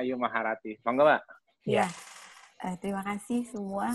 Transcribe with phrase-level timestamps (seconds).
[0.00, 0.80] Ayu Maharati.
[0.80, 1.22] Monggo, Mbak.
[1.68, 1.86] Ya,
[2.64, 3.92] uh, terima kasih semua.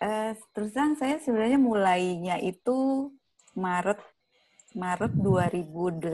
[0.00, 3.10] Uh, terus saya sebenarnya mulainya itu
[3.58, 3.98] Maret
[4.78, 6.06] Maret 2018.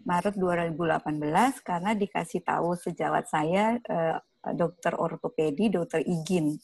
[0.00, 4.18] Maret 2018 karena dikasih tahu sejawat saya uh,
[4.56, 6.58] dokter ortopedi, dokter Igin.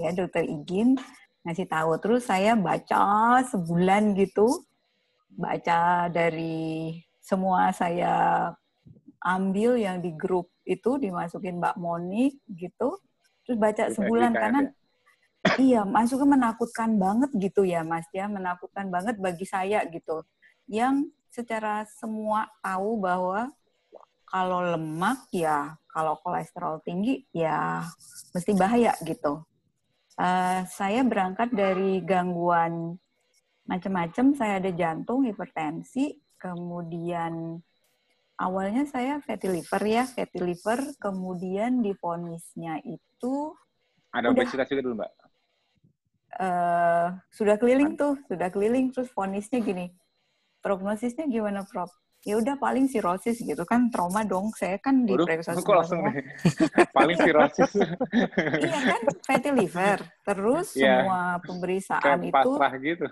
[0.00, 0.96] Ya, dokter Igin
[1.44, 4.64] ngasih tahu terus saya baca sebulan gitu.
[5.28, 8.48] Baca dari semua saya
[9.22, 12.98] ambil yang di grup itu dimasukin Mbak Moni gitu.
[13.44, 14.60] Terus baca sebulan karena
[15.62, 20.22] iya masuknya menakutkan banget gitu ya Mas ya, menakutkan banget bagi saya gitu.
[20.68, 23.50] Yang secara semua tahu bahwa
[24.28, 27.80] kalau lemak ya, kalau kolesterol tinggi ya
[28.36, 29.42] mesti bahaya gitu.
[30.18, 32.98] Uh, saya berangkat dari gangguan
[33.64, 34.34] macam-macam.
[34.34, 37.62] Saya ada jantung, hipertensi, kemudian
[38.38, 43.52] awalnya saya fatty liver ya, fatty liver, kemudian difonisnya itu
[44.12, 45.12] ada obesitas juga dulu mbak.
[46.38, 49.90] Uh, sudah keliling tuh, sudah keliling terus fonisnya gini,
[50.62, 51.90] prognosisnya gimana Prof?
[52.26, 54.50] Ya udah paling sirosis gitu kan trauma dong.
[54.58, 55.86] Saya kan di periksa semua.
[55.86, 56.18] langsung nih.
[56.98, 57.72] paling sirosis.
[58.58, 60.02] iya kan fatty liver.
[60.26, 61.06] Terus yeah.
[61.06, 62.50] semua pemeriksaan Kayak itu
[62.82, 63.06] gitu.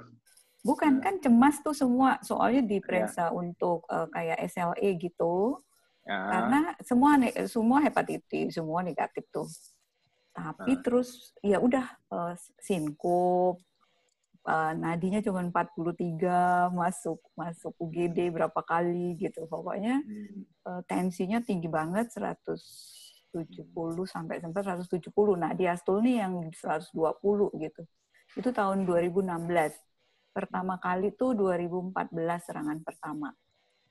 [0.67, 3.35] Bukan kan cemas tuh semua soalnya diperiksa yeah.
[3.35, 5.63] untuk uh, kayak SLE gitu.
[6.03, 6.27] Yeah.
[6.27, 7.11] Karena semua
[7.47, 9.47] semua hepatitis, semua negatif tuh.
[10.35, 10.81] Tapi uh.
[10.83, 13.63] terus ya udah uh, sinkup,
[14.47, 20.01] uh, nadinya cuma 43 masuk masuk UGD berapa kali gitu pokoknya
[20.65, 23.35] uh, tensinya tinggi banget 170
[24.07, 26.95] sampai sampai 170 nah diastul nih yang 120
[27.61, 27.83] gitu
[28.39, 29.27] itu tahun 2016
[30.37, 32.13] pertama kali tuh 2014
[32.45, 33.33] serangan pertama.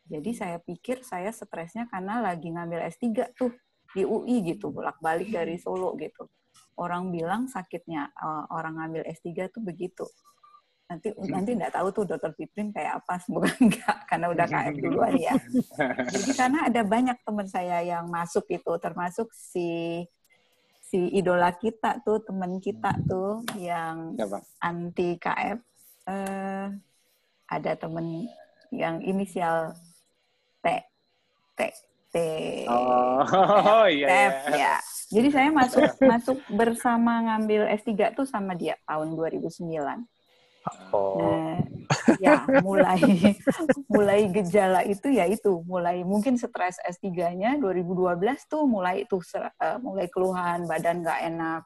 [0.05, 3.49] Jadi saya pikir saya stresnya karena lagi ngambil S3 tuh
[3.97, 6.29] di UI gitu bolak-balik dari Solo gitu.
[6.77, 10.05] Orang bilang sakitnya uh, orang ngambil S3 tuh begitu.
[10.85, 15.13] Nanti nanti nggak tahu tuh dokter Fitrin kayak apa semoga enggak karena udah KF duluan
[15.17, 15.33] ya.
[16.13, 20.05] Jadi karena ada banyak teman saya yang masuk itu termasuk si
[20.85, 24.37] si idola kita tuh teman kita tuh yang Siapa?
[24.61, 25.57] anti KF
[26.09, 26.67] eh,
[27.45, 28.29] ada temen
[28.73, 29.77] yang inisial
[30.61, 30.67] T
[31.53, 31.59] T
[32.11, 32.15] T
[32.69, 33.21] oh,
[33.91, 34.29] iya, iya.
[34.49, 34.75] ya
[35.09, 40.05] jadi saya masuk masuk bersama ngambil S3 tuh sama dia tahun 2009
[40.89, 41.21] Oh.
[41.21, 41.61] Nah,
[42.17, 42.97] ya mulai
[43.93, 48.17] mulai gejala itu ya itu mulai mungkin stres S3-nya 2012
[48.49, 51.63] tuh mulai itu uh, mulai keluhan badan nggak enak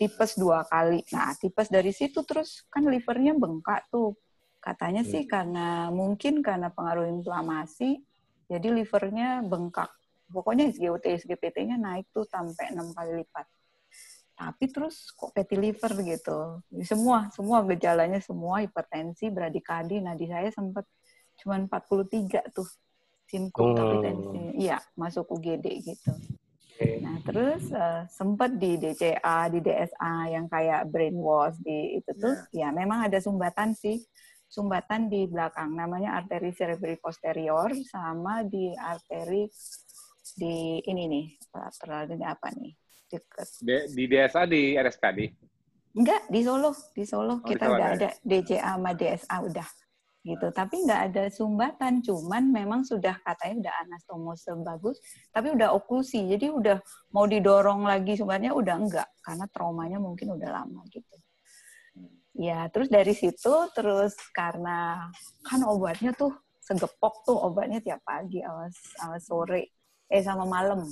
[0.00, 1.04] tipes dua kali.
[1.12, 4.16] Nah, tipes dari situ terus kan livernya bengkak tuh.
[4.56, 5.30] Katanya sih hmm.
[5.30, 8.00] karena mungkin karena pengaruh inflamasi
[8.48, 9.92] jadi livernya bengkak.
[10.32, 13.44] Pokoknya SGOT, SGPT-nya naik tuh sampai enam kali lipat
[14.40, 16.64] tapi terus kok fatty liver gitu.
[16.80, 20.00] Semua, semua gejalanya semua hipertensi, bradikadi.
[20.00, 20.88] Nah, di saya sempat
[21.36, 22.64] cuma 43 tuh
[23.28, 23.76] simkum oh.
[23.76, 24.64] tapi tensi.
[24.64, 26.12] Iya, masuk UGD gitu.
[26.80, 32.72] Nah, terus uh, sempat di DCA, di DSA yang kayak brainwash di itu tuh, yeah.
[32.72, 34.00] ya memang ada sumbatan sih.
[34.50, 39.46] Sumbatan di belakang namanya arteri cerebri posterior sama di arteri
[40.34, 41.26] di ini nih,
[41.78, 42.72] terlalu ini apa nih?
[43.10, 43.48] Deket.
[43.90, 45.18] di DSA di RSKD?
[45.98, 46.70] Enggak, di Solo.
[46.94, 49.68] Di Solo oh, kita udah ada DCA sama DSA udah
[50.20, 50.52] gitu.
[50.52, 54.96] Tapi nggak ada sumbatan, cuman memang sudah katanya udah anastomose bagus,
[55.32, 56.28] tapi udah oklusi.
[56.28, 56.76] Jadi udah
[57.16, 61.16] mau didorong lagi sumbatnya udah enggak karena traumanya mungkin udah lama gitu.
[62.36, 65.10] Ya, terus dari situ terus karena
[65.44, 69.74] kan obatnya tuh segepok tuh obatnya tiap pagi awas awas sore
[70.06, 70.86] eh sama malam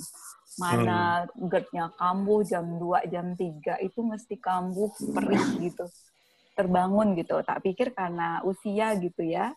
[0.59, 1.47] mana hmm.
[1.47, 5.85] GERD-nya kambuh jam 2, jam 3 itu mesti kambuh perih gitu.
[6.59, 7.39] Terbangun gitu.
[7.39, 9.55] Tak pikir karena usia gitu ya.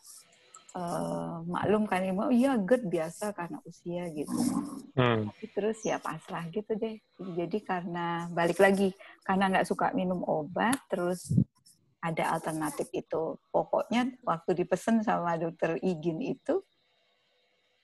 [0.72, 4.32] Uh, maklum kan ibu, iya GERD biasa karena usia gitu.
[4.96, 5.28] Hmm.
[5.28, 6.96] Tapi terus ya pasrah gitu deh.
[7.18, 11.28] Jadi karena balik lagi karena nggak suka minum obat, terus
[12.00, 13.36] ada alternatif itu.
[13.52, 16.64] Pokoknya waktu dipesen sama dokter Igin itu,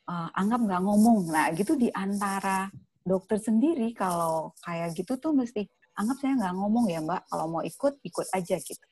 [0.08, 1.28] uh, anggap nggak ngomong.
[1.28, 2.72] Nah gitu di antara
[3.04, 5.68] dokter sendiri kalau kayak gitu tuh mesti
[5.98, 7.26] anggap saya nggak ngomong ya mbak.
[7.26, 8.86] Kalau mau ikut ikut aja gitu.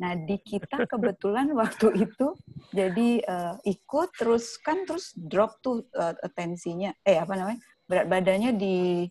[0.00, 2.26] Nah di kita kebetulan waktu itu
[2.72, 6.96] jadi uh, ikut terus kan terus drop tuh uh, tensinya.
[7.04, 7.60] Eh apa namanya?
[7.84, 9.04] Berat badannya di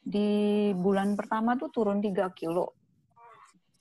[0.00, 0.28] di
[0.72, 2.72] bulan pertama tuh turun 3 kilo.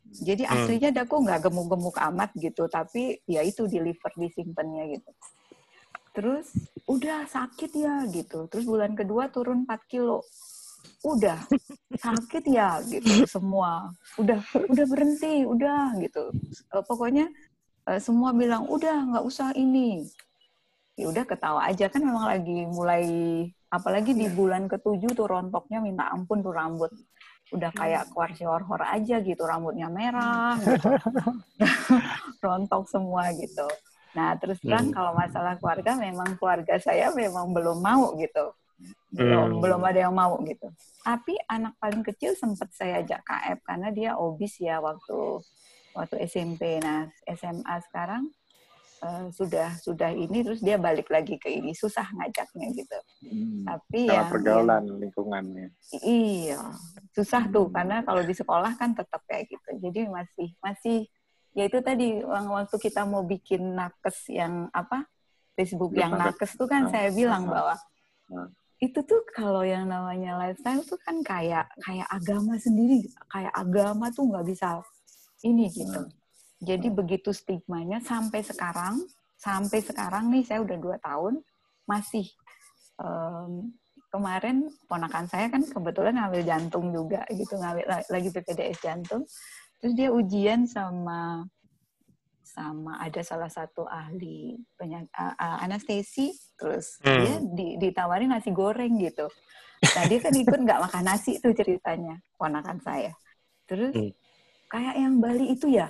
[0.09, 0.53] Jadi hmm.
[0.53, 2.65] aslinya aku nggak gemuk-gemuk amat gitu.
[2.65, 5.11] Tapi ya itu di liver disimpannya gitu.
[6.09, 6.49] Terus
[6.89, 8.49] udah sakit ya gitu.
[8.49, 10.25] Terus bulan kedua turun 4 kilo.
[11.05, 11.39] Udah
[11.95, 13.93] sakit ya gitu semua.
[14.19, 16.33] Udah udah berhenti, udah gitu.
[16.73, 17.31] Uh, pokoknya
[17.87, 20.03] uh, semua bilang udah nggak usah ini.
[20.99, 23.05] Ya udah ketawa aja kan memang lagi mulai
[23.69, 26.89] apalagi di bulan ketujuh tuh rontoknya minta ampun tuh rambut
[27.49, 30.89] udah kayak kuarsi horor aja gitu rambutnya merah gitu.
[32.45, 33.65] rontok semua gitu
[34.13, 34.95] nah terus terang hmm.
[34.97, 38.53] kalau masalah keluarga memang keluarga saya memang belum mau gitu
[39.09, 39.61] belum hmm.
[39.61, 40.69] belum ada yang mau gitu
[41.01, 45.41] tapi anak paling kecil sempat saya ajak KF karena dia obis ya waktu
[45.97, 48.29] waktu SMP nah SMA sekarang
[49.03, 52.99] uh, sudah sudah ini terus dia balik lagi ke ini susah ngajaknya gitu.
[53.25, 53.63] Hmm.
[53.65, 55.67] Tapi ya pergaulan ya, lingkungannya.
[56.03, 56.61] Iya,
[57.15, 57.53] susah hmm.
[57.55, 59.69] tuh karena kalau di sekolah kan tetap kayak gitu.
[59.79, 60.97] Jadi masih masih
[61.57, 65.07] ya itu tadi waktu kita mau bikin nakes yang apa
[65.57, 66.91] Facebook yang nakes tuh kan oh.
[66.93, 67.51] saya bilang oh.
[67.51, 67.75] bahwa
[68.31, 68.47] oh.
[68.79, 74.31] Itu tuh kalau yang namanya lifestyle tuh kan kayak kayak agama sendiri kayak agama tuh
[74.31, 74.79] nggak bisa
[75.43, 75.99] ini gitu.
[76.07, 76.11] Hmm.
[76.59, 78.99] Jadi begitu stigmanya sampai sekarang,
[79.39, 81.39] sampai sekarang nih saya udah dua tahun
[81.87, 82.27] masih
[82.99, 83.71] um,
[84.11, 89.23] kemarin ponakan saya kan kebetulan ngambil jantung juga gitu ngambil lagi PPDS jantung
[89.79, 91.45] terus dia ujian sama
[92.59, 97.23] sama ada salah satu ahli penyak, uh, anestesi terus hmm.
[97.23, 99.31] dia di, ditawarin nasi goreng gitu
[99.95, 103.15] nah dia kan ikut nggak makan nasi tuh ceritanya ponakan saya
[103.63, 104.11] terus hmm.
[104.67, 105.87] kayak yang Bali itu ya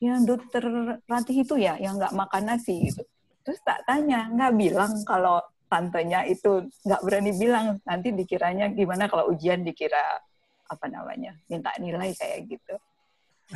[0.00, 0.60] yang dokter
[1.08, 3.02] Ratih itu ya yang nggak makan nasi gitu.
[3.46, 9.32] Terus tak tanya, nggak bilang kalau tantenya itu nggak berani bilang nanti dikiranya gimana kalau
[9.32, 10.20] ujian dikira
[10.66, 12.74] apa namanya minta nilai kayak gitu.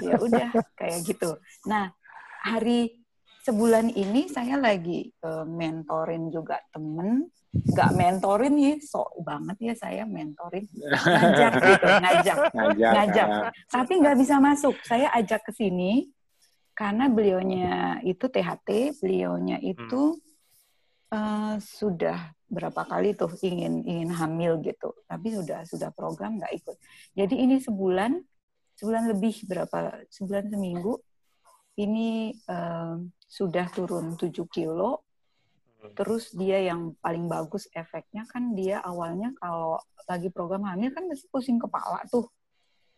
[0.01, 0.49] Ya udah
[0.79, 1.37] kayak gitu.
[1.69, 1.93] Nah
[2.41, 3.05] hari
[3.45, 10.03] sebulan ini saya lagi uh, mentorin juga temen nggak mentorin ya sok banget ya saya
[10.07, 13.27] mentorin ngajak gitu ngajak ngajak, ngajak.
[13.67, 16.07] tapi nggak bisa masuk saya ajak ke sini
[16.81, 19.73] karena beliaunya itu THT, beliaunya hmm.
[19.77, 21.13] itu hmm.
[21.13, 26.77] uh, sudah berapa kali tuh ingin ingin hamil gitu, tapi sudah sudah program nggak ikut.
[27.13, 28.17] Jadi ini sebulan,
[28.81, 30.97] sebulan lebih berapa, sebulan seminggu,
[31.81, 35.01] ini uh, sudah turun 7 kilo.
[35.81, 35.97] Hmm.
[35.97, 41.31] Terus dia yang paling bagus efeknya kan dia awalnya kalau lagi program hamil kan mesti
[41.33, 42.29] pusing kepala tuh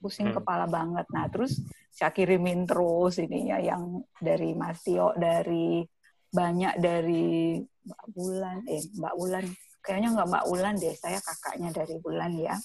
[0.03, 0.43] pusing hmm.
[0.43, 1.07] kepala banget.
[1.15, 1.63] Nah, terus
[1.95, 5.87] saya kirimin terus ininya yang dari Mas Tio, dari
[6.33, 9.45] banyak dari Mbak Bulan, eh Mbak Bulan,
[9.79, 12.57] kayaknya nggak Mbak Bulan deh, saya kakaknya dari Bulan ya.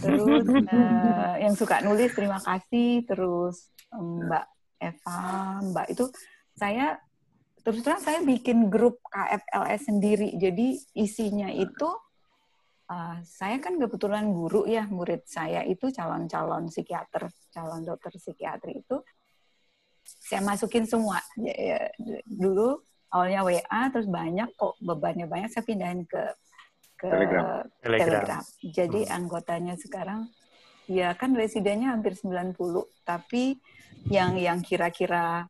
[0.00, 6.08] Terus uh, yang suka nulis terima kasih, terus Mbak Eva, Mbak itu
[6.56, 6.96] saya
[7.60, 10.28] terus terang saya bikin grup KFLS sendiri.
[10.40, 11.88] Jadi isinya itu
[12.88, 18.96] uh, saya kan kebetulan guru ya, murid saya itu calon-calon psikiater, calon dokter psikiatri itu
[20.04, 21.20] saya masukin semua.
[21.36, 21.80] Ya, ya,
[22.24, 22.80] dulu
[23.12, 26.22] awalnya WA, terus banyak kok bebannya banyak, saya pindahin ke
[27.00, 27.64] ke Telegram.
[27.80, 28.42] Telegram.
[28.60, 29.16] Jadi hmm.
[29.16, 30.28] anggotanya sekarang
[30.90, 32.56] ya kan residennya hampir 90,
[33.06, 33.56] tapi
[34.10, 35.46] yang yang kira-kira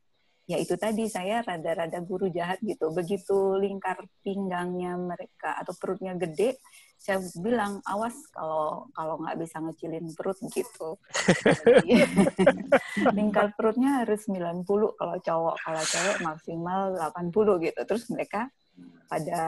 [0.51, 2.91] ya itu tadi saya rada-rada guru jahat gitu.
[2.91, 6.59] Begitu lingkar pinggangnya mereka atau perutnya gede,
[6.99, 10.99] saya bilang awas kalau kalau nggak bisa ngecilin perut gitu.
[13.19, 14.67] lingkar perutnya harus 90
[14.99, 17.81] kalau cowok, kalau cewek maksimal 80 gitu.
[17.87, 18.51] Terus mereka
[19.07, 19.43] pada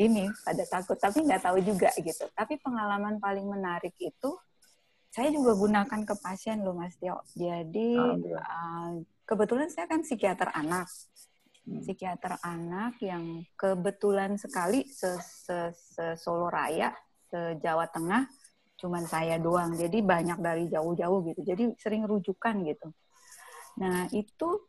[0.00, 2.24] ini pada takut tapi nggak tahu juga gitu.
[2.32, 4.30] Tapi pengalaman paling menarik itu
[5.14, 7.22] saya juga gunakan ke pasien loh Mas Tio.
[7.38, 8.90] Jadi uh,
[9.22, 10.90] kebetulan saya kan psikiater anak
[11.64, 11.80] Hmm.
[11.80, 16.92] psikiater anak yang kebetulan sekali se, se, se Solo Raya,
[17.32, 18.28] se Jawa Tengah,
[18.76, 19.72] cuman saya doang.
[19.72, 21.40] Jadi banyak dari jauh-jauh gitu.
[21.40, 22.92] Jadi sering rujukan gitu.
[23.80, 24.60] Nah, itu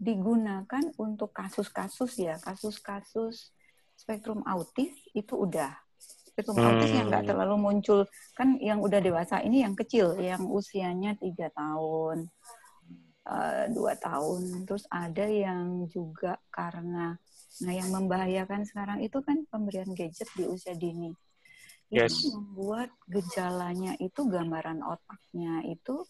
[0.00, 3.52] digunakan untuk kasus-kasus ya, kasus-kasus
[3.92, 5.76] spektrum autis itu udah
[6.32, 6.66] spektrum hmm.
[6.72, 8.00] autis yang nggak terlalu muncul
[8.32, 12.32] kan yang udah dewasa ini yang kecil yang usianya tiga tahun
[13.22, 14.66] Eh, dua tahun.
[14.66, 17.14] Terus ada yang juga karena,
[17.62, 21.14] nah yang membahayakan sekarang itu kan pemberian gadget di usia dini.
[21.86, 22.18] Yes.
[22.18, 26.02] Itu membuat gejalanya itu gambaran otaknya itu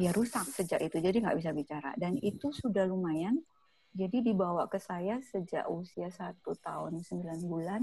[0.00, 1.92] ya rusak sejak itu, jadi nggak bisa bicara.
[2.00, 3.36] Dan itu sudah lumayan.
[3.92, 7.82] Jadi dibawa ke saya sejak usia satu tahun sembilan bulan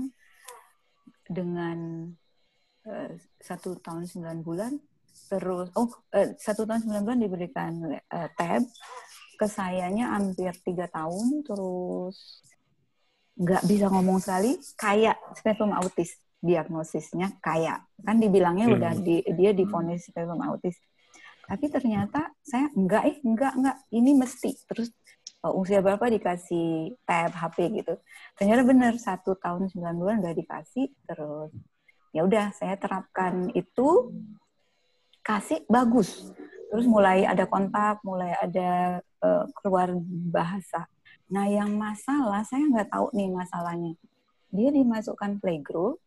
[1.28, 2.10] dengan
[2.88, 4.74] uh, satu tahun sembilan bulan
[5.28, 8.64] terus oh eh, satu tahun sembilan bulan diberikan uh, tab
[9.38, 12.42] ke sayanya hampir tiga tahun terus
[13.38, 18.76] nggak bisa ngomong sekali, kayak spektrum autis diagnosisnya kayak kan dibilangnya hmm.
[18.78, 20.78] udah di, dia difonis spektrum autis.
[21.48, 24.52] Tapi ternyata saya enggak eh enggak enggak ini mesti.
[24.68, 24.90] Terus
[25.44, 28.00] uh, usia berapa dikasih tab HP gitu.
[28.38, 31.52] Ternyata benar satu tahun sembilan bulan udah dikasih terus
[32.16, 34.16] ya udah saya terapkan itu
[35.22, 36.32] kasih bagus.
[36.68, 39.92] Terus mulai ada kontak mulai ada uh, keluar
[40.32, 40.88] bahasa.
[41.28, 43.94] Nah yang masalah saya nggak tahu nih masalahnya.
[44.48, 46.00] Dia dimasukkan playgroup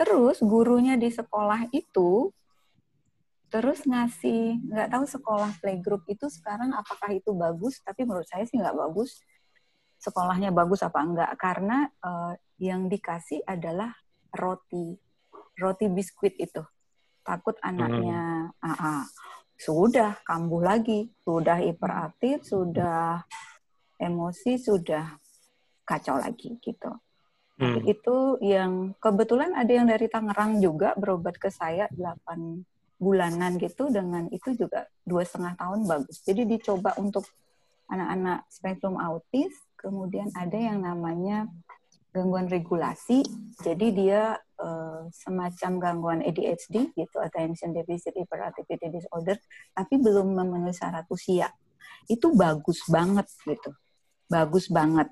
[0.00, 2.32] Terus gurunya di sekolah itu
[3.50, 8.56] terus ngasih nggak tahu sekolah playgroup itu sekarang apakah itu bagus tapi menurut saya sih
[8.56, 9.18] nggak bagus
[10.00, 13.92] sekolahnya bagus apa enggak karena uh, yang dikasih adalah
[14.32, 14.96] roti
[15.58, 16.62] roti biskuit itu
[17.26, 18.64] takut anaknya hmm.
[18.64, 19.02] uh -uh.
[19.58, 23.26] sudah kambuh lagi sudah hiperaktif sudah
[24.00, 25.20] emosi sudah
[25.84, 26.94] kacau lagi gitu
[27.60, 27.84] Hmm.
[27.84, 34.28] Itu yang kebetulan ada yang dari Tangerang juga berobat ke saya 8 bulanan gitu dengan
[34.28, 36.20] itu juga dua setengah tahun bagus.
[36.20, 37.24] Jadi dicoba untuk
[37.88, 41.48] anak-anak spektrum autis, kemudian ada yang namanya
[42.12, 43.24] gangguan regulasi.
[43.64, 49.40] Jadi dia uh, semacam gangguan ADHD gitu, attention deficit hyperactivity disorder,
[49.72, 51.48] tapi belum memenuhi syarat usia.
[52.04, 53.72] Itu bagus banget gitu.
[54.28, 55.08] Bagus banget.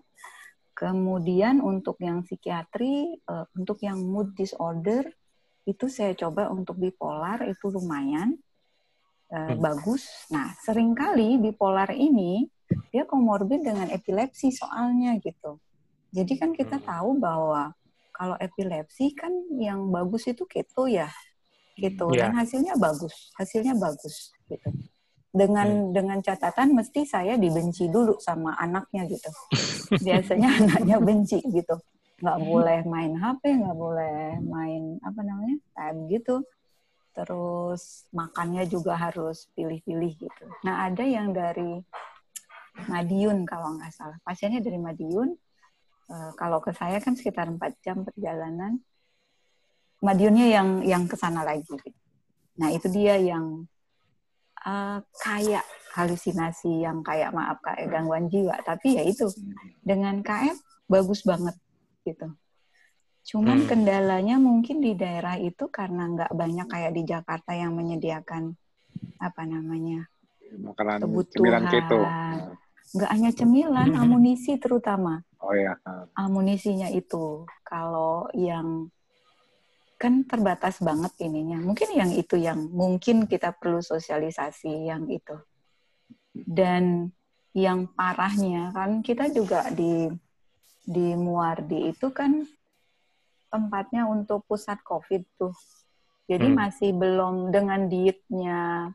[0.76, 5.08] Kemudian untuk yang psikiatri, uh, untuk yang mood disorder
[5.68, 8.32] itu saya coba untuk bipolar itu lumayan
[9.28, 9.60] uh, hmm.
[9.60, 10.08] bagus.
[10.32, 12.48] Nah, sering kali bipolar ini
[12.88, 15.60] dia komorbid dengan epilepsi soalnya gitu.
[16.08, 16.86] Jadi kan kita hmm.
[16.88, 17.76] tahu bahwa
[18.16, 21.12] kalau epilepsi kan yang bagus itu keto ya,
[21.76, 22.08] gitu.
[22.16, 22.32] Yeah.
[22.32, 24.72] Dan hasilnya bagus, hasilnya bagus gitu
[25.28, 25.92] dengan hmm.
[25.92, 29.30] dengan catatan mesti saya dibenci dulu sama anaknya gitu
[30.00, 31.76] biasanya anaknya benci gitu
[32.18, 36.42] nggak boleh main HP nggak boleh main apa namanya tab gitu.
[37.14, 40.44] Terus makannya juga harus pilih-pilih gitu.
[40.62, 41.82] Nah ada yang dari
[42.86, 44.18] Madiun kalau nggak salah.
[44.22, 45.34] Pasiennya dari Madiun.
[46.06, 48.78] E, kalau ke saya kan sekitar 4 jam perjalanan.
[49.98, 51.74] Madiunnya yang yang ke sana lagi.
[52.54, 53.66] Nah itu dia yang
[54.62, 55.66] uh, kayak
[55.98, 58.54] halusinasi yang kayak maaf kayak gangguan jiwa.
[58.62, 59.26] Tapi ya itu
[59.82, 60.54] dengan KF
[60.86, 61.58] bagus banget
[62.08, 62.28] gitu
[63.28, 63.68] cuman hmm.
[63.68, 68.56] kendalanya mungkin di daerah itu karena nggak banyak kayak di Jakarta yang menyediakan
[69.20, 70.08] apa namanya
[70.48, 72.00] makanan kebutuhan keto.
[72.96, 75.76] nggak hanya cemilan amunisi terutama oh ya
[76.16, 78.88] amunisinya itu kalau yang
[79.98, 81.58] kan terbatas banget ininya.
[81.58, 85.34] Mungkin yang itu yang mungkin kita perlu sosialisasi yang itu.
[86.32, 87.10] Dan
[87.50, 90.06] yang parahnya kan kita juga di
[90.88, 92.48] di Muardi itu kan
[93.52, 95.52] tempatnya untuk pusat COVID tuh.
[96.24, 96.56] Jadi hmm.
[96.56, 98.88] masih belum dengan dietnya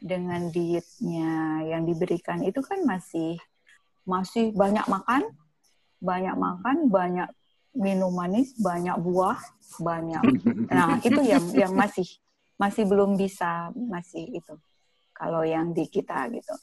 [0.00, 3.36] dengan dietnya yang diberikan itu kan masih
[4.08, 5.22] masih banyak makan,
[6.02, 7.28] banyak makan, banyak
[7.76, 9.38] minum manis, banyak buah,
[9.78, 10.22] banyak.
[10.74, 12.06] Nah, itu yang yang masih
[12.58, 14.54] masih belum bisa masih itu.
[15.14, 16.54] Kalau yang di kita gitu.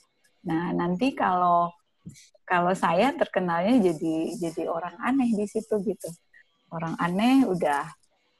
[0.48, 1.72] Nah, nanti kalau
[2.48, 6.10] kalau saya terkenalnya jadi jadi orang aneh di situ gitu.
[6.72, 7.88] Orang aneh udah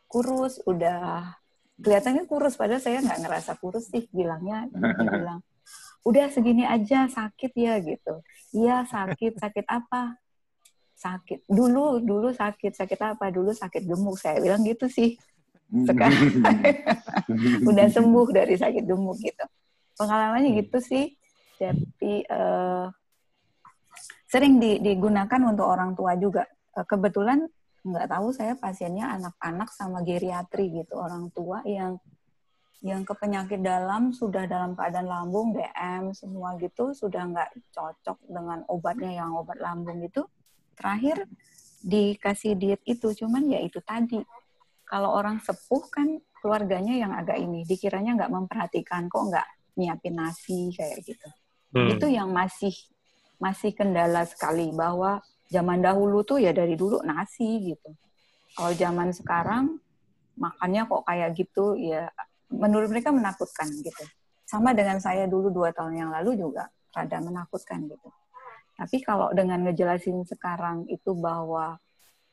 [0.08, 1.32] kurus, udah
[1.78, 5.46] kelihatannya kurus padahal saya nggak ngerasa kurus sih bilangnya bilang
[6.08, 8.24] udah segini aja sakit ya gitu.
[8.56, 10.16] Iya sakit sakit apa?
[10.96, 11.44] Sakit.
[11.52, 13.28] Dulu dulu sakit sakit apa?
[13.28, 14.16] Dulu sakit gemuk.
[14.16, 15.20] Saya bilang gitu sih.
[15.68, 16.48] Sekarang
[17.70, 19.46] udah sembuh dari sakit gemuk gitu.
[20.00, 21.12] Pengalamannya gitu sih.
[21.60, 22.88] Jadi uh,
[24.28, 26.44] sering di, digunakan untuk orang tua juga.
[26.76, 27.48] Uh, kebetulan
[27.88, 31.96] nggak tahu saya pasiennya anak-anak sama geriatri gitu orang tua yang
[32.84, 38.62] yang ke penyakit dalam sudah dalam keadaan lambung DM semua gitu sudah nggak cocok dengan
[38.68, 40.28] obatnya yang obat lambung gitu
[40.78, 41.26] terakhir
[41.82, 44.22] dikasih diet itu cuman ya itu tadi.
[44.88, 46.08] Kalau orang sepuh kan
[46.40, 51.28] keluarganya yang agak ini dikiranya nggak memperhatikan kok nggak nyiapin nasi kayak gitu.
[51.68, 51.92] Hmm.
[51.92, 52.72] itu yang masih
[53.38, 57.90] masih kendala sekali bahwa zaman dahulu tuh ya dari dulu nasi gitu.
[58.58, 59.78] Kalau zaman sekarang
[60.38, 62.10] makannya kok kayak gitu ya
[62.50, 64.04] menurut mereka menakutkan gitu.
[64.48, 68.10] Sama dengan saya dulu dua tahun yang lalu juga rada menakutkan gitu.
[68.78, 71.82] Tapi kalau dengan ngejelasin sekarang itu bahwa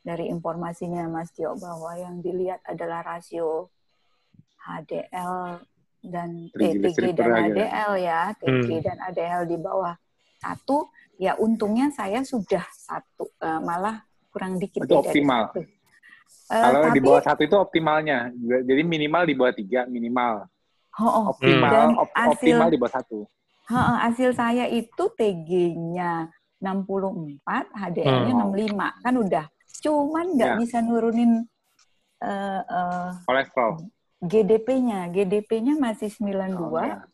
[0.04, 3.72] dari informasinya Mas Tio bahwa yang dilihat adalah rasio
[4.60, 5.64] HDL
[6.04, 8.84] dan T3 dan ADL ya, T3 hmm.
[8.84, 9.96] dan ADL di bawah
[10.44, 14.84] satu, ya untungnya saya sudah satu, uh, malah kurang dikit.
[14.84, 15.56] Itu optimal.
[15.56, 20.44] Uh, Kalau tapi, di bawah satu itu optimalnya, jadi minimal di bawah tiga minimal.
[21.00, 21.24] Oh, oh.
[21.32, 23.18] Optimal, op, hasil, optimal di bawah satu.
[23.72, 26.28] Oh, hasil saya itu TG-nya
[26.60, 27.40] 64,
[27.72, 28.52] HDL-nya hmm.
[28.52, 29.46] 65, kan udah.
[29.80, 30.56] Cuman nggak ya.
[30.60, 31.48] bisa nurunin
[32.20, 33.88] uh, uh, kolesterol.
[34.24, 36.56] GDP-nya, GDP-nya masih 92.
[36.56, 37.04] Oh, ya.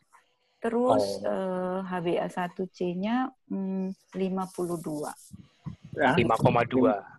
[0.61, 1.33] Terus oh.
[1.33, 5.09] uh, HbA1c-nya mm, 52.
[5.97, 6.15] Ya.
[6.15, 6.21] 5,2.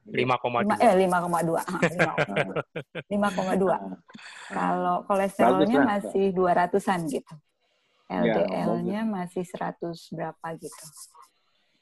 [0.08, 0.78] 5,2.
[0.80, 1.60] Eh 5,2.
[3.10, 3.18] 5,2.
[4.56, 7.34] Kalau kolesterolnya masih 200-an gitu.
[8.12, 10.86] LDL-nya ya, masih 100 berapa gitu.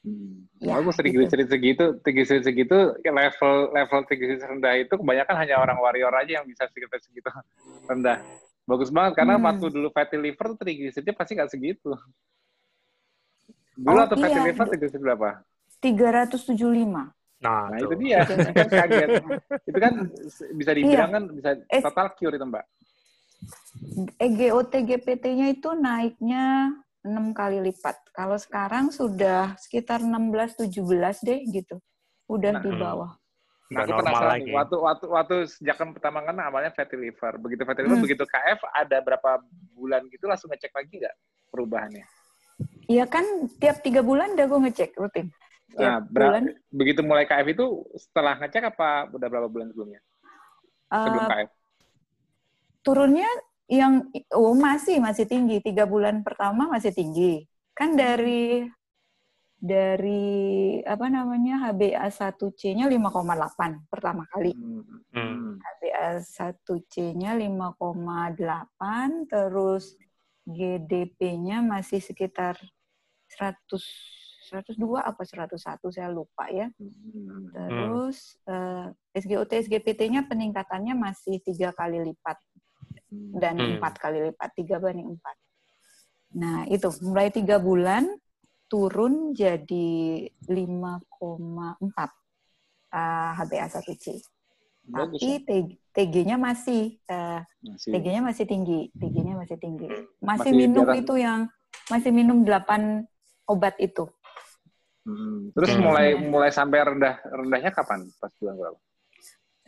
[0.00, 0.48] Hmm.
[0.56, 1.52] Ya, Bagus triglycerid gitu.
[1.52, 6.64] segitu, triglycerid segitu level level triglycerid rendah itu kebanyakan hanya orang warrior aja yang bisa
[6.72, 7.28] triglycerid segitu
[7.90, 8.22] rendah.
[8.70, 9.46] Bagus banget karena hmm.
[9.50, 11.90] waktu dulu fatty liver triglyceridnya pasti nggak segitu.
[13.74, 14.22] Dulu oh, atau iya.
[14.22, 15.28] fatty liver triglycerid berapa?
[15.82, 16.54] 375.
[17.40, 18.22] Nah, nah itu dia.
[18.28, 19.08] kan kaget.
[19.66, 19.92] itu kan
[20.54, 21.16] bisa dibilang iya.
[21.18, 21.50] kan bisa
[21.82, 22.64] total cure itu, Mbak.
[24.20, 27.96] EGOT GPT-nya itu naiknya 6 kali lipat.
[28.12, 31.80] Kalau sekarang sudah sekitar 16 17 deh gitu.
[32.28, 33.10] Udah nah, di bawah.
[33.70, 34.50] Nah, aku penasaran lagi.
[34.50, 37.38] waktu waktu waktu sejak kan pertama kan awalnya fatty liver.
[37.38, 38.06] Begitu fatty liver, hmm.
[38.10, 39.30] begitu KF ada berapa
[39.78, 41.16] bulan gitu langsung ngecek lagi nggak
[41.54, 42.04] perubahannya?
[42.90, 43.22] Iya kan
[43.62, 45.30] tiap tiga bulan udah gue ngecek rutin.
[45.70, 46.50] Tiap nah, bulan.
[46.74, 50.00] begitu mulai KF itu setelah ngecek apa udah berapa bulan sebelumnya?
[50.90, 51.50] Sebelum uh, KF?
[52.82, 53.30] Turunnya
[53.70, 58.66] yang oh masih masih tinggi tiga bulan pertama masih tinggi kan dari
[59.60, 64.56] dari apa namanya HbA1c-nya 5,8 pertama kali.
[65.12, 65.60] Hmm.
[65.60, 70.00] HbA1c-nya 5,8 terus
[70.48, 72.56] GDP-nya masih sekitar
[73.28, 73.60] 100
[74.50, 75.54] 102 apa 101
[75.94, 76.66] saya lupa ya.
[76.80, 77.52] Hmm.
[77.54, 82.40] Terus uh, SGOT SGPT-nya peningkatannya masih tiga kali lipat
[83.38, 83.78] dan hmm.
[83.78, 84.02] empat hmm.
[84.02, 85.36] kali lipat tiga banding empat.
[86.34, 88.10] Nah itu mulai tiga bulan
[88.70, 89.88] turun jadi
[90.46, 94.06] 5,4 uh, HbA1c.
[94.90, 95.62] Tapi ya?
[95.90, 97.90] TG-nya masih, uh, masih.
[97.90, 99.90] TG-nya masih tinggi, TG-nya masih tinggi.
[99.90, 101.02] Masih, masih minum jarang.
[101.02, 101.40] itu yang
[101.90, 104.06] masih minum 8 obat itu.
[105.02, 105.50] Hmm.
[105.58, 105.82] Terus hmm.
[105.82, 108.06] mulai mulai sampai rendah rendahnya kapan?
[108.22, 108.78] Pas bulan berapa?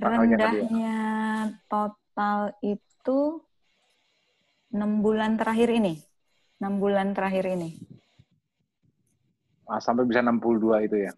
[0.03, 0.99] Rendahnya
[1.67, 3.43] total itu itu
[4.71, 5.99] enam bulan terakhir ini.
[6.63, 7.83] Enam bulan terakhir ini.
[9.67, 11.13] Ah, sampai bisa 62 itu ya?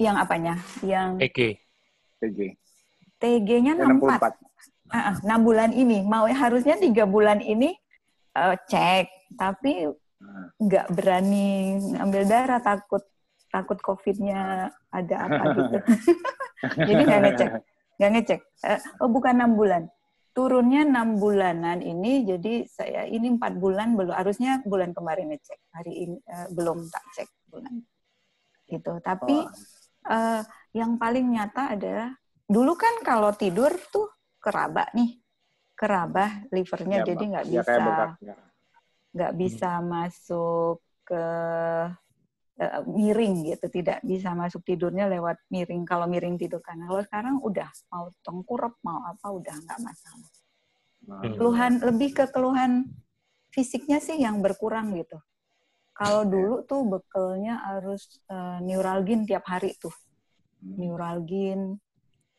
[0.00, 0.54] Yang apanya?
[0.80, 1.38] Yang TG.
[2.22, 2.38] TG.
[3.22, 4.40] TG-nya 64.
[4.90, 4.92] 64.
[4.92, 6.02] Uh, 6 bulan ini.
[6.04, 7.72] Mau harusnya tiga bulan ini
[8.36, 10.46] uh, cek, tapi ah.
[10.58, 13.02] nggak berani ngambil darah takut
[13.52, 15.76] takut COVID-nya ada apa gitu.
[16.88, 17.50] Jadi nggak ngecek,
[18.00, 18.40] nggak ngecek.
[18.64, 19.82] Uh, oh bukan enam bulan,
[20.32, 26.08] turunnya enam bulanan ini jadi saya ini empat bulan belum harusnya bulan kemarin ngecek hari
[26.08, 27.84] ini uh, belum tak cek bulan
[28.64, 30.08] gitu tapi oh.
[30.08, 30.40] uh,
[30.72, 32.16] yang paling nyata adalah
[32.48, 34.08] dulu kan kalau tidur tuh
[34.40, 35.20] keraba nih
[35.76, 37.72] keraba livernya ya, jadi nggak ya, bisa
[38.24, 38.34] ya.
[39.12, 39.84] nggak bisa hmm.
[39.84, 41.92] masuk ke uh,
[42.86, 46.60] miring gitu tidak bisa masuk tidurnya lewat miring kalau miring tidur.
[46.60, 50.30] Kan kalau sekarang udah mau tengkurap mau apa udah nggak masalah.
[51.02, 51.34] Hmm.
[51.34, 52.86] keluhan lebih ke keluhan
[53.50, 55.18] fisiknya sih yang berkurang gitu.
[55.92, 59.92] Kalau dulu tuh bekelnya harus uh, neuralgin tiap hari tuh.
[60.62, 60.78] Hmm.
[60.78, 61.78] neuralgin.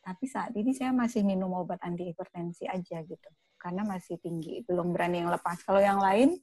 [0.04, 3.30] Tapi saat ini saya masih minum obat anti hipertensi aja gitu.
[3.60, 5.64] Karena masih tinggi belum berani yang lepas.
[5.64, 6.36] Kalau yang lain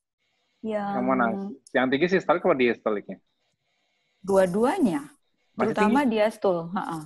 [0.61, 1.25] yang yang mana?
[1.73, 3.17] Yang tinggi sistolik atau diastoliknya
[4.21, 5.09] Dua-duanya.
[5.57, 6.73] Terutama diastol.
[6.77, 6.99] Ha -ha.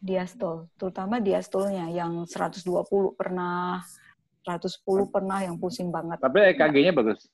[0.00, 0.68] Diastol.
[0.80, 3.84] Terutama diastolnya yang 120 pernah,
[4.44, 6.20] 110 pernah yang pusing banget.
[6.20, 7.28] Tapi EKG-nya bagus?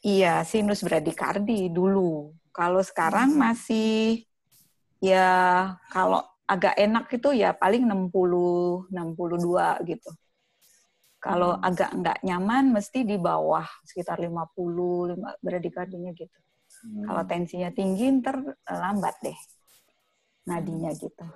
[0.00, 2.32] Iya, sinus bradikardi dulu.
[2.56, 3.40] Kalau sekarang hmm.
[3.40, 4.24] masih
[5.00, 5.28] ya
[5.92, 10.10] kalau agak enak itu ya paling 60 62 gitu.
[11.20, 11.68] Kalau hmm.
[11.68, 16.38] agak nggak nyaman mesti di bawah sekitar 50 bradikardinya gitu.
[16.80, 17.04] Hmm.
[17.04, 19.38] Kalau tensinya tinggi, ntar lambat deh
[20.48, 21.26] nadinya gitu.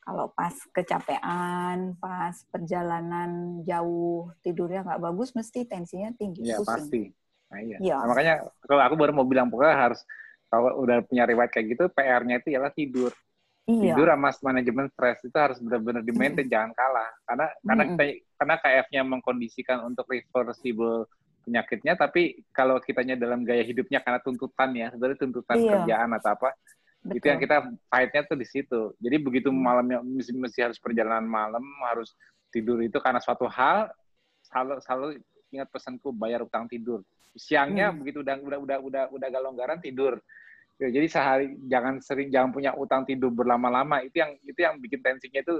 [0.00, 6.50] Kalau pas kecapean, pas perjalanan jauh, tidurnya nggak bagus, mesti tensinya tinggi.
[6.50, 7.14] Iya, pasti.
[7.52, 7.76] Nah, iya.
[7.78, 7.96] Ya.
[8.02, 10.00] Nah, makanya kalau aku baru mau bilang, pokoknya harus,
[10.50, 13.12] kalau udah punya riwayat kayak gitu, PR-nya itu ialah tidur.
[13.70, 13.94] Iya.
[13.94, 16.52] Tidur sama manajemen stres itu harus benar-benar di maintain, mm.
[16.52, 17.10] jangan kalah.
[17.22, 17.90] Karena karena mm.
[17.94, 18.04] kita,
[18.40, 21.06] karena KF-nya mengkondisikan untuk reversible
[21.44, 25.70] penyakitnya, tapi kalau kitanya dalam gaya hidupnya karena tuntutan ya, sebenarnya tuntutan iya.
[25.72, 26.50] kerjaan atau apa,
[27.00, 27.16] Betul.
[27.16, 27.56] Itu yang kita
[27.88, 28.80] fight-nya tuh di situ.
[29.00, 29.56] Jadi begitu hmm.
[29.56, 32.12] malamnya mesti, mesti harus perjalanan malam, harus
[32.52, 33.88] tidur itu karena suatu hal
[34.44, 35.06] selalu selalu
[35.48, 37.00] ingat pesanku bayar utang tidur.
[37.32, 37.96] Siangnya hmm.
[38.04, 40.20] begitu udah udah udah udah udah galonggaran tidur.
[40.80, 44.04] Ya, jadi sehari jangan sering jangan punya utang tidur berlama-lama.
[44.04, 45.56] Itu yang itu yang bikin tensinya itu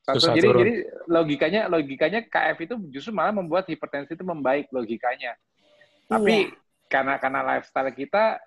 [0.00, 0.32] satu.
[0.32, 0.60] jadi turun.
[0.64, 0.72] jadi
[1.06, 5.36] logikanya logikanya KF itu justru malah membuat hipertensi itu membaik logikanya.
[6.08, 6.56] Tapi iya.
[6.88, 8.40] karena karena lifestyle kita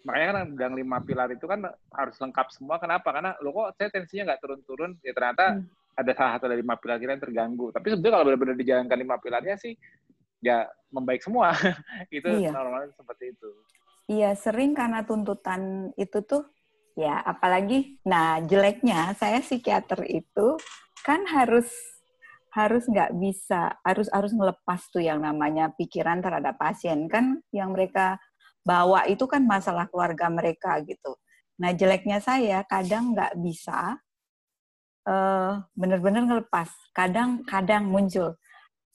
[0.00, 1.60] makanya kan bilang lima pilar itu kan
[1.92, 2.80] harus lengkap semua.
[2.80, 3.12] Kenapa?
[3.12, 4.96] Karena lo kok saya tensinya nggak turun-turun.
[5.04, 6.00] Ya ternyata hmm.
[6.00, 7.66] ada salah satu dari lima pilar kita yang terganggu.
[7.70, 9.72] Tapi sebenarnya kalau benar-benar dijalankan lima pilarnya sih
[10.40, 11.52] ya membaik semua.
[12.16, 12.50] itu iya.
[12.50, 13.50] normalnya seperti itu.
[14.10, 16.42] Iya, sering karena tuntutan itu tuh
[17.00, 20.60] ya apalagi nah jeleknya saya psikiater itu
[21.00, 21.72] kan harus
[22.52, 28.20] harus nggak bisa harus harus melepas tuh yang namanya pikiran terhadap pasien kan yang mereka
[28.60, 31.16] bawa itu kan masalah keluarga mereka gitu.
[31.62, 33.96] Nah jeleknya saya kadang nggak bisa
[35.08, 36.68] uh, bener-bener ngelepas.
[36.92, 38.36] Kadang-kadang muncul,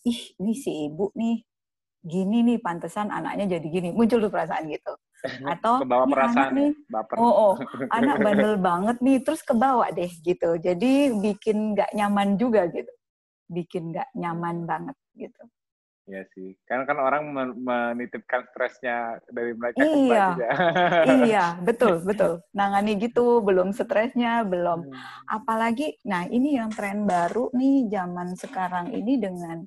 [0.05, 1.41] ih ini si ibu nih
[2.05, 4.93] gini nih pantesan anaknya jadi gini muncul tuh perasaan gitu
[5.57, 7.15] atau kebawa perasaan nih baper.
[7.19, 7.53] oh, oh
[7.97, 12.91] anak bandel banget nih terus kebawa deh gitu jadi bikin nggak nyaman juga gitu
[13.49, 15.43] bikin nggak nyaman banget gitu
[16.05, 17.33] Iya sih, karena kan orang
[17.65, 20.49] menitipkan stresnya dari mereka iya, juga.
[21.25, 22.45] iya, betul, betul.
[22.53, 24.85] Nangani gitu, belum stresnya, belum.
[24.85, 24.93] Hmm.
[25.25, 29.65] Apalagi, nah ini yang tren baru nih zaman sekarang ini dengan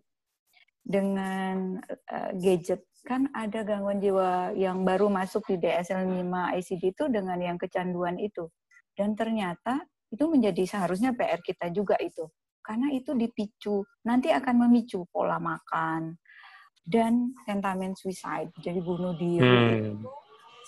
[0.89, 7.37] dengan uh, gadget kan ada gangguan jiwa yang baru masuk di DSL-5 ICD itu dengan
[7.41, 8.49] yang kecanduan itu.
[8.93, 12.25] Dan ternyata itu menjadi seharusnya PR kita juga itu.
[12.65, 16.17] Karena itu dipicu, nanti akan memicu pola makan,
[16.89, 20.05] dan sentamen suicide, jadi bunuh diri hmm.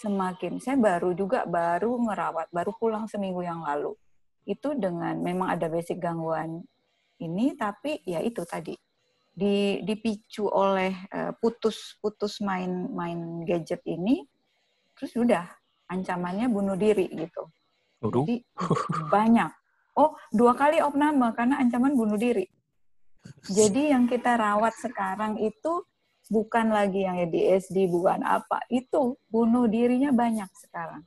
[0.05, 0.61] semakin.
[0.61, 3.97] Saya baru juga baru ngerawat, baru pulang seminggu yang lalu.
[4.45, 6.61] Itu dengan memang ada basic gangguan
[7.21, 8.77] ini, tapi ya itu tadi
[9.41, 14.29] di, dipicu oleh uh, putus-putus main main gadget ini,
[14.93, 15.49] terus udah
[15.89, 17.49] ancamannya bunuh diri gitu.
[18.05, 18.29] Uduh.
[18.29, 18.45] Jadi
[19.09, 19.51] banyak.
[19.97, 22.45] Oh, dua kali opname karena ancaman bunuh diri.
[23.49, 25.85] Jadi yang kita rawat sekarang itu
[26.33, 28.65] bukan lagi yang ADHD, bukan apa.
[28.73, 31.05] Itu bunuh dirinya banyak sekarang.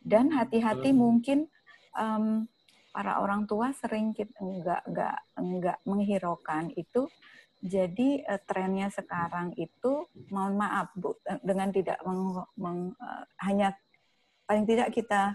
[0.00, 0.98] Dan hati-hati hmm.
[0.98, 1.38] mungkin
[1.98, 2.46] um,
[2.94, 7.10] para orang tua sering kita enggak enggak enggak menghiraukan itu.
[7.62, 13.72] Jadi uh, trennya sekarang itu mohon maaf Bu dengan tidak meng, meng, uh, hanya
[14.44, 15.34] paling tidak kita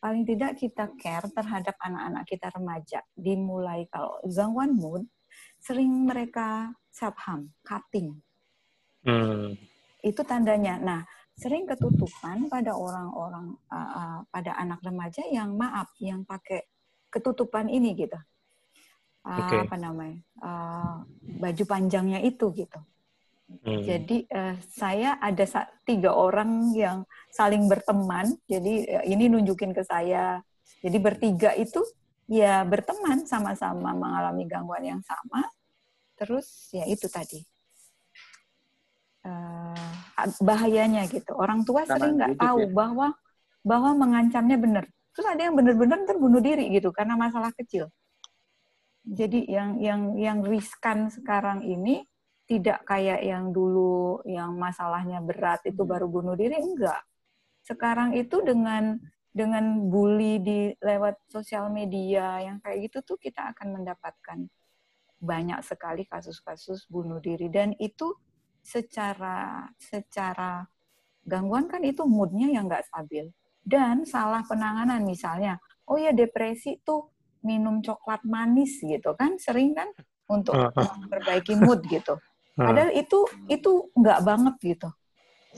[0.00, 5.04] paling tidak kita care terhadap anak-anak kita remaja dimulai kalau gangguan mood
[5.60, 8.16] sering mereka self-harm, cutting.
[9.04, 9.56] Hmm.
[10.00, 10.80] Itu tandanya.
[10.80, 11.00] Nah,
[11.36, 16.64] sering ketutupan pada orang-orang, uh, uh, pada anak remaja yang maaf, yang pakai
[17.12, 18.16] ketutupan ini gitu.
[19.20, 19.68] Okay.
[19.68, 20.18] Apa namanya?
[20.40, 21.04] Uh,
[21.40, 22.80] baju panjangnya itu gitu.
[23.50, 23.82] Hmm.
[23.82, 25.44] Jadi uh, saya ada
[25.84, 28.38] tiga orang yang saling berteman.
[28.48, 30.40] Jadi uh, ini nunjukin ke saya.
[30.80, 31.82] Jadi bertiga itu
[32.30, 35.44] ya berteman sama-sama mengalami gangguan yang sama.
[36.16, 37.42] Terus ya itu tadi
[39.26, 41.36] uh, bahayanya gitu.
[41.36, 42.72] Orang tua sering nggak tahu ya?
[42.72, 43.08] bahwa
[43.60, 44.84] bahwa mengancamnya benar.
[45.12, 47.92] Terus ada yang benar-benar terbunuh diri gitu karena masalah kecil.
[49.00, 52.04] Jadi yang yang yang riskan sekarang ini
[52.44, 55.90] tidak kayak yang dulu yang masalahnya berat itu hmm.
[55.90, 57.00] baru bunuh diri enggak.
[57.62, 58.98] Sekarang itu dengan
[59.30, 64.38] dengan bully di lewat sosial media yang kayak gitu tuh kita akan mendapatkan
[65.22, 68.10] banyak sekali kasus-kasus bunuh diri dan itu
[68.58, 70.66] secara secara
[71.22, 73.30] gangguan kan itu moodnya yang nggak stabil
[73.62, 77.06] dan salah penanganan misalnya oh ya depresi tuh
[77.40, 79.88] minum coklat manis gitu kan sering kan
[80.30, 82.16] untuk memperbaiki mood gitu.
[82.56, 84.88] Padahal itu itu nggak banget gitu.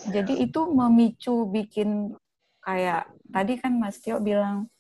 [0.09, 2.17] Jadi itu memicu bikin
[2.63, 4.71] kayak tadi kan Mas Tio bilang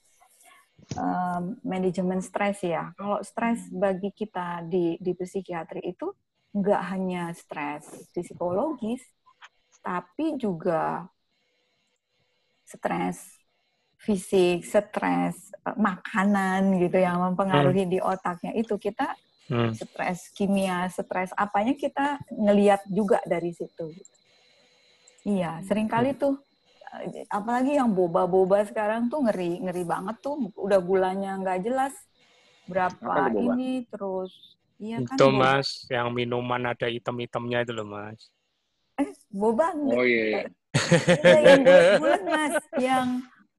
[0.96, 2.94] um, manajemen stres ya.
[2.96, 6.08] Kalau stres bagi kita di di psikiatri itu
[6.52, 9.02] nggak hanya stres psikologis,
[9.84, 11.08] tapi juga
[12.64, 13.41] stres
[14.02, 17.92] fisik, stres eh, makanan gitu yang mempengaruhi hmm.
[17.94, 19.14] di otaknya itu kita
[19.46, 19.72] hmm.
[19.78, 23.94] stres kimia, stres apanya kita ngeliat juga dari situ.
[25.22, 26.18] Iya, sering kali hmm.
[26.18, 26.34] tuh
[27.06, 31.94] eh, apalagi yang boba-boba sekarang tuh ngeri ngeri banget tuh udah gulanya nggak jelas
[32.66, 35.14] berapa ini terus Iya kan.
[35.14, 38.18] Itu Mas, yang minuman ada item-itemnya itu loh Mas.
[38.98, 40.24] Eh, boba Oh iya.
[40.26, 40.42] iya.
[41.22, 41.62] iya yang
[42.02, 42.54] bulat Mas,
[42.90, 43.06] yang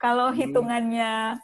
[0.04, 0.38] kalau hmm.
[0.44, 1.40] hitungannya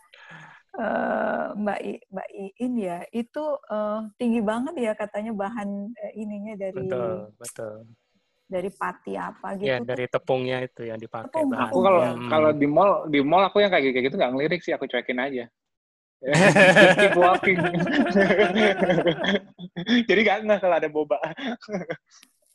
[0.75, 6.59] uh, Mbak I, Mbak Iin ya itu uh, tinggi banget ya katanya bahan uh, ininya
[6.59, 7.87] dari betul betul
[8.49, 9.69] dari pati apa gitu.
[9.69, 11.29] Ya, dari tepungnya itu yang dipakai.
[11.29, 12.29] Tepung, aku kalau hmm.
[12.33, 15.45] kalau di mall di mall aku yang kayak gitu nggak ngelirik sih, aku cuekin aja.
[16.99, 17.55] Keep walking.
[20.09, 21.15] Jadi gak nggak kalau ada boba.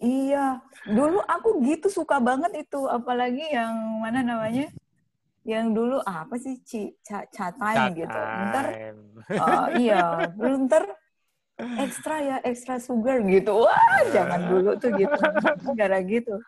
[0.03, 3.73] iya, dulu aku gitu suka banget itu, apalagi yang
[4.05, 4.69] mana namanya?
[5.45, 6.97] Yang dulu apa sih ci?
[7.05, 8.21] Ca, ca time gitu.
[8.51, 8.67] Ntar
[9.39, 10.29] uh, iya,
[10.69, 10.85] ntar
[11.79, 13.65] ekstra ya ekstra sugar gitu.
[13.65, 15.21] Wah jangan dulu tuh gitu.
[15.79, 16.41] Gara gitu.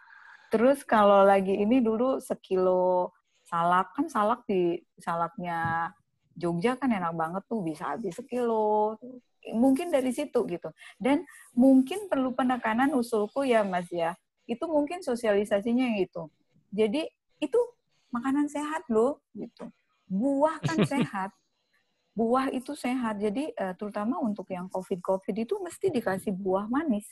[0.48, 3.12] Terus kalau lagi ini dulu sekilo
[3.46, 5.92] salak kan salak di salaknya
[6.36, 8.96] Jogja kan enak banget tuh bisa habis sekilo.
[9.46, 10.68] Mungkin dari situ gitu.
[10.98, 11.22] Dan
[11.54, 14.18] mungkin perlu penekanan usulku ya Mas ya.
[14.48, 16.26] Itu mungkin sosialisasinya yang itu
[16.76, 17.60] jadi itu
[18.16, 19.68] makanan sehat loh gitu
[20.08, 21.30] buah kan sehat
[22.16, 23.20] buah itu sehat.
[23.20, 27.04] Jadi uh, terutama untuk yang COVID-COVID itu mesti dikasih buah manis.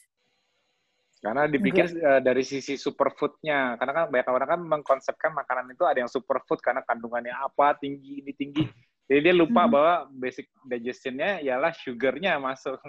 [1.20, 6.00] Karena dipikir uh, dari sisi superfoodnya, karena kan banyak orang kan mengkonsepkan makanan itu ada
[6.00, 8.64] yang superfood karena kandungannya apa tinggi ini tinggi,
[9.08, 9.72] jadi dia lupa hmm.
[9.72, 12.80] bahwa basic digestionnya ialah sugarnya masuk.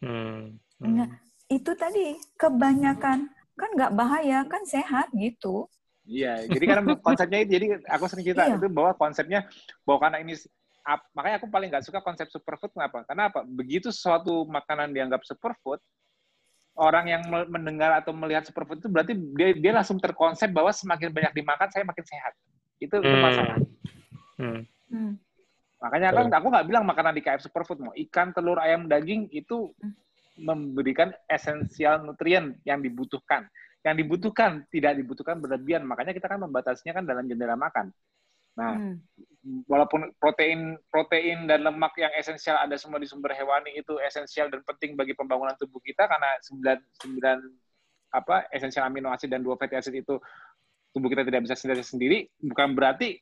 [0.00, 0.56] Hmm.
[0.80, 0.92] Hmm.
[1.00, 1.08] Nah,
[1.48, 5.68] itu tadi kebanyakan kan nggak bahaya kan sehat gitu.
[6.02, 8.58] Iya, jadi karena konsepnya itu, jadi aku sering cerita iya.
[8.58, 9.46] itu bahwa konsepnya
[9.86, 10.34] bahwa karena ini
[10.82, 13.06] ap, makanya aku paling nggak suka konsep superfood kenapa?
[13.06, 13.46] Karena apa?
[13.46, 15.78] Begitu suatu makanan dianggap superfood,
[16.74, 21.32] orang yang mendengar atau melihat superfood itu berarti dia, dia langsung terkonsep bahwa semakin banyak
[21.38, 22.32] dimakan saya makin sehat.
[22.82, 23.22] Itu, hmm.
[23.22, 23.56] masalah.
[24.40, 24.60] Hmm.
[24.90, 25.12] Hmm.
[25.82, 29.74] Makanya kan aku nggak bilang makanan di KF superfood mau ikan, telur, ayam, daging itu
[30.38, 33.46] memberikan esensial nutrien yang dibutuhkan.
[33.82, 35.82] Yang dibutuhkan tidak dibutuhkan berlebihan.
[35.82, 37.90] Makanya kita kan membatasinya kan dalam jendela makan.
[38.52, 39.64] Nah, hmm.
[39.64, 44.60] walaupun protein protein dan lemak yang esensial ada semua di sumber hewani itu esensial dan
[44.68, 49.72] penting bagi pembangunan tubuh kita karena 9 9 apa esensial amino asid dan dua fatty
[49.72, 50.20] acid itu
[50.92, 53.16] tubuh kita tidak bisa sendiri sendiri bukan berarti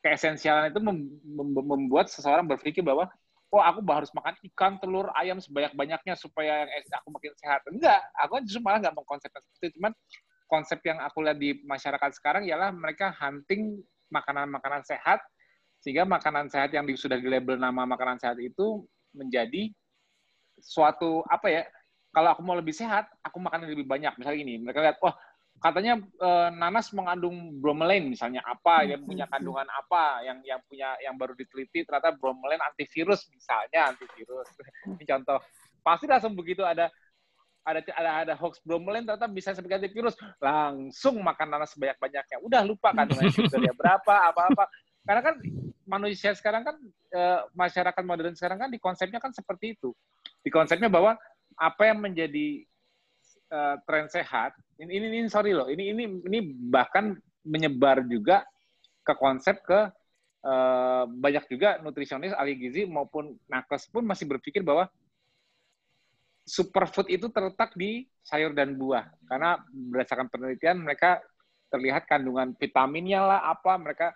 [0.00, 3.12] keesensialan itu mem mem membuat seseorang berpikir bahwa
[3.54, 7.62] oh aku harus makan ikan, telur, ayam sebanyak-banyaknya supaya aku makin sehat.
[7.70, 9.78] Enggak, aku justru malah nggak mengkonsepkan seperti itu.
[9.78, 9.92] Cuman
[10.50, 13.78] konsep yang aku lihat di masyarakat sekarang ialah mereka hunting
[14.10, 15.22] makanan-makanan sehat
[15.78, 18.82] sehingga makanan sehat yang sudah di label nama makanan sehat itu
[19.14, 19.70] menjadi
[20.58, 21.62] suatu apa ya
[22.14, 25.12] kalau aku mau lebih sehat aku makan lebih banyak misalnya ini mereka lihat wah
[25.62, 31.16] katanya e, nanas mengandung bromelain misalnya apa yang punya kandungan apa yang yang punya yang
[31.16, 34.48] baru diteliti ternyata bromelain antivirus misalnya antivirus.
[34.86, 35.38] Ini contoh.
[35.80, 36.92] Pasti langsung begitu ada
[37.64, 40.18] ada ada ada hoax bromelain ternyata bisa sebagai virus.
[40.36, 44.64] Langsung makan nanas sebanyak banyaknya udah lupa kan dengan sugarnya berapa apa apa
[45.04, 45.36] karena kan
[45.84, 46.76] manusia sekarang kan
[47.12, 49.92] e, masyarakat modern sekarang kan di konsepnya kan seperti itu.
[50.44, 51.16] Di konsepnya bahwa
[51.56, 52.66] apa yang menjadi
[53.48, 56.38] e, tren sehat ini, ini ini sorry loh ini ini ini
[56.70, 58.44] bahkan menyebar juga
[59.04, 59.90] ke konsep ke
[60.44, 60.54] e,
[61.08, 64.88] banyak juga nutrisionis ahli gizi maupun nakes pun masih berpikir bahwa
[66.44, 69.08] superfood itu terletak di sayur dan buah.
[69.24, 71.20] Karena berdasarkan penelitian mereka
[71.72, 74.14] terlihat kandungan vitaminnya lah apa mereka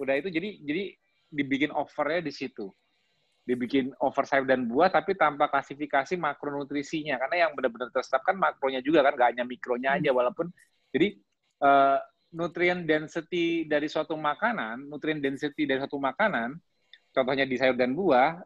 [0.00, 0.84] udah itu jadi jadi
[1.28, 2.72] dibikin overnya di situ
[3.44, 9.04] dibikin over sayur dan buah tapi tanpa klasifikasi makronutrisinya karena yang benar-benar tersetapkan makronya juga
[9.04, 10.16] kan gak hanya mikronya aja hmm.
[10.16, 10.46] walaupun
[10.88, 11.20] jadi
[11.60, 12.00] uh,
[12.32, 16.56] nutrien density dari suatu makanan nutrien density dari suatu makanan
[17.12, 18.40] contohnya di sayur dan buah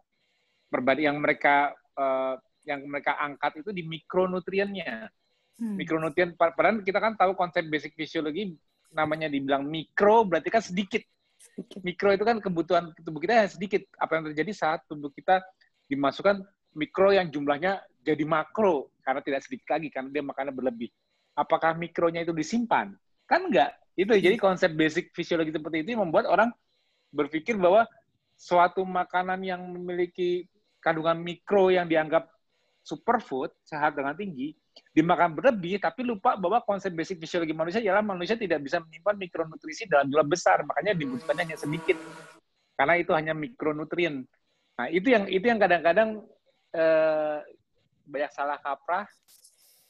[0.69, 2.37] perbanding yang mereka uh,
[2.69, 5.09] yang mereka angkat itu di mikronutriennya.
[5.59, 5.75] Hmm.
[5.75, 8.55] Mikronutrien, padahal kita kan tahu konsep basic fisiologi
[8.93, 11.03] namanya dibilang mikro berarti kan sedikit.
[11.83, 13.83] Mikro itu kan kebutuhan tubuh kita yang sedikit.
[13.99, 15.43] Apa yang terjadi saat tubuh kita
[15.91, 16.45] dimasukkan
[16.77, 20.91] mikro yang jumlahnya jadi makro karena tidak sedikit lagi karena dia makannya berlebih.
[21.35, 22.95] Apakah mikronya itu disimpan?
[23.27, 23.75] Kan enggak.
[23.99, 26.55] Itu jadi konsep basic fisiologi seperti itu membuat orang
[27.11, 27.83] berpikir bahwa
[28.39, 30.47] suatu makanan yang memiliki
[30.79, 32.31] kandungan mikro yang dianggap
[32.87, 34.55] superfood, sehat dengan tinggi,
[34.93, 39.87] dimakan berlebih, tapi lupa bahwa konsep basic fisiologi manusia ialah manusia tidak bisa menyimpan mikronutrisi
[39.87, 41.97] dalam jumlah besar, makanya dibutuhkannya hanya sedikit,
[42.75, 44.27] karena itu hanya mikronutrien.
[44.79, 46.23] Nah itu yang itu yang kadang-kadang
[46.75, 47.39] eh,
[48.09, 49.05] banyak salah kaprah.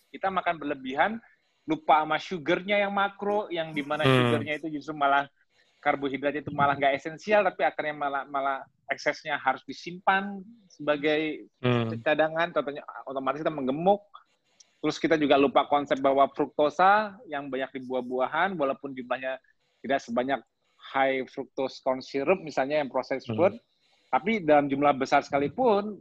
[0.09, 1.21] Kita makan berlebihan,
[1.69, 4.13] lupa sama sugarnya yang makro, yang di mana hmm.
[4.17, 5.29] sugarnya itu justru malah
[5.79, 10.41] karbohidrat itu malah nggak esensial, tapi akhirnya malah malah eksesnya harus disimpan
[10.73, 12.01] sebagai hmm.
[12.01, 14.01] cadangan, contohnya otomatis kita menggemuk.
[14.79, 19.39] Terus kita juga lupa konsep bahwa fruktosa yang banyak di buah-buahan, walaupun jumlahnya
[19.83, 20.41] tidak sebanyak
[20.95, 23.35] high fructose corn syrup misalnya yang proses hmm.
[23.35, 23.65] food, hmm.
[24.15, 25.99] tapi dalam jumlah besar sekalipun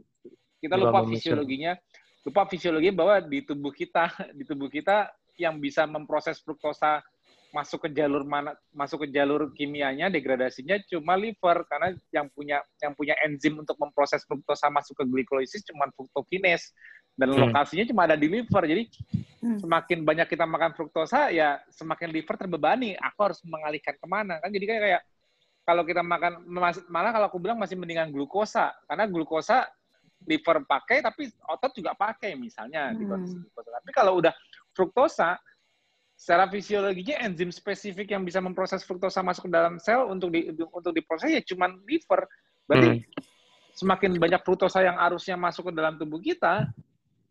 [0.62, 1.74] kita lupa fisiologinya,
[2.22, 7.02] lupa fisiologi bahwa di tubuh kita, di tubuh kita yang bisa memproses fruktosa
[7.48, 12.92] masuk ke jalur mana masuk ke jalur kimianya degradasinya cuma liver karena yang punya yang
[12.92, 16.76] punya enzim untuk memproses fruktosa masuk ke glikolisis cuma fructokinase
[17.18, 17.38] dan hmm.
[17.50, 18.82] lokasinya cuma ada di liver jadi
[19.42, 19.58] hmm.
[19.66, 24.54] semakin banyak kita makan fruktosa ya semakin liver terbebani aku harus mengalihkan ke mana kan
[24.54, 25.02] jadi kayak kayak
[25.66, 26.46] kalau kita makan
[26.88, 29.66] malah kalau aku bilang masih mendingan glukosa karena glukosa
[30.24, 32.96] liver pakai tapi otot juga pakai misalnya hmm.
[32.96, 34.32] di glukosa tapi kalau udah
[34.72, 35.34] fruktosa
[36.18, 40.90] secara fisiologinya enzim spesifik yang bisa memproses fruktosa masuk ke dalam sel untuk di untuk
[40.90, 42.26] diproses ya cuma liver.
[42.66, 43.02] Berarti hmm.
[43.78, 46.66] semakin banyak fruktosa yang harusnya masuk ke dalam tubuh kita,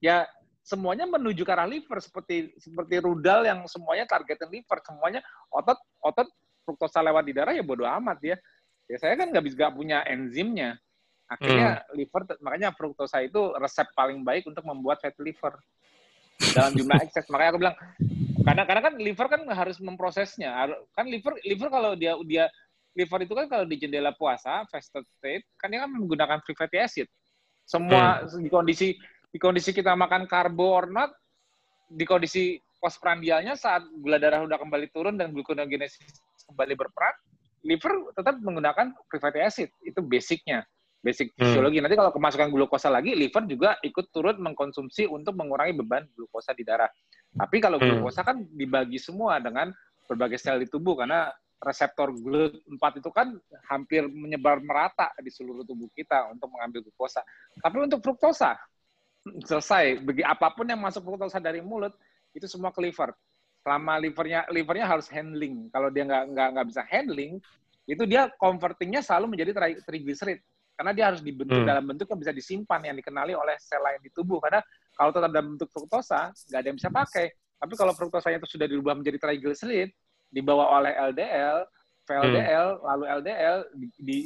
[0.04, 0.26] ya
[0.68, 6.28] semuanya menuju ke arah liver seperti seperti rudal yang semuanya targetin liver, semuanya otot otot
[6.68, 8.36] fruktosa lewat di darah ya bodo amat ya.
[8.92, 10.76] Ya saya kan nggak bisa punya enzimnya.
[11.28, 11.96] Akhirnya hmm.
[11.96, 15.56] liver makanya fruktosa itu resep paling baik untuk membuat fatty liver
[16.56, 17.28] dalam jumlah ekses.
[17.32, 17.76] Makanya aku bilang
[18.44, 20.52] karena karena kan liver kan harus memprosesnya.
[20.96, 22.52] Kan liver liver kalau dia dia
[22.96, 26.80] liver itu kan kalau di jendela puasa fasted state kan dia kan menggunakan free fatty
[26.80, 27.08] acid.
[27.68, 28.48] Semua hmm.
[28.48, 28.96] di kondisi
[29.32, 31.12] di kondisi kita makan karbo or not
[31.88, 37.16] di kondisi postprandialnya saat gula darah udah kembali turun dan gluconeogenesis kembali berperan,
[37.68, 39.70] liver tetap menggunakan free fatty acid.
[39.84, 40.64] Itu basicnya
[41.02, 41.38] basic hmm.
[41.42, 41.80] fisiologi.
[41.84, 46.64] Nanti kalau kemasukan glukosa lagi, liver juga ikut turut mengkonsumsi untuk mengurangi beban glukosa di
[46.64, 46.90] darah.
[47.36, 48.00] Tapi kalau hmm.
[48.00, 49.74] glukosa kan dibagi semua dengan
[50.08, 53.34] berbagai sel di tubuh karena reseptor GLUT4 itu kan
[53.66, 57.26] hampir menyebar merata di seluruh tubuh kita untuk mengambil glukosa.
[57.60, 58.56] Tapi untuk fruktosa
[59.44, 60.04] selesai.
[60.04, 61.94] Bagi apa pun yang masuk fruktosa dari mulut
[62.32, 63.12] itu semua ke liver.
[63.62, 65.68] Selama livernya livernya harus handling.
[65.74, 67.42] Kalau dia nggak nggak nggak bisa handling,
[67.88, 70.44] itu dia convertingnya selalu menjadi triglycerid
[70.78, 71.66] karena dia harus dibentuk hmm.
[71.66, 74.62] dalam bentuk yang bisa disimpan yang dikenali oleh sel lain di tubuh karena
[74.94, 78.70] kalau tetap dalam bentuk fruktosa nggak ada yang bisa pakai tapi kalau fruktosanya itu sudah
[78.70, 79.90] dirubah menjadi triglycerid
[80.30, 81.66] dibawa oleh LDL
[82.06, 82.84] VLDL hmm.
[82.86, 83.58] lalu LDL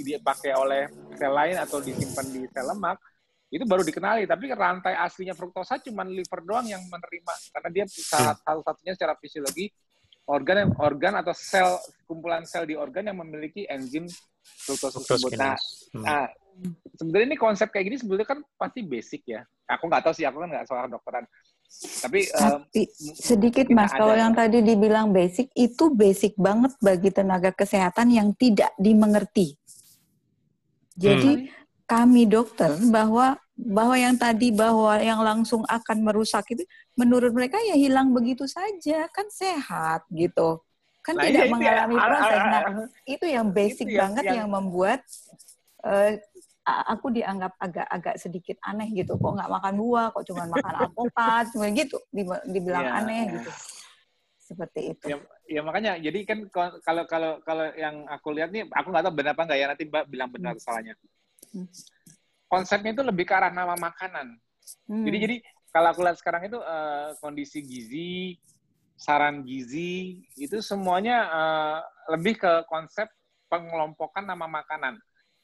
[0.04, 3.00] dipakai oleh sel lain atau disimpan di sel lemak
[3.52, 8.34] itu baru dikenali tapi rantai aslinya fruktosa cuma liver doang yang menerima karena dia salah
[8.40, 8.44] hmm.
[8.48, 9.68] satu-satunya secara fisiologi
[10.32, 11.76] organ organ atau sel
[12.08, 14.08] kumpulan sel di organ yang memiliki enzim
[14.42, 15.38] fruktosa tersebut.
[15.38, 16.04] Nah, hmm.
[16.04, 16.26] nah
[16.98, 19.42] sebenarnya ini konsep kayak gini sebetulnya kan pasti basic ya.
[19.68, 21.26] Aku nggak tahu sih, aku kan nggak soal dokteran.
[21.72, 27.56] Tapi, Tapi um, sedikit mas, kalau yang tadi dibilang basic itu basic banget bagi tenaga
[27.56, 29.56] kesehatan yang tidak dimengerti.
[31.00, 31.88] Jadi hmm.
[31.88, 36.64] kami dokter bahwa bahwa yang tadi bahwa yang langsung akan merusak itu
[36.98, 40.64] menurut mereka ya hilang begitu saja kan sehat gitu
[41.02, 42.06] kan nah, tidak iya, mengalami iya.
[42.06, 42.40] proses.
[42.46, 42.62] Nah
[43.10, 45.02] itu yang basic itu banget yang, yang membuat
[45.82, 46.14] uh,
[46.66, 49.18] aku dianggap agak-agak sedikit aneh gitu.
[49.18, 51.98] Kok nggak makan buah, kok cuma makan alpukat, cuma gitu,
[52.46, 53.52] dibilang ya, aneh gitu.
[54.38, 55.06] Seperti itu.
[55.10, 55.18] Ya,
[55.50, 59.34] ya makanya, jadi kan kalau kalau kalau yang aku lihat nih, aku nggak tahu benar
[59.34, 60.62] apa nggak ya nanti Mbak bilang benar hmm.
[60.62, 60.94] salahnya.
[61.50, 61.68] Hmm.
[62.52, 64.36] Konsepnya itu lebih ke arah nama makanan.
[64.92, 65.08] Hmm.
[65.08, 65.36] Jadi jadi
[65.72, 68.36] kalau aku lihat sekarang itu uh, kondisi gizi,
[69.02, 71.80] saran gizi itu semuanya uh,
[72.14, 73.10] lebih ke konsep
[73.50, 75.02] pengelompokan nama makanan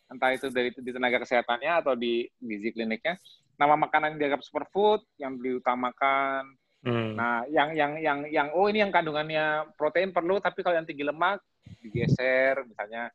[0.08, 3.18] entah itu dari di tenaga kesehatannya atau di gizi kliniknya
[3.58, 6.54] nama makanan yang dianggap superfood yang diutamakan
[6.86, 7.18] hmm.
[7.18, 11.04] nah yang yang yang yang oh ini yang kandungannya protein perlu tapi kalau yang tinggi
[11.04, 11.42] lemak
[11.82, 13.10] digeser misalnya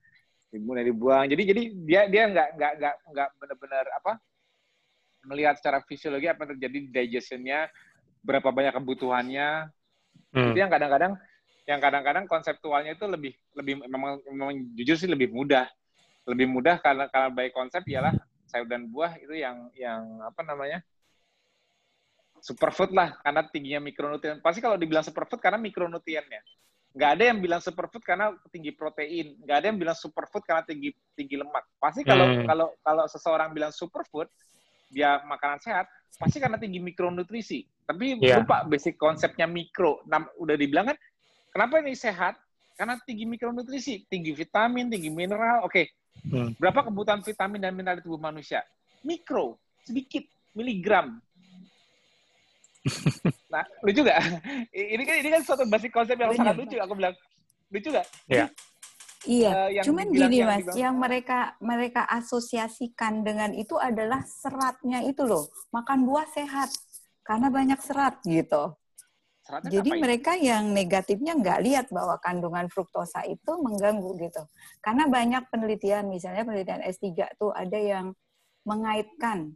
[0.53, 4.13] dimulai dibuang jadi jadi dia dia nggak nggak nggak nggak benar-benar apa
[5.25, 7.73] melihat secara fisiologi apa yang terjadi di digestionnya
[8.21, 9.73] berapa banyak kebutuhannya
[10.37, 10.53] hmm.
[10.53, 11.13] itu yang kadang-kadang
[11.65, 15.67] yang kadang-kadang konseptualnya itu lebih lebih memang, memang jujur sih lebih mudah
[16.29, 18.15] lebih mudah karena karena baik konsep ialah
[18.47, 20.85] sayur dan buah itu yang yang apa namanya
[22.43, 24.43] superfood lah karena tingginya mikronutrien.
[24.43, 26.43] Pasti kalau dibilang superfood karena mikronutriennya.
[26.93, 29.37] Nggak ada yang bilang superfood karena tinggi protein.
[29.41, 31.65] Nggak ada yang bilang superfood karena tinggi tinggi lemak.
[31.81, 32.47] Pasti kalau hmm.
[32.47, 34.29] kalau kalau seseorang bilang superfood
[34.93, 35.89] dia makanan sehat
[36.21, 37.65] pasti karena tinggi mikronutrisi.
[37.89, 38.45] Tapi yeah.
[38.45, 40.05] lupa basic konsepnya mikro.
[40.05, 40.99] Nah, udah dibilang kan
[41.51, 42.37] kenapa ini sehat?
[42.73, 45.65] Karena tinggi mikronutrisi, tinggi vitamin, tinggi mineral.
[45.65, 45.87] Oke, okay
[46.23, 46.55] Hmm.
[46.61, 48.63] Berapa kebutuhan vitamin dan mineral di tubuh manusia?
[49.03, 50.23] Mikro, sedikit,
[50.55, 51.19] miligram.
[53.53, 54.19] nah, lucu gak?
[54.97, 56.41] Ini kan ini kan suatu basic konsep yang Benar.
[56.41, 56.77] sangat lucu.
[56.81, 57.15] Aku bilang
[57.69, 58.07] lucu gak?
[58.27, 58.49] Iya.
[59.23, 65.23] Iya, uh, cuman gini mas, yang, yang mereka mereka asosiasikan dengan itu adalah seratnya itu
[65.23, 66.75] loh, makan buah sehat
[67.23, 68.75] karena banyak serat gitu.
[69.47, 74.43] Seratnya Jadi mereka yang negatifnya nggak lihat bahwa kandungan fruktosa itu mengganggu gitu.
[74.83, 78.15] Karena banyak penelitian, misalnya penelitian S3 tuh ada yang
[78.67, 79.55] mengaitkan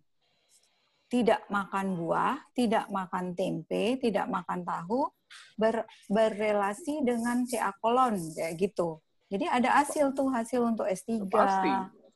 [1.07, 5.07] tidak makan buah, tidak makan tempe, tidak makan tahu,
[5.55, 8.99] ber, berrelasi dengan CA kolon kayak gitu.
[9.27, 11.27] Jadi ada hasil tuh hasil untuk S3.
[11.27, 11.73] Pasti,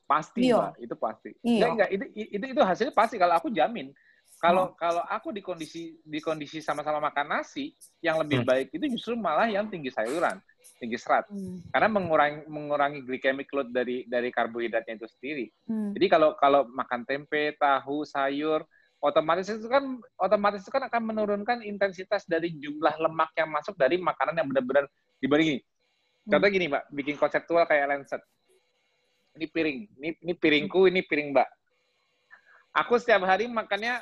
[0.07, 0.71] pasti, iya.
[0.71, 0.73] Mbak.
[0.79, 1.29] itu pasti.
[1.43, 1.51] Iya.
[1.51, 2.05] Enggak, enggak, itu,
[2.39, 3.91] itu itu hasilnya pasti kalau aku jamin.
[4.41, 4.75] Kalau hmm.
[4.79, 8.49] kalau aku di kondisi di kondisi sama-sama makan nasi, yang lebih hmm.
[8.49, 10.41] baik itu justru malah yang tinggi sayuran,
[10.81, 11.29] tinggi serat.
[11.29, 11.61] Hmm.
[11.69, 15.45] Karena mengurangi mengurangi glycemic load dari dari karbohidratnya itu sendiri.
[15.69, 15.93] Hmm.
[15.93, 18.65] Jadi kalau kalau makan tempe, tahu, sayur,
[19.01, 23.97] otomatis itu kan otomatis itu kan akan menurunkan intensitas dari jumlah lemak yang masuk dari
[23.97, 24.85] makanan yang benar-benar
[25.17, 25.61] dibanding ini.
[25.61, 26.37] Hmm.
[26.37, 28.21] Contoh gini, Mbak, bikin konseptual kayak Lancet.
[29.31, 31.49] Ini piring, ini, ini piringku, ini piring Mbak.
[32.77, 33.99] Aku setiap hari makannya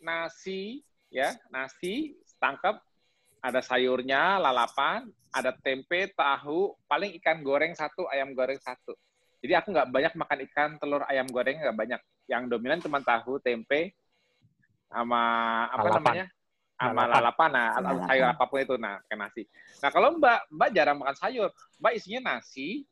[0.00, 2.80] nasi ya nasi tangkap
[3.40, 8.96] ada sayurnya lalapan ada tempe tahu paling ikan goreng satu ayam goreng satu
[9.40, 13.38] jadi aku nggak banyak makan ikan telur ayam goreng nggak banyak yang dominan cuma tahu
[13.40, 13.94] tempe
[14.88, 15.22] sama
[15.70, 16.02] apa lalapan.
[16.02, 16.26] namanya
[16.76, 18.06] sama lalapan, nah lalapan.
[18.06, 19.42] sayur apa pun itu nah kayak nasi
[19.80, 22.84] nah kalau mbak mbak jarang makan sayur mbak isinya nasi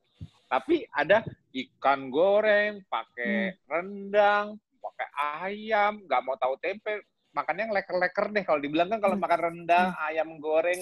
[0.49, 1.21] tapi ada
[1.53, 3.61] ikan goreng pakai hmm.
[3.69, 4.47] rendang
[4.85, 5.09] pakai
[5.43, 8.45] ayam, nggak mau tahu tempe, makannya yang leker-leker deh.
[8.45, 9.25] Kalau dibilang kan kalau hmm.
[9.25, 10.07] makan rendang, hmm.
[10.13, 10.81] ayam goreng,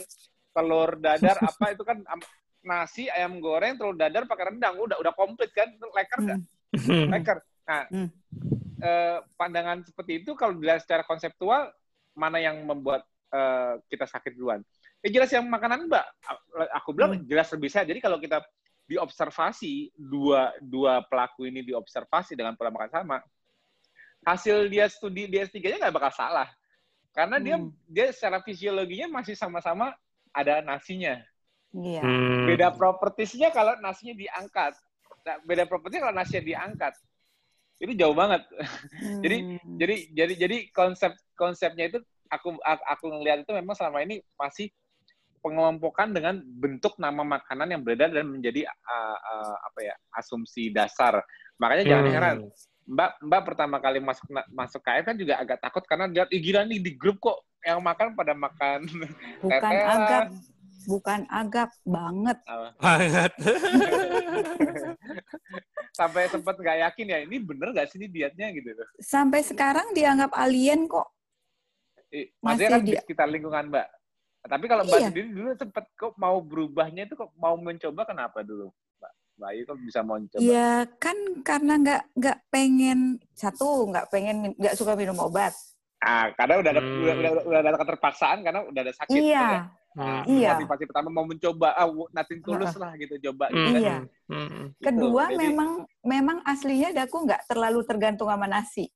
[0.52, 2.02] telur dadar, apa itu kan
[2.66, 6.40] nasi, ayam goreng, telur dadar pakai rendang, udah udah komplit kan, leker nggak?
[7.14, 7.38] Leker.
[7.62, 8.08] Nah, hmm.
[8.82, 11.70] Eh, pandangan seperti itu kalau dilihat secara konseptual,
[12.18, 14.60] mana yang membuat eh, kita sakit duluan?
[15.02, 16.06] Ya jelas yang makanan mbak,
[16.74, 17.26] aku bilang hmm.
[17.26, 17.90] jelas lebih sehat.
[17.90, 18.42] Jadi kalau kita
[18.86, 23.18] diobservasi dua dua pelaku ini diobservasi dengan pola makan sama,
[24.26, 26.46] hasil dia studi di S3-nya nggak bakal salah.
[27.10, 27.44] Karena hmm.
[27.44, 27.56] dia
[27.86, 29.90] dia secara fisiologinya masih sama-sama
[30.32, 31.18] ada nasinya.
[31.72, 32.02] Iya.
[32.04, 32.46] Hmm.
[32.48, 34.72] Beda propertisnya kalau nasinya diangkat.
[35.22, 36.94] Nah, beda propertisnya kalau nasinya diangkat.
[37.82, 38.42] Itu jauh banget.
[39.02, 39.18] Hmm.
[39.18, 41.98] jadi jadi jadi jadi konsep konsepnya itu
[42.30, 44.70] aku aku ngelihat itu memang selama ini masih
[45.42, 51.18] pengelompokan dengan bentuk nama makanan yang beredar dan menjadi uh, uh, apa ya asumsi dasar.
[51.58, 52.14] Makanya jangan hmm.
[52.14, 52.36] heran
[52.82, 56.66] Mbak Mbak pertama kali masuk masuk KF kan juga agak takut karena lihat ih gila
[56.66, 58.78] nih di grup kok yang makan pada makan
[59.38, 60.24] bukan agak
[60.86, 62.38] bukan agak banget
[62.78, 63.32] banget
[65.98, 68.72] sampai sempat nggak yakin ya ini bener nggak sih ini dietnya gitu
[69.02, 71.08] sampai sekarang dianggap alien kok
[72.40, 73.88] maksudnya kan di sekitar lingkungan mbak
[74.42, 75.08] tapi kalau mbak iya.
[75.12, 78.72] sendiri dulu sempat kok mau berubahnya itu kok mau mencoba kenapa dulu
[79.32, 80.38] Bayu kok bisa mau coba?
[80.38, 85.56] Ya kan karena nggak nggak pengen satu nggak pengen nggak suka minum obat.
[86.02, 87.02] Ah, karena udah ada hmm.
[87.02, 89.18] udah, udah, udah ada keterpaksaan karena udah ada sakit.
[89.18, 89.22] Iya.
[89.22, 89.62] Gitu ya?
[89.93, 90.57] Nah, iya.
[90.57, 93.53] Motivasi pertama mau mencoba, ah, natin tulus lah gitu, coba.
[93.53, 93.80] Gitu, kan.
[93.80, 93.97] iya.
[94.01, 94.38] Gitu.
[94.80, 95.70] Kedua Jadi, memang
[96.01, 98.88] memang aslinya daku nggak terlalu tergantung sama nasi.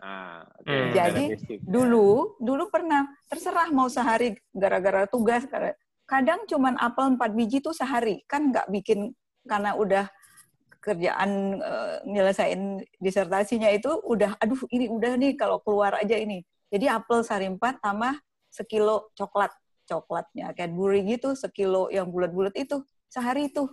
[0.00, 0.80] Ah, okay.
[0.80, 0.92] hmm.
[0.96, 1.24] Jadi
[1.60, 5.44] dulu dulu pernah terserah mau sehari gara-gara tugas
[6.10, 9.14] kadang cuman apel empat biji tuh sehari kan nggak bikin
[9.46, 10.10] karena udah
[10.82, 16.98] kerjaan uh, nyelesain disertasinya itu udah aduh ini udah nih kalau keluar aja ini jadi
[16.98, 18.16] apel sehari empat tambah
[18.50, 19.54] sekilo coklat
[19.90, 23.66] coklatnya Cadbury gitu sekilo yang bulat-bulat itu sehari itu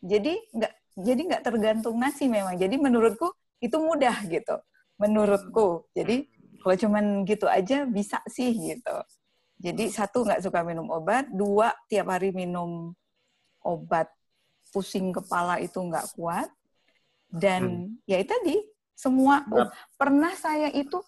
[0.00, 2.56] jadi nggak jadi nggak tergantung nasi memang.
[2.56, 3.30] Jadi menurutku
[3.60, 4.56] itu mudah gitu
[5.00, 5.88] menurutku.
[5.96, 6.28] Jadi
[6.60, 8.96] kalau cuman gitu aja bisa sih gitu.
[9.60, 11.28] Jadi satu nggak suka minum obat.
[11.32, 12.92] Dua tiap hari minum
[13.60, 14.08] obat
[14.72, 16.48] pusing kepala itu nggak kuat.
[17.30, 18.08] Dan hmm.
[18.08, 18.56] ya itu tadi
[18.96, 21.00] semua oh, pernah saya itu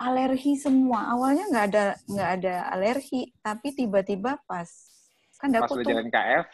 [0.00, 1.14] alergi semua.
[1.14, 4.68] Awalnya nggak ada nggak ada alergi tapi tiba-tiba pas.
[5.38, 6.46] Kan daku pas tuh KF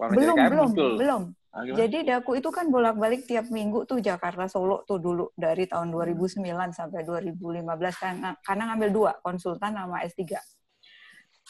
[0.00, 0.92] belum KF belum muncul.
[0.96, 1.22] belum.
[1.50, 5.90] Ah, jadi daku itu kan bolak-balik tiap minggu tuh Jakarta Solo tuh dulu dari tahun
[5.90, 7.66] 2009 sampai 2015
[7.98, 10.38] kan karena ngambil dua konsultan sama S3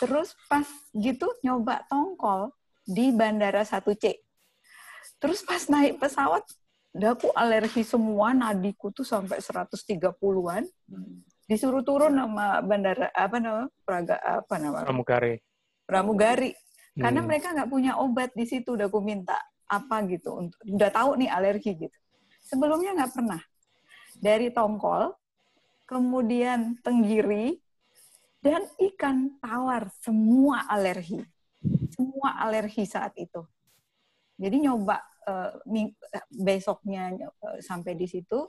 [0.01, 0.65] terus pas
[0.97, 2.49] gitu nyoba tongkol
[2.91, 4.19] di Bandara 1C.
[5.21, 6.43] Terus pas naik pesawat,
[6.97, 10.65] aku alergi semua, nadiku tuh sampai 130-an.
[11.47, 15.35] Disuruh turun nama bandara apa nama Praga apa nama Pramugari.
[15.83, 16.51] Pramugari.
[16.95, 17.03] Hmm.
[17.07, 19.35] Karena mereka nggak punya obat di situ, udah aku minta
[19.71, 21.99] apa gitu untuk udah tahu nih alergi gitu.
[22.43, 23.41] Sebelumnya nggak pernah.
[24.21, 25.15] Dari tongkol,
[25.87, 27.59] kemudian tenggiri,
[28.43, 31.25] dan ikan tawar semua alergi
[32.01, 33.45] semua alergi saat itu.
[34.41, 34.97] Jadi nyoba
[35.27, 35.53] uh,
[36.33, 37.13] besoknya
[37.43, 38.49] uh, sampai di situ,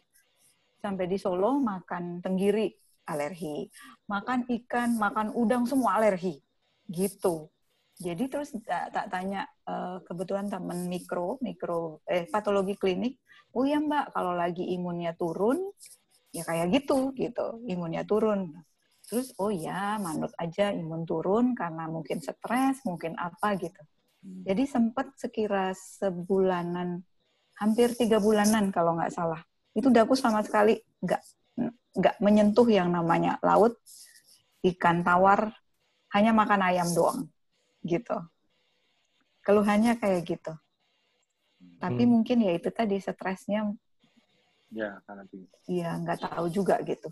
[0.79, 2.71] sampai di Solo makan tenggiri
[3.07, 3.67] alergi.
[4.07, 6.39] Makan ikan, makan udang semua alergi.
[6.87, 7.49] Gitu.
[8.01, 13.21] Jadi terus tak tanya uh, kebetulan teman mikro, mikro eh patologi klinik,
[13.53, 15.69] oh ya Mbak, kalau lagi imunnya turun
[16.33, 18.49] ya kayak gitu gitu, imunnya turun.
[19.05, 23.81] Terus oh ya, manut aja imun turun karena mungkin stres, mungkin apa gitu.
[24.21, 24.45] Hmm.
[24.45, 27.01] Jadi sempat sekira sebulanan,
[27.57, 29.41] hampir tiga bulanan kalau nggak salah.
[29.73, 31.21] Itu udah aku sama sekali nggak
[31.91, 33.75] nggak menyentuh yang namanya laut,
[34.63, 35.51] ikan tawar,
[36.13, 37.27] hanya makan ayam doang
[37.81, 38.17] gitu.
[39.41, 40.53] Keluhannya kayak gitu.
[41.81, 42.11] Tapi hmm.
[42.13, 43.73] mungkin ya itu tadi stresnya.
[44.71, 45.49] Ya, karena tinggi.
[45.65, 47.09] Iya, nggak tahu juga gitu.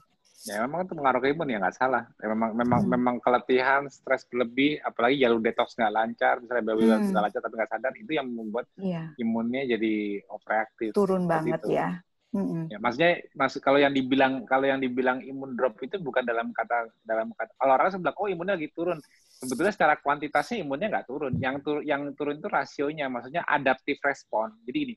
[0.48, 2.08] Ya memang itu pengaruh ke imun ya nggak salah.
[2.16, 2.92] Ya, memang memang hmm.
[2.96, 7.12] memang keletihan, stres berlebih, apalagi jalur detox nggak lancar, misalnya baby hmm.
[7.12, 9.12] nggak lancar tapi nggak sadar, itu yang membuat ya.
[9.20, 10.96] imunnya jadi overreaktif.
[10.96, 11.76] Turun banget itu.
[11.76, 12.00] ya.
[12.30, 12.70] Mm-hmm.
[12.70, 16.86] Ya, maksudnya mas kalau yang dibilang kalau yang dibilang imun drop itu bukan dalam kata
[17.02, 19.02] dalam kata kalau orang sebelah oh imunnya lagi turun
[19.34, 24.54] sebetulnya secara kuantitasnya imunnya nggak turun yang tur yang turun itu rasionya maksudnya adaptif respon
[24.62, 24.96] jadi ini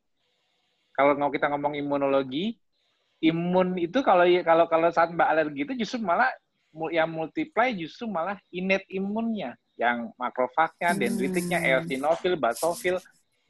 [0.92, 2.52] kalau mau kita ngomong imunologi
[3.22, 6.28] imun itu kalau kalau kalau saat mbak alergi itu justru malah
[6.90, 11.68] yang multiply justru malah innate imunnya yang makrofagnya, dendritiknya, hmm.
[11.68, 12.96] eosinofil, basofil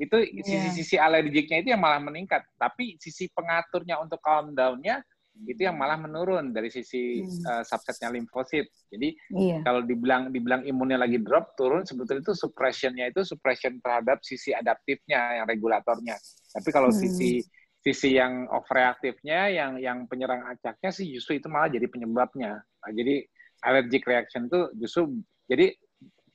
[0.00, 1.06] itu sisi-sisi yeah.
[1.06, 4.98] alergiknya itu yang malah meningkat tapi sisi pengaturnya untuk calm down-nya
[5.46, 7.44] itu yang malah menurun dari sisi hmm.
[7.48, 8.68] uh, subsetnya limfosit.
[8.92, 9.64] Jadi yeah.
[9.64, 15.42] kalau dibilang dibilang imunnya lagi drop turun sebetulnya itu suppressionnya itu suppression terhadap sisi adaptifnya
[15.42, 16.18] yang regulatornya.
[16.52, 16.98] Tapi kalau hmm.
[16.98, 17.40] sisi
[17.82, 22.62] sisi yang overreaktifnya yang yang penyerang acaknya sih justru itu malah jadi penyebabnya.
[22.62, 23.26] Nah, jadi
[23.66, 25.18] allergic reaction itu justru
[25.50, 25.74] jadi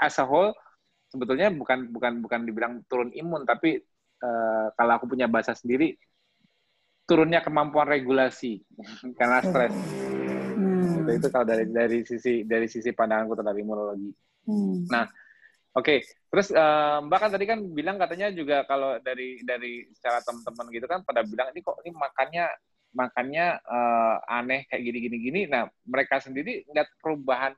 [0.04, 0.52] as a whole
[1.08, 3.80] sebetulnya bukan bukan bukan dibilang turun imun tapi
[4.20, 5.96] uh, kalau aku punya bahasa sendiri
[7.08, 8.60] turunnya kemampuan regulasi
[9.20, 9.72] karena stres.
[9.72, 11.08] Hmm.
[11.08, 14.12] Itu, itu kalau dari dari sisi dari sisi pandanganku terhadap imunologi.
[14.44, 14.84] Hmm.
[14.92, 15.08] Nah,
[15.78, 15.86] oke.
[15.86, 16.00] Okay.
[16.28, 20.86] Terus uh, Mbak kan tadi kan bilang katanya juga kalau dari dari secara teman-teman gitu
[20.90, 22.46] kan pada bilang ini kok ini makannya
[22.92, 25.42] makannya uh, aneh kayak gini gini gini.
[25.48, 27.54] Nah, mereka sendiri ngeliat perubahan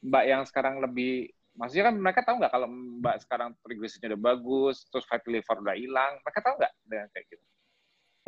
[0.00, 1.28] Mbak yang sekarang lebih
[1.60, 5.76] Maksudnya kan mereka tahu nggak kalau Mbak sekarang triglyceridnya udah bagus, terus fatty liver udah
[5.76, 7.44] hilang, mereka tahu nggak dengan kayak gitu?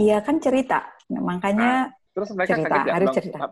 [0.03, 0.79] Iya kan cerita,
[1.13, 3.45] nah, makanya nah, terus mereka cerita, kaget harus cerita.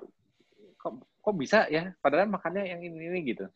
[0.81, 1.83] Kok, kok bisa ya?
[2.01, 3.47] Padahal makannya yang ini ini gitu.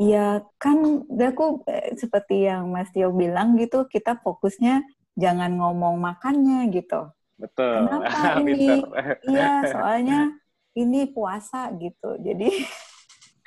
[0.00, 4.82] Iya kan, aku eh, seperti yang Mas Tio bilang gitu, kita fokusnya
[5.16, 7.12] jangan ngomong makannya gitu.
[7.36, 7.86] Betul.
[7.86, 8.80] Kenapa ini?
[9.28, 10.20] Iya, soalnya
[10.72, 12.16] ini puasa gitu.
[12.24, 12.48] Jadi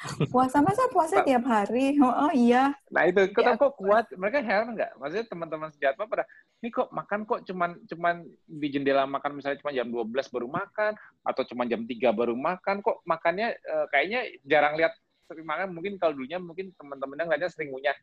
[0.31, 4.77] puasa masa puasa tiap hari oh, iya nah itu kok, ya, kok kuat mereka heran
[4.77, 6.23] nggak maksudnya teman-teman sejatma pada
[6.61, 8.15] ini kok makan kok cuman cuman
[8.45, 10.91] di jendela makan misalnya cuma jam 12 baru makan
[11.25, 14.93] atau cuma jam 3 baru makan kok makannya uh, kayaknya jarang lihat
[15.26, 17.97] sering makan mungkin kalau dulunya mungkin teman-temannya ngeliatnya sering ngunyah.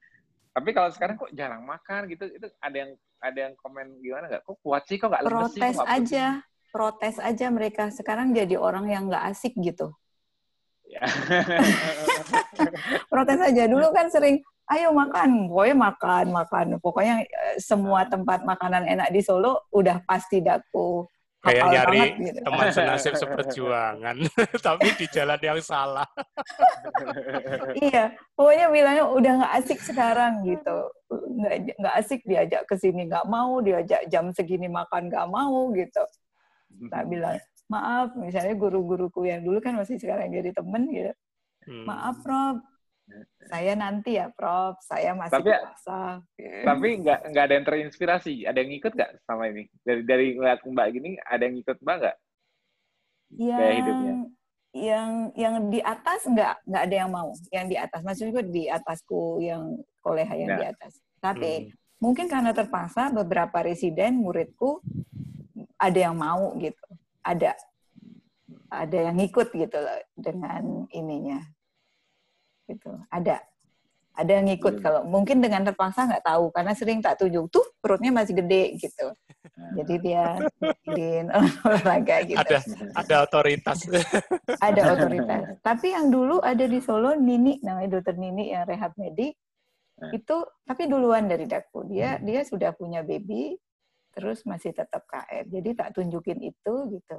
[0.53, 2.29] Tapi kalau sekarang kok jarang makan gitu.
[2.29, 2.91] Itu ada yang
[3.23, 4.43] ada yang komen gimana nggak?
[4.45, 5.01] Kok kuat sih?
[5.01, 5.61] Kok nggak lemes sih?
[5.63, 6.27] Protes aja.
[6.73, 7.85] protes aja mereka.
[7.93, 9.93] Sekarang jadi orang yang nggak asik gitu.
[10.89, 11.05] Ya.
[13.13, 13.65] Protes aja.
[13.69, 14.41] Dulu kan sering,
[14.73, 16.67] ayo makan, pokoknya makan, makan.
[16.81, 21.05] Pokoknya eh, semua tempat makanan enak di Solo udah pasti daku.
[21.43, 22.41] Kayak nyari banget, gitu.
[22.47, 24.17] teman senasib seperjuangan,
[24.67, 26.07] tapi di jalan yang salah.
[27.83, 30.87] iya, pokoknya bilangnya udah nggak asik sekarang gitu.
[31.11, 36.03] Nggak, nggak asik diajak ke sini, nggak mau, diajak jam segini makan nggak mau gitu.
[36.87, 41.13] Tak bilang, maaf misalnya guru-guruku yang dulu kan masih sekarang jadi temen gitu
[41.65, 41.89] hmm.
[41.89, 42.61] maaf Prof
[43.49, 44.81] saya nanti ya Prof.
[44.81, 46.23] Saya masih tapi, puasa
[46.65, 48.35] tapi nggak nggak ada yang terinspirasi.
[48.49, 49.69] Ada yang ikut nggak sama ini?
[49.85, 52.17] Dari dari ngeliat Mbak gini ada yang ikut Mbak nggak?
[53.33, 54.15] Yang hidupnya.
[54.73, 57.31] yang yang di atas nggak nggak ada yang mau.
[57.53, 60.59] Yang di atas maksudnya di atasku yang koleha yang nah.
[60.59, 60.93] di atas.
[61.21, 62.01] Tapi hmm.
[62.01, 64.81] mungkin karena terpaksa beberapa residen muridku
[65.77, 66.87] ada yang mau gitu.
[67.21, 67.53] Ada
[68.73, 71.45] ada yang ngikut gitu loh dengan ininya
[72.73, 73.41] gitu ada
[74.13, 74.85] ada yang ngikut hmm.
[74.85, 79.07] kalau mungkin dengan terpaksa nggak tahu karena sering tak tunjuk tuh perutnya masih gede gitu
[79.73, 80.25] jadi dia
[80.61, 81.33] bikin
[81.65, 82.59] olahraga gitu ada
[82.93, 83.89] ada otoritas
[84.69, 89.33] ada otoritas tapi yang dulu ada di Solo Nini namanya dokter Nini yang rehat medik
[89.97, 90.13] hmm.
[90.13, 90.37] itu
[90.69, 92.23] tapi duluan dari Daku dia hmm.
[92.29, 93.57] dia sudah punya baby
[94.13, 95.49] terus masih tetap KR.
[95.49, 97.19] Jadi tak tunjukin itu gitu.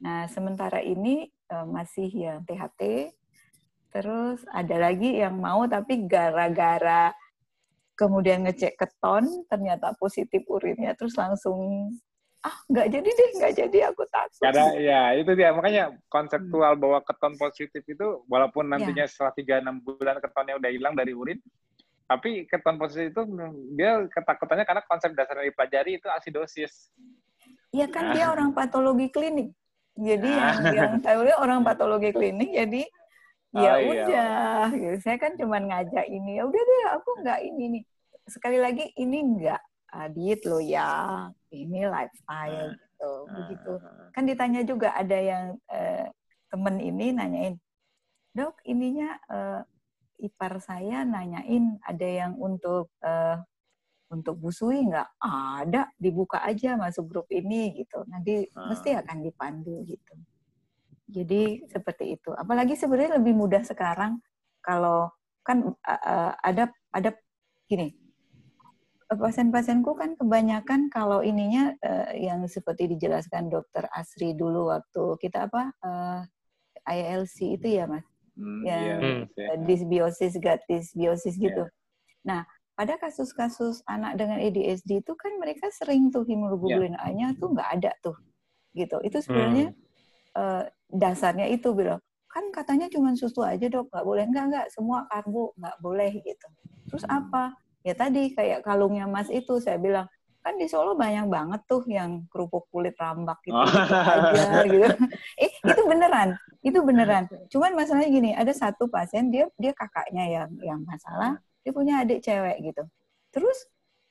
[0.00, 3.12] Nah, sementara ini uh, masih yang THT.
[3.92, 7.12] Terus ada lagi yang mau tapi gara-gara
[7.92, 11.92] kemudian ngecek keton ternyata positif urinnya terus langsung
[12.42, 14.42] ah nggak jadi deh nggak jadi aku takut.
[14.42, 15.54] Karena ya itu dia.
[15.54, 20.96] Makanya konseptual bahwa keton positif itu walaupun nantinya setelah tiga enam bulan ketonnya udah hilang
[20.96, 21.38] dari urin
[22.10, 23.22] tapi keton positif itu
[23.72, 26.92] dia ketakutannya karena konsep dasar yang dipelajari itu asidosis.
[27.72, 29.52] Iya kan dia orang patologi klinik.
[29.96, 32.84] Jadi yang yang dia orang patologi klinik jadi
[33.52, 33.88] ya Oh, iya.
[33.92, 34.96] udah gitu.
[35.04, 37.82] saya kan cuma ngajak ini ya udah deh aku nggak ini nih.
[38.24, 43.12] Sekali lagi ini nggak uh, diet lo ya ini lifestyle gitu.
[43.28, 43.72] Begitu.
[44.14, 46.06] kan ditanya juga ada yang eh,
[46.48, 47.54] temen ini nanyain
[48.32, 49.60] dok ininya eh,
[50.22, 53.36] ipar saya nanyain ada yang untuk eh,
[54.08, 55.08] untuk busui nggak?
[55.24, 58.04] Ada dibuka aja masuk grup ini gitu.
[58.08, 58.68] Nanti Ah.
[58.68, 60.12] mesti akan dipandu gitu
[61.12, 64.18] jadi seperti itu apalagi sebenarnya lebih mudah sekarang
[64.64, 65.12] kalau
[65.44, 67.10] kan eh, ada ada
[67.68, 67.92] gini
[69.12, 75.62] pasien-pasienku kan kebanyakan kalau ininya eh, yang seperti dijelaskan dokter Asri dulu waktu kita apa
[75.84, 76.20] eh,
[76.88, 78.76] ILC itu ya mas Hmm, Ya.
[78.80, 79.22] iya, Hmm.
[79.36, 79.44] iya.
[79.52, 81.52] eh, dysbiosis gut dysbiosis Iya.
[81.52, 81.64] gitu.
[82.24, 87.68] Nah pada kasus-kasus anak dengan ADHD itu kan mereka sering tuh hemoglobin A-nya tuh nggak
[87.76, 88.16] ada tuh
[88.72, 88.96] gitu.
[89.04, 89.76] Itu sebenarnya
[90.32, 95.04] eh, dasarnya itu bilang kan katanya cuma susu aja dok nggak boleh nggak nggak semua
[95.08, 96.48] karbo nggak boleh gitu.
[96.88, 97.18] Terus Hmm.
[97.24, 97.52] apa?
[97.82, 100.06] Ya tadi kayak kalungnya Mas itu saya bilang
[100.42, 103.62] kan di Solo banyak banget tuh yang kerupuk kulit rambak gitu, Oh.
[103.62, 104.86] gitu aja gitu.
[105.38, 106.28] Eh itu beneran,
[106.62, 107.24] itu beneran.
[107.46, 112.24] Cuman masalahnya gini, ada satu pasien dia dia kakaknya yang yang masalah, dia punya adik
[112.26, 112.82] cewek gitu.
[113.30, 113.54] Terus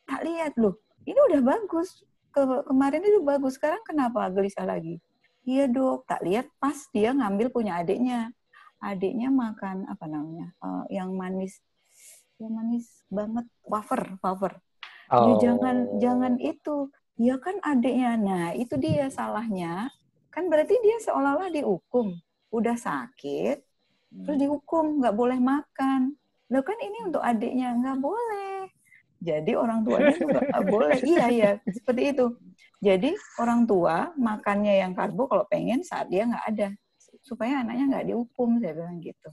[0.08, 2.00] tak lihat loh, ini udah bagus.
[2.32, 5.04] Ke, kemarin itu bagus, sekarang kenapa gelisah lagi?
[5.42, 8.30] Iya dok, tak lihat pas dia ngambil punya adiknya.
[8.82, 10.54] Adiknya makan apa namanya?
[10.62, 11.58] eh, yang manis,
[12.42, 14.54] yang manis banget, wafer, wafer.
[15.12, 15.38] Ya Oh.
[15.44, 16.88] jangan jangan itu.
[17.20, 18.16] Ya kan adiknya.
[18.18, 19.92] Nah, itu dia salahnya.
[20.32, 22.16] Kan berarti dia seolah-olah dihukum.
[22.50, 23.58] Udah sakit,
[24.24, 26.16] terus dihukum nggak boleh makan.
[26.52, 28.51] Loh kan ini untuk adiknya nggak boleh.
[29.22, 30.98] Jadi orang tuanya juga nggak boleh.
[31.06, 32.26] Iya iya seperti itu.
[32.82, 36.68] Jadi orang tua makannya yang karbo kalau pengen saat dia nggak ada
[37.22, 39.30] supaya anaknya nggak dihukum saya bilang gitu.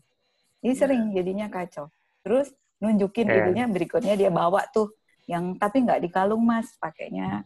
[0.61, 1.89] Jadi sering jadinya kacau.
[2.21, 3.37] Terus nunjukin Iya.
[3.43, 4.93] itunya berikutnya dia bawa tuh
[5.27, 7.43] yang tapi nggak dikalung mas pakainya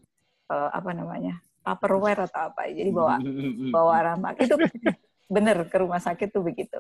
[0.51, 3.17] eh, apa namanya tupperware atau apa jadi bawa
[3.73, 4.55] bawa ramak itu
[5.27, 6.77] bener ke rumah sakit tuh begitu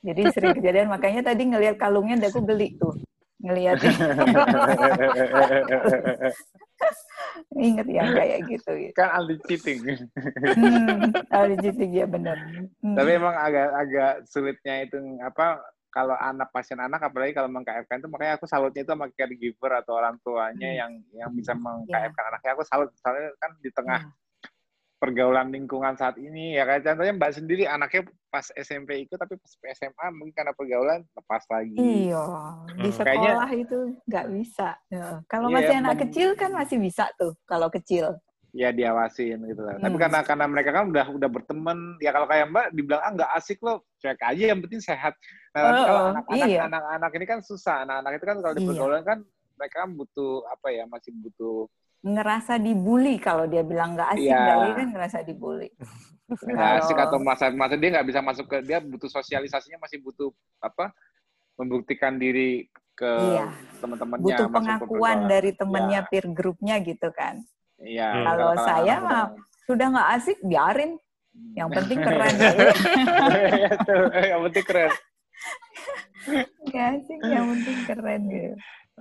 [0.00, 2.96] jadi sering kejadian makanya tadi ngelihat kalungnya dan aku geli tuh
[3.44, 3.76] ngelihat
[7.54, 9.78] inget ya kayak gitu kan anti cheating.
[9.84, 12.36] hmm, kalau cheating ya bener
[12.80, 12.92] Hmm.
[12.94, 15.56] Tapi emang agak agak sulitnya itu apa
[15.88, 19.96] kalau anak pasien anak apalagi kalau meng-KF-kan itu makanya aku salutnya itu sama caregiver atau
[19.96, 20.78] orang tuanya Hmm.
[20.78, 24.00] yang yang bisa meng-KF-kan anaknya aku salut soalnya kan di tengah
[25.04, 28.02] pergaulan lingkungan saat ini ya kayak contohnya Mbak sendiri anaknya
[28.32, 31.76] pas SMP ikut tapi pas SMA mungkin karena pergaulan lepas lagi.
[31.76, 32.24] Iya,
[32.72, 32.96] di Hmm.
[32.96, 33.04] sekolah
[33.44, 33.78] Kayaknya- itu
[34.08, 34.68] nggak bisa.
[34.88, 35.06] Ya.
[35.28, 38.16] Kalau Iya, masih anak kecil kan masih bisa tuh, kalau kecil.
[38.54, 39.76] Ya diawasin gitu lah.
[39.76, 40.02] Tapi Hmm.
[40.08, 43.58] karena karena mereka kan udah udah berteman, ya kalau kayak Mbak dibilang ah nggak asik
[43.60, 45.12] loh, cuek aja yang penting sehat.
[45.52, 46.60] Nah, tapi Oh, kalau oh, anak-anak iya.
[46.64, 47.82] anak-anak ini kan susah.
[47.84, 48.68] Anak-anak itu kan kalau di Iya.
[48.72, 49.18] pergaulan kan
[49.54, 51.66] mereka kan butuh apa ya, masih butuh
[52.04, 55.68] Ngerasa dibully kalau dia bilang nggak asik, nggak asik kan ngerasa dibully.
[56.24, 60.28] nggak asik atau masa masa dia nggak bisa masuk ke dia butuh sosialisasinya masih butuh
[60.58, 60.92] apa
[61.54, 63.46] membuktikan diri ke Iya.
[63.78, 64.88] teman-temannya Butuh masuk ke pengakuan
[65.18, 65.20] pergaulan.
[65.26, 66.08] dari temennya Iya.
[66.08, 67.34] peer grupnya gitu kan.
[67.78, 68.08] Iya.
[68.10, 68.24] Hmm.
[68.24, 69.24] Kalau saya mah
[69.64, 70.92] Sudah nggak asik, biarin.
[71.56, 72.34] Yang penting keren.
[73.54, 73.70] Iya,
[74.28, 74.92] yang penting keren.
[76.62, 78.52] Nggak asik, yang penting keren gitu.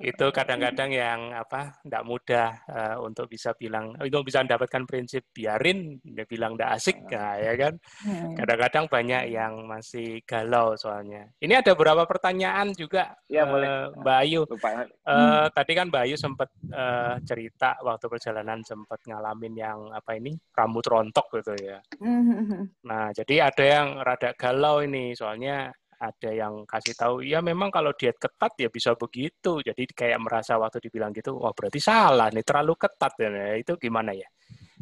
[0.01, 6.01] Itu kadang-kadang yang apa tidak mudah eh, untuk bisa bilang untuk bisa mendapatkan prinsip biarin
[6.01, 7.73] dia bilang tidak asik nah, ya kan
[8.03, 8.35] Hmm.
[8.35, 13.67] kadang-kadang banyak yang masih galau soalnya ini ada beberapa pertanyaan juga Iya, eh, boleh.
[14.01, 14.69] Mbak Ayu Lupa.
[14.83, 20.33] Eh, tadi kan Mbak Ayu sempat eh, cerita waktu perjalanan sempat ngalamin yang apa ini
[20.51, 22.67] rambut rontok gitu ya Hmm.
[22.83, 25.71] Nah, jadi ada yang rada galau ini, soalnya
[26.03, 29.63] ada yang kasih tahu, ya memang kalau diet ketat ya bisa begitu.
[29.63, 33.27] Jadi kayak merasa waktu dibilang gitu, wah berarti salah nih, terlalu ketat ya.
[33.31, 34.27] Nah, itu gimana ya?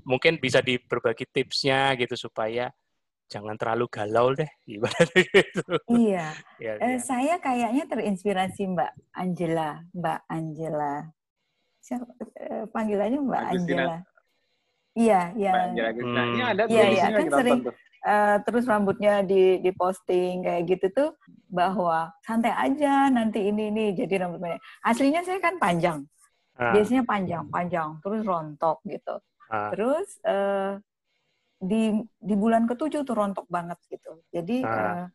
[0.02, 2.74] Mungkin bisa di berbagi tipsnya gitu supaya
[3.30, 5.64] jangan terlalu galau deh, gimana gitu.
[5.88, 6.26] Iya.
[6.58, 7.00] Ya, Eh, ya.
[7.00, 10.96] saya kayaknya terinspirasi Mbak Angela, Mbak Angela.
[11.78, 12.06] Siapa
[12.36, 13.62] eh, panggilannya Mbak Agustina.
[13.62, 13.98] Angela?
[14.92, 15.90] Iya, yang Mbak Angela.
[15.94, 16.34] Hmm.
[16.34, 17.76] Ini ada Iya, iya, kan sering- tuh.
[18.06, 21.10] Eh, terus rambutnya di diposting kayak gitu tuh
[21.52, 24.62] bahwa santai aja nanti ini ini jadi rambut pendek.
[24.82, 26.06] Aslinya saya kan panjang,
[26.62, 29.16] Ah, biasanya panjang, panjang, terus rontok gitu.
[29.50, 29.74] Ah.
[29.74, 30.78] Terus uh,
[31.58, 34.22] di di bulan ketujuh tuh rontok banget gitu.
[34.30, 34.78] Jadi ah.
[34.78, 35.06] uh,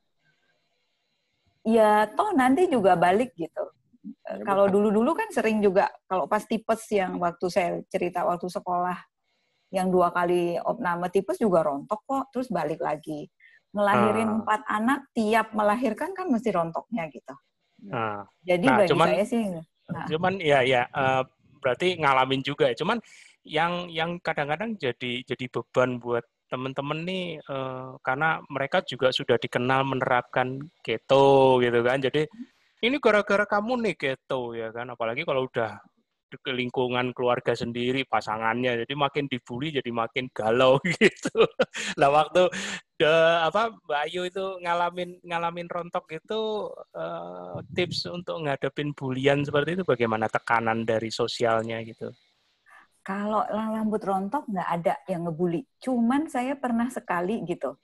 [1.67, 3.63] ya toh nanti juga balik gitu.
[4.27, 8.95] Ya, kalau dulu-dulu kan sering juga kalau pas tipes yang waktu saya cerita waktu sekolah
[9.75, 13.27] yang dua kali opname tipes juga rontok kok terus balik lagi
[13.75, 14.35] ngelahirin uh.
[14.43, 17.35] empat anak tiap melahirkan kan mesti rontoknya gitu
[17.91, 18.23] uh.
[18.47, 20.07] jadi nah, bagi cuman, saya sih nah.
[20.07, 21.23] cuman ya ya uh,
[21.59, 22.99] berarti ngalamin juga ya cuman
[23.47, 29.83] yang yang kadang-kadang jadi jadi beban buat teman-teman nih uh, karena mereka juga sudah dikenal
[29.83, 31.99] menerapkan keto gitu kan.
[31.99, 32.27] Jadi
[32.87, 34.95] ini gara-gara kamu nih keto ya kan.
[34.95, 35.79] Apalagi kalau udah
[36.41, 41.45] ke lingkungan keluarga sendiri pasangannya jadi makin dibully jadi makin galau gitu.
[42.01, 42.49] Lah waktu
[42.97, 43.13] de,
[43.45, 49.85] apa Mbak Ayu itu ngalamin ngalamin rontok itu uh, tips untuk ngadepin bulian seperti itu
[49.85, 52.13] bagaimana tekanan dari sosialnya gitu.
[53.07, 55.63] Kalau rambut rontok nggak ada yang ngebully.
[55.79, 57.79] Cuman saya pernah sekali gitu.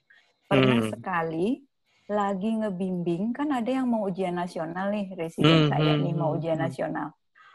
[0.51, 0.91] Pernah hmm.
[0.91, 1.63] sekali
[2.11, 5.71] lagi ngebimbing kan ada yang mau ujian nasional nih residen hmm.
[5.71, 6.65] saya nih mau hmm, ujian hmm.
[6.67, 7.07] nasional.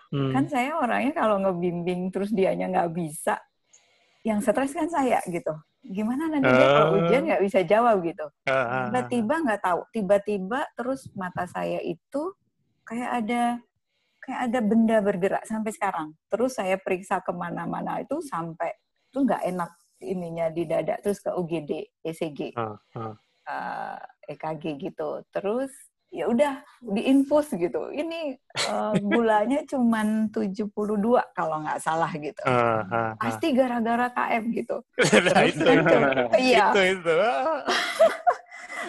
[0.09, 0.33] Hmm.
[0.33, 3.37] Kan saya orangnya kalau ngebimbing terus dianya nggak bisa,
[4.25, 5.53] yang stres kan saya gitu.
[5.85, 6.57] Gimana nanti uh.
[6.57, 6.99] dia kalau oh.
[7.05, 8.27] ujian nggak bisa jawab gitu.
[8.49, 12.33] Ah, tiba-tiba nggak tahu, tiba-tiba terus mata saya itu
[12.89, 13.43] kayak ada
[14.25, 16.09] kayak ada benda bergerak sampai sekarang.
[16.29, 18.73] Terus saya periksa ke mana-mana itu sampai
[19.09, 19.71] itu nggak enak
[20.05, 21.01] ininya di dada.
[21.01, 21.73] Terus ke UGD,
[22.05, 23.15] ECG, uh, uh.
[23.49, 25.25] Uh, EKG gitu.
[25.33, 25.73] Terus
[26.09, 27.93] ya udah diinfus gitu.
[27.93, 28.37] Ini
[28.69, 30.03] uh, gulanya cuma
[30.33, 30.73] 72
[31.37, 32.43] kalau nggak salah gitu.
[32.45, 33.11] Uh, uh, uh.
[33.21, 34.77] Pasti gara-gara KM gitu.
[35.27, 35.65] nah, itu.
[36.39, 36.67] Iya.
[36.73, 37.17] itu itu.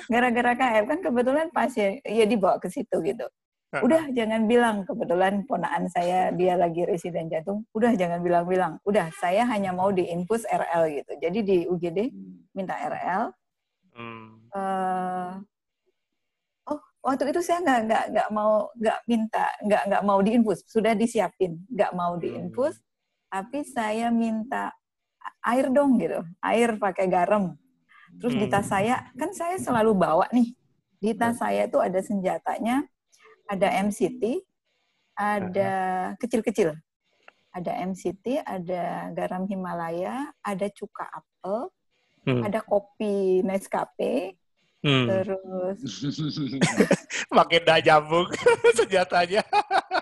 [0.09, 3.29] gara-gara KM kan kebetulan pasien ya dibawa ke situ gitu
[3.69, 9.45] udah jangan bilang kebetulan ponaan saya dia lagi residen jantung udah jangan bilang-bilang udah saya
[9.45, 12.57] hanya mau diinfus RL gitu jadi di UGD hmm.
[12.57, 13.29] minta RL
[13.93, 14.49] hmm.
[14.57, 15.37] uh,
[16.99, 21.59] waktu itu saya nggak nggak nggak mau nggak minta nggak nggak mau diinfus sudah disiapin
[21.71, 22.85] nggak mau diinfus hmm.
[23.31, 24.75] tapi saya minta
[25.47, 27.55] air dong gitu air pakai garam
[28.19, 28.41] terus hmm.
[28.43, 28.73] di tas hmm.
[28.75, 30.51] saya kan saya selalu bawa nih
[30.99, 32.83] di tas saya tuh ada senjatanya
[33.49, 34.45] ada MCT,
[35.17, 35.73] ada
[36.21, 36.77] kecil-kecil.
[37.49, 41.73] Ada MCT, ada garam Himalaya, ada cuka apel,
[42.29, 42.45] hmm.
[42.45, 44.37] ada kopi Nescafe,
[44.85, 45.07] hmm.
[45.07, 45.77] terus
[47.37, 48.27] makin dah nyambung
[48.79, 49.43] senjatanya.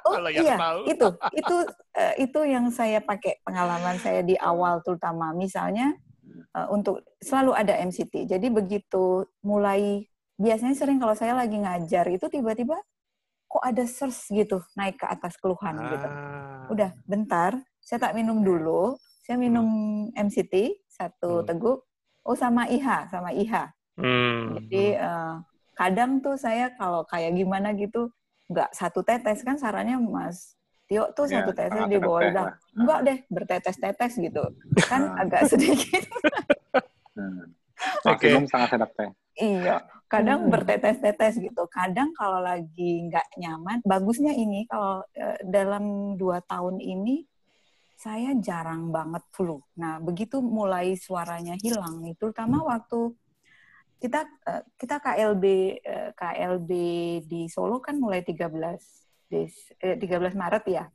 [0.08, 0.80] Oh Kalau iya, tahu.
[0.88, 1.56] itu itu
[1.98, 5.94] uh, itu yang saya pakai pengalaman saya di awal terutama misalnya
[6.56, 8.30] uh, untuk selalu ada MCT.
[8.30, 10.06] Jadi begitu mulai
[10.38, 12.78] biasanya sering kalau saya lagi ngajar itu tiba-tiba
[13.48, 15.86] kok ada search gitu naik ke atas keluhan gitu.
[15.88, 15.92] ah.
[15.96, 16.08] gitu.
[16.78, 19.00] Udah, bentar, saya tak minum dulu.
[19.24, 19.68] Saya minum
[20.12, 20.16] hmm.
[20.16, 21.46] MCT satu hmm.
[21.48, 21.80] teguk.
[22.28, 23.72] Oh sama IH, sama IH.
[23.98, 24.56] Hmm.
[24.62, 25.42] Jadi uh,
[25.74, 28.14] kadang tuh saya kalau kayak gimana gitu
[28.48, 32.48] nggak satu tetes kan sarannya Mas Tio tuh ya, satu tetes di bawah udah
[32.80, 34.44] enggak deh bertetes-tetes gitu
[34.88, 36.08] kan agak sedikit.
[37.20, 37.52] hmm.
[38.08, 38.50] Maksimum okay.
[38.50, 39.12] sangat sedap teh.
[39.38, 40.52] Iya, kadang hmm.
[40.56, 41.64] bertetes-tetes gitu.
[41.68, 47.28] Kadang kalau lagi nggak nyaman, bagusnya ini kalau uh, dalam dua tahun ini
[48.00, 49.60] saya jarang banget flu.
[49.76, 53.12] Nah, begitu mulai suaranya hilang nih, terutama waktu
[53.98, 55.46] kita uh, kita KLB
[55.82, 56.72] eh, KLB
[57.26, 58.54] di Solo kan mulai 13
[59.28, 60.86] des, eh, 13 Maret ya.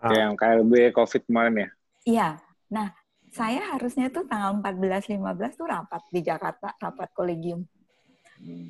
[0.00, 0.12] Ah.
[0.16, 1.68] Yang KLB COVID kemarin ya?
[2.08, 2.28] Iya.
[2.72, 2.88] Nah,
[3.30, 7.62] saya harusnya tuh tanggal 14 15 tuh rapat di Jakarta, rapat kolegium.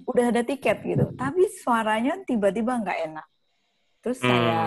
[0.02, 3.26] Udah ada tiket gitu, tapi suaranya tiba-tiba nggak enak.
[4.02, 4.26] Terus hmm.
[4.26, 4.60] saya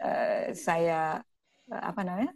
[0.00, 1.00] uh, saya
[1.68, 2.32] uh, apa namanya?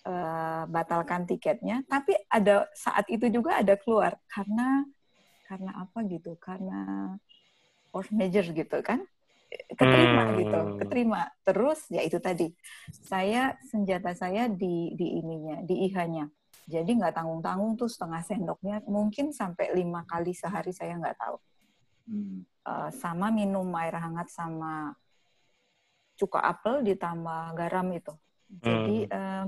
[0.00, 4.88] Uh, batalkan tiketnya, tapi ada saat itu juga ada keluar karena
[5.50, 6.38] karena apa gitu?
[6.38, 7.10] Karena
[7.90, 9.02] force major gitu kan?
[9.50, 10.36] keterima hmm.
[10.38, 11.20] gitu, keterima.
[11.42, 12.54] Terus ya itu tadi,
[12.90, 16.30] saya senjata saya di di ininya, di IH-nya.
[16.70, 21.36] Jadi nggak tanggung-tanggung tuh setengah sendoknya, mungkin sampai lima kali sehari saya nggak tahu.
[22.10, 22.46] Hmm.
[22.62, 24.94] Uh, sama minum air hangat sama
[26.14, 28.14] cuka apel ditambah garam itu.
[28.62, 29.14] Jadi hmm.
[29.14, 29.46] uh,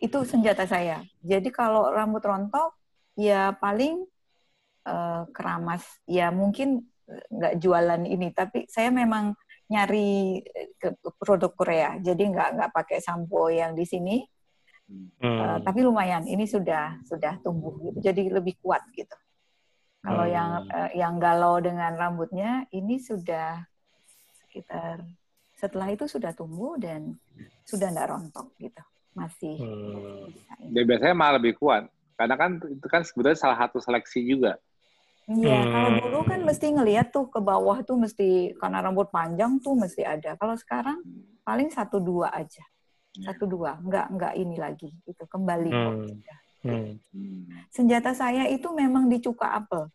[0.00, 1.04] itu senjata saya.
[1.20, 2.72] Jadi kalau rambut rontok,
[3.16, 4.08] ya paling
[4.86, 5.84] uh, keramas.
[6.08, 9.36] Ya mungkin nggak jualan ini, tapi saya memang
[9.68, 10.40] nyari
[10.80, 11.90] ke produk Korea.
[12.00, 14.16] Jadi nggak nggak pakai sampo yang di sini
[14.84, 15.08] Hmm.
[15.24, 19.16] Uh, tapi lumayan, ini sudah sudah tumbuh gitu, jadi lebih kuat gitu.
[20.04, 20.34] Kalau hmm.
[20.36, 23.64] yang uh, yang galau dengan rambutnya, ini sudah
[24.44, 25.00] sekitar
[25.56, 27.16] setelah itu sudah tumbuh dan
[27.64, 28.84] sudah tidak rontok gitu.
[29.14, 30.26] masih hmm.
[30.34, 30.82] bisa.
[30.84, 31.86] biasanya malah lebih kuat.
[32.18, 34.58] Karena kan itu kan sebetulnya salah satu seleksi juga.
[35.24, 35.72] Iya, hmm.
[35.72, 40.04] kalau dulu kan mesti ngelihat tuh ke bawah tuh mesti karena rambut panjang tuh mesti
[40.04, 40.36] ada.
[40.36, 41.00] Kalau sekarang
[41.40, 42.60] paling satu dua aja,
[43.24, 45.80] satu dua, nggak nggak ini lagi itu kembali hmm.
[45.80, 45.94] kok.
[46.64, 46.96] Hmm.
[47.72, 49.88] Senjata saya itu memang di cuka apel.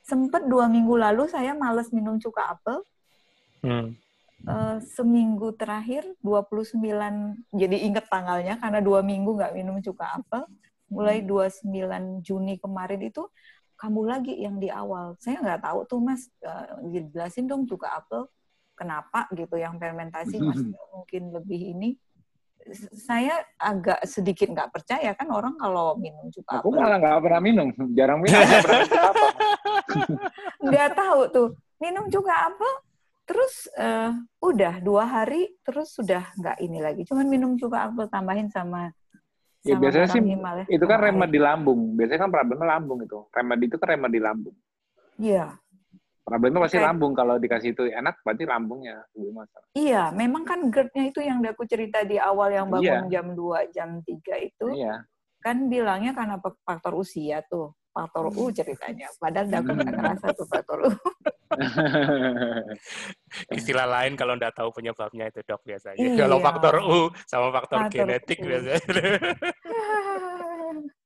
[0.00, 2.80] Sempet dua minggu lalu saya males minum cuka apel.
[3.60, 4.00] Hmm.
[4.46, 6.78] Uh, seminggu terakhir 29
[7.50, 10.46] jadi inget tanggalnya karena dua minggu nggak minum cuka apel
[10.94, 11.66] mulai 29
[12.22, 13.26] Juni kemarin itu
[13.78, 15.14] kambuh lagi yang di awal.
[15.22, 16.82] Saya nggak tahu tuh Mas, uh,
[17.14, 18.26] jelasin dong juga apel
[18.74, 20.60] kenapa gitu yang fermentasi Mas
[20.90, 21.94] mungkin lebih ini.
[22.92, 27.66] Saya agak sedikit nggak percaya kan orang kalau minum juga Aku malah nggak pernah minum,
[27.94, 28.42] jarang minum.
[30.60, 31.48] Nggak tahu tuh
[31.78, 32.72] minum juga apel
[33.28, 38.48] terus uh, udah dua hari terus sudah nggak ini lagi cuman minum juga apel tambahin
[38.48, 38.88] sama
[39.66, 40.64] Ya, biasanya sih ya.
[40.70, 41.98] itu kan remed di lambung.
[41.98, 43.18] Biasanya kan problemnya lambung itu.
[43.34, 44.56] Remed itu kan remed di lambung.
[45.18, 45.58] Iya.
[46.22, 46.88] Problemnya pasti Kayak...
[46.92, 47.12] lambung.
[47.16, 48.96] Kalau dikasih itu enak, berarti lambungnya
[49.34, 49.68] masalah.
[49.74, 53.18] Iya, memang kan GERD-nya itu yang aku cerita di awal yang bangun iya.
[53.18, 54.66] jam 2, jam 3 itu.
[54.78, 55.02] Iya.
[55.42, 59.10] Kan bilangnya karena faktor usia tuh faktor U ceritanya.
[59.18, 60.90] Padahal dokter nggak ngerasa tuh faktor U.
[63.58, 65.98] Istilah lain kalau nggak tahu penyebabnya itu dok biasanya.
[65.98, 66.14] Iya.
[66.14, 68.46] Kalau faktor U sama faktor, faktor genetik U.
[68.46, 68.78] biasanya.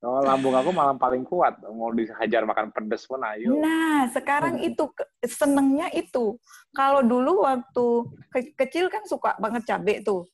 [0.02, 1.62] Oh, lambung aku malam paling kuat.
[1.62, 3.54] Mau dihajar makan pedes pun ayo.
[3.62, 4.74] Nah, sekarang hmm.
[4.74, 4.84] itu
[5.22, 6.34] senengnya itu.
[6.74, 7.86] Kalau dulu waktu
[8.34, 10.26] ke kecil kan suka banget cabai tuh.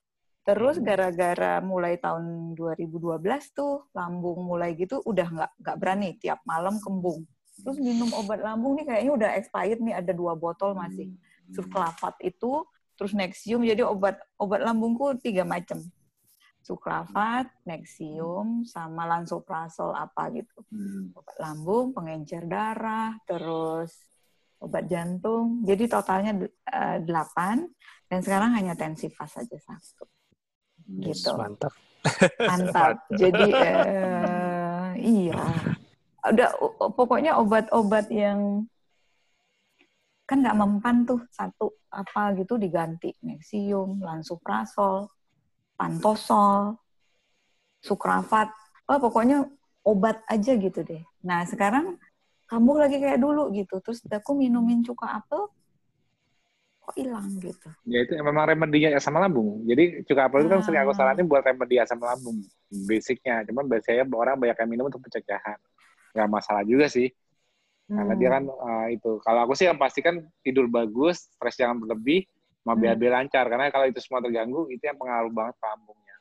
[0.48, 0.84] Terus hmm.
[0.88, 3.20] gara-gara mulai tahun 2012
[3.52, 7.28] tuh lambung mulai gitu udah nggak nggak berani tiap malam kembung.
[7.60, 11.12] Terus minum obat lambung nih kayaknya udah expired nih ada dua botol masih.
[11.12, 11.52] Hmm.
[11.52, 12.64] Suklafat itu
[12.96, 15.84] terus Nexium jadi obat obat lambungku tiga macam.
[16.64, 20.64] Suklafat, Nexium, sama Lansoprazol apa gitu.
[20.72, 21.12] Hmm.
[21.12, 23.92] Obat lambung, pengencer darah, terus
[24.60, 25.60] obat jantung.
[25.64, 26.32] Jadi totalnya
[26.72, 26.98] uh,
[28.08, 30.08] dan sekarang hanya tensifas saja satu
[30.88, 31.36] gitu.
[31.36, 31.74] Mantap.
[32.40, 32.96] Mantap.
[33.20, 35.42] Jadi uh, iya.
[36.24, 36.50] Udah
[36.96, 38.64] pokoknya obat-obat yang
[40.28, 45.08] kan nggak mempan tuh satu apa gitu diganti Nexium, Lansoprazol,
[45.72, 46.76] Pantosol,
[47.80, 48.52] Sukrafat.
[48.88, 49.48] Oh, pokoknya
[49.88, 51.00] obat aja gitu deh.
[51.24, 51.96] Nah, sekarang
[52.48, 53.80] kamu lagi kayak dulu gitu.
[53.80, 55.48] Terus aku minumin cuka apel,
[56.88, 57.68] kok hilang gitu.
[57.84, 59.60] Ya itu memang remedinya asam lambung.
[59.68, 60.96] Jadi cuka apel itu kan sering aku ah.
[60.96, 62.40] saranin buat remedi asam lambung.
[62.88, 65.60] Basicnya, cuman biasanya orang banyak yang minum untuk pencegahan.
[66.16, 67.12] Gak masalah juga sih.
[67.88, 69.20] Karena dia kan uh, itu.
[69.20, 72.24] Kalau aku sih yang pasti kan tidur bagus, stres jangan berlebih,
[72.64, 72.84] mau hmm.
[72.84, 73.44] BAB lancar.
[73.48, 76.16] Karena kalau itu semua terganggu, itu yang pengaruh banget ke lambungnya.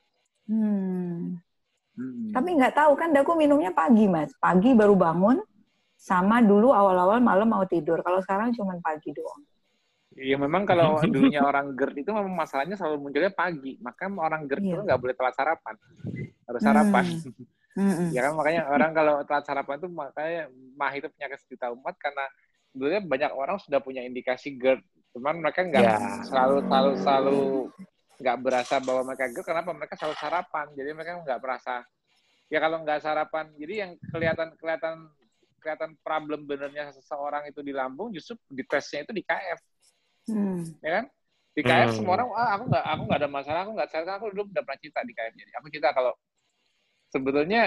[0.48, 1.20] Hmm.
[1.96, 2.30] Hmm.
[2.36, 4.32] Tapi nggak tahu kan, aku minumnya pagi mas.
[4.36, 5.40] Pagi baru bangun,
[5.96, 8.00] sama dulu awal-awal malam mau tidur.
[8.04, 9.44] Kalau sekarang cuma pagi doang.
[10.18, 13.78] Iya memang kalau dulunya orang GERD itu memang masalahnya selalu munculnya pagi.
[13.78, 14.74] Maka orang GERD iya.
[14.74, 15.74] itu nggak boleh telat sarapan.
[16.50, 17.04] Harus sarapan.
[17.78, 18.10] Hmm.
[18.14, 20.42] ya kan makanya orang kalau telat sarapan itu makanya
[20.74, 22.24] mah itu penyakit sejuta umat karena
[22.74, 24.82] sebenarnya banyak orang sudah punya indikasi GERD.
[25.14, 26.22] Cuman mereka nggak yeah.
[26.26, 27.40] selalu selalu selalu
[28.18, 29.46] nggak berasa bahwa mereka GERD.
[29.46, 29.70] Kenapa?
[29.70, 30.66] Mereka selalu sarapan.
[30.74, 31.86] Jadi mereka nggak merasa.
[32.48, 35.12] Ya kalau nggak sarapan, jadi yang kelihatan kelihatan
[35.60, 39.58] kelihatan problem benernya seseorang itu di lambung justru di tesnya itu di KF
[40.28, 40.60] hmm.
[40.84, 41.04] ya kan
[41.58, 41.96] di KF hmm.
[41.98, 44.62] semua orang ah, aku nggak aku nggak ada masalah aku nggak saya aku dulu udah
[44.62, 46.12] pernah cerita di KF jadi aku cerita kalau
[47.08, 47.62] sebetulnya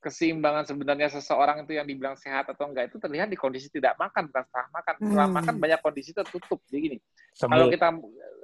[0.00, 4.32] keseimbangan sebenarnya seseorang itu yang dibilang sehat atau enggak itu terlihat di kondisi tidak makan
[4.32, 5.36] bukan setelah makan setelah hmm.
[5.36, 6.98] makan banyak kondisi tertutup jadi gini
[7.36, 7.88] kalau kita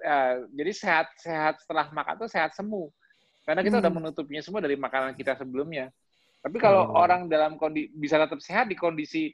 [0.05, 0.19] ya,
[0.53, 2.93] jadi sehat sehat setelah makan itu sehat semu
[3.49, 3.83] karena kita hmm.
[3.89, 5.89] udah menutupnya semua dari makanan kita sebelumnya
[6.45, 7.01] tapi kalau hmm.
[7.01, 9.33] orang dalam kondisi bisa tetap sehat di kondisi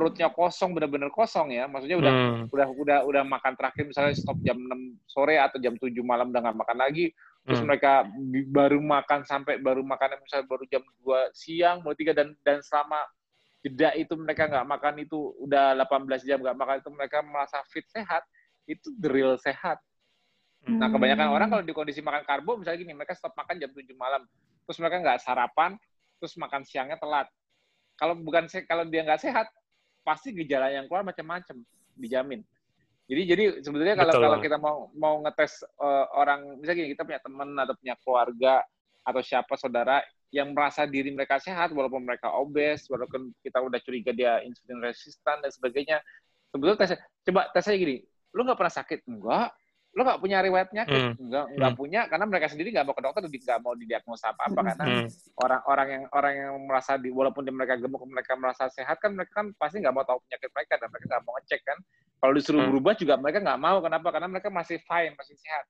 [0.00, 2.42] perutnya kosong benar-benar kosong ya maksudnya udah hmm.
[2.48, 6.40] udah udah udah makan terakhir misalnya stop jam 6 sore atau jam 7 malam udah
[6.40, 7.12] nggak makan lagi
[7.44, 7.68] terus hmm.
[7.68, 8.08] mereka
[8.48, 12.96] baru makan sampai baru makan misalnya baru jam 2 siang mau tiga dan dan selama
[13.60, 17.84] jeda itu mereka nggak makan itu udah 18 jam nggak makan itu mereka merasa fit
[17.92, 18.24] sehat
[18.64, 19.76] itu the real sehat
[20.64, 20.80] hmm.
[20.80, 23.84] nah kebanyakan orang kalau di kondisi makan karbo misalnya gini mereka stop makan jam 7
[24.00, 24.24] malam
[24.64, 25.76] terus mereka nggak sarapan
[26.16, 27.28] terus makan siangnya telat
[28.00, 29.52] kalau bukan kalau dia nggak sehat
[30.02, 31.60] pasti gejala yang keluar macam-macam
[31.96, 32.40] dijamin.
[33.10, 37.18] Jadi jadi sebetulnya kalau kalau kita mau mau ngetes uh, orang misalnya gini, kita punya
[37.18, 38.62] teman atau punya keluarga
[39.02, 39.98] atau siapa saudara
[40.30, 45.42] yang merasa diri mereka sehat walaupun mereka obes, walaupun kita udah curiga dia insulin resistan
[45.42, 45.98] dan sebagainya.
[46.54, 46.90] Sebetulnya tes
[47.26, 47.98] coba tes aja gini,
[48.30, 48.98] lu nggak pernah sakit?
[49.10, 49.50] Enggak.
[49.90, 51.14] Lo nggak punya riwayat penyakit hmm.
[51.18, 51.80] nggak nggak hmm.
[51.82, 55.06] punya karena mereka sendiri nggak mau ke dokter nggak mau didiagnosa apa apa karena hmm.
[55.34, 59.42] orang-orang yang orang yang merasa di walaupun di mereka gemuk mereka merasa sehat kan mereka
[59.42, 61.78] kan pasti nggak mau tahu penyakit mereka dan mereka nggak mau ngecek kan.
[62.20, 62.70] Kalau disuruh hmm.
[62.70, 64.08] berubah juga mereka nggak mau kenapa?
[64.14, 65.64] Karena mereka masih fine masih sehat.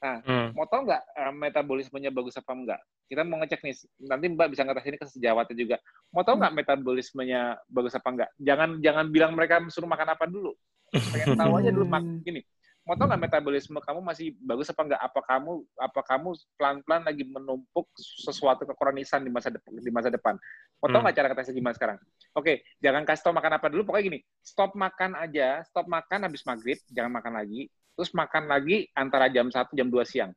[0.00, 0.48] Nah hmm.
[0.56, 2.80] mau tahu nggak uh, metabolismenya bagus apa enggak
[3.12, 3.74] kita mau ngecek nih
[4.08, 5.76] nanti mbak bisa ngetes ini ke sejawatnya juga.
[6.08, 10.56] Mau tahu nggak metabolismenya bagus apa enggak jangan jangan bilang mereka suruh makan apa dulu.
[10.88, 12.00] Pengen tahu aja dulu mak.
[12.24, 12.40] Gini
[12.82, 15.00] mau tau nggak metabolisme kamu masih bagus apa enggak?
[15.02, 16.28] Apa kamu apa kamu
[16.58, 20.34] pelan-pelan lagi menumpuk sesuatu kekronisan di masa depan di masa depan?
[20.82, 21.02] Mau tau hmm.
[21.06, 21.28] nggak hmm.
[21.30, 21.98] cara tesnya gimana sekarang?
[22.34, 23.82] Oke, jangan kasih tau makan apa dulu.
[23.86, 27.70] Pokoknya gini, stop makan aja, stop makan habis maghrib, jangan makan lagi.
[27.94, 30.32] Terus makan lagi antara jam 1 jam 2 siang.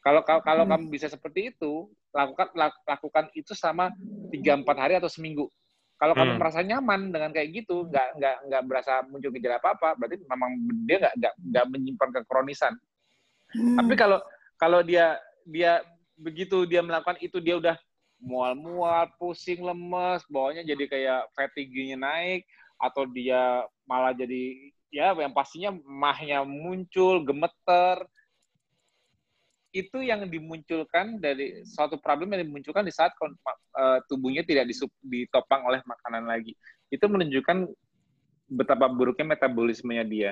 [0.00, 0.70] Kalau kalau hmm.
[0.72, 2.48] kamu bisa seperti itu, lakukan
[2.88, 3.92] lakukan itu sama
[4.32, 5.44] 3 4 hari atau seminggu.
[5.96, 6.20] Kalau hmm.
[6.20, 10.16] kamu merasa nyaman dengan kayak gitu, nggak nggak nggak berasa muncul gejala apa apa, berarti
[10.28, 10.50] memang
[10.84, 12.74] dia nggak nggak nggak menyimpan kekronisan.
[13.56, 13.76] Hmm.
[13.80, 14.18] Tapi kalau
[14.60, 15.16] kalau dia
[15.48, 15.80] dia
[16.16, 17.76] begitu dia melakukan itu dia udah
[18.20, 22.44] mual-mual, pusing, lemes, bawahnya jadi kayak fatigue-nya naik,
[22.80, 28.04] atau dia malah jadi ya yang pastinya mahnya muncul, gemeter,
[29.76, 34.72] itu yang dimunculkan dari suatu problem yang dimunculkan di saat uh, tubuhnya tidak
[35.04, 36.56] ditopang oleh makanan lagi.
[36.88, 37.68] Itu menunjukkan
[38.48, 40.30] betapa buruknya metabolismenya dia.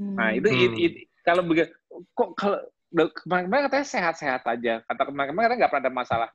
[0.00, 0.16] Hmm.
[0.16, 0.62] Nah, itu, hmm.
[0.64, 1.68] it, it, kalau begitu
[2.16, 2.58] kok kalau
[3.20, 4.80] kemarin katanya sehat-sehat aja.
[4.88, 6.28] Kata kemarin katanya nggak pernah ada masalah.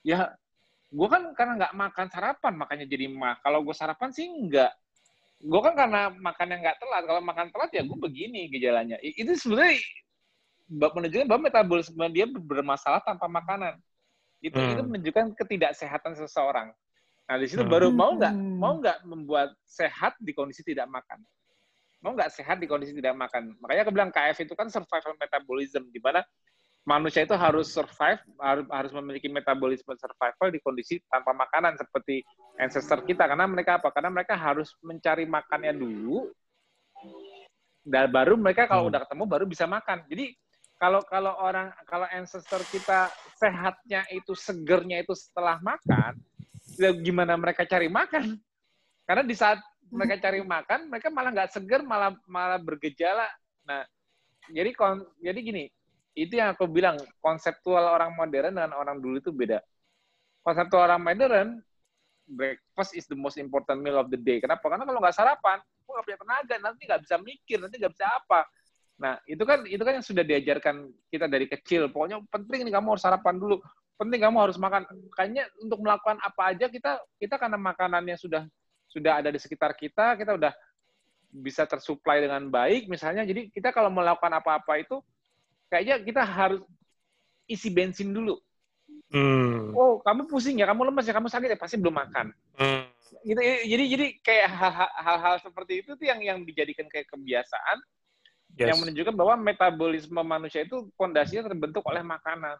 [0.00, 0.32] Ya,
[0.88, 3.36] gue kan karena nggak makan sarapan makanya jadi mah.
[3.44, 4.72] Kalau gue sarapan sih enggak.
[5.38, 7.02] Gue kan karena makan yang nggak telat.
[7.04, 8.96] Kalau makan telat ya gue begini gejalanya.
[9.02, 9.76] Itu sebenarnya
[10.68, 13.80] menunjukkan bahwa metabolisme dia bermasalah tanpa makanan.
[14.44, 14.72] Itu hmm.
[14.76, 16.70] itu menunjukkan ketidaksehatan seseorang.
[17.28, 17.72] Nah di situ hmm.
[17.72, 18.56] baru mau nggak hmm.
[18.60, 21.24] mau nggak membuat sehat di kondisi tidak makan.
[22.04, 23.58] Mau nggak sehat di kondisi tidak makan.
[23.58, 26.22] Makanya aku bilang KF itu kan survival metabolism di mana
[26.86, 32.22] manusia itu harus survive, harus, harus memiliki metabolisme survival di kondisi tanpa makanan seperti
[32.56, 33.26] ancestor kita.
[33.26, 33.90] Karena mereka apa?
[33.90, 36.30] Karena mereka harus mencari makannya dulu,
[37.88, 38.90] dan baru mereka kalau hmm.
[38.92, 40.04] udah ketemu baru bisa makan.
[40.08, 40.36] Jadi
[40.78, 46.14] kalau kalau orang kalau ancestor kita sehatnya itu segernya itu setelah makan,
[46.78, 48.38] ya gimana mereka cari makan?
[49.02, 49.58] Karena di saat
[49.90, 53.26] mereka cari makan, mereka malah nggak seger, malah malah bergejala.
[53.66, 53.82] Nah,
[54.54, 55.64] jadi kon, jadi gini,
[56.14, 59.58] itu yang aku bilang konseptual orang modern dengan orang dulu itu beda.
[60.46, 61.48] Konseptual orang modern,
[62.28, 64.38] breakfast is the most important meal of the day.
[64.38, 64.62] Kenapa?
[64.62, 68.06] Karena kalau nggak sarapan, aku nggak punya tenaga, nanti nggak bisa mikir, nanti nggak bisa
[68.06, 68.40] apa.
[68.98, 71.86] Nah, itu kan itu kan yang sudah diajarkan kita dari kecil.
[71.88, 73.62] Pokoknya penting nih kamu harus sarapan dulu.
[73.94, 74.86] Penting kamu harus makan.
[75.14, 78.42] Kayaknya untuk melakukan apa aja kita kita karena makanannya sudah
[78.90, 80.52] sudah ada di sekitar kita, kita udah
[81.30, 83.22] bisa tersuplai dengan baik misalnya.
[83.22, 84.98] Jadi kita kalau melakukan apa-apa itu
[85.70, 86.60] kayaknya kita harus
[87.46, 88.34] isi bensin dulu.
[89.08, 89.72] Hmm.
[89.72, 92.28] Oh, kamu pusing ya, kamu lemas ya, kamu sakit ya, pasti belum makan.
[92.60, 92.84] Hmm.
[93.24, 94.48] Gitu, jadi jadi kayak
[95.00, 97.80] hal-hal seperti itu tuh yang yang dijadikan kayak kebiasaan
[98.66, 98.68] yes.
[98.74, 102.58] yang menunjukkan bahwa metabolisme manusia itu fondasinya terbentuk oleh makanan.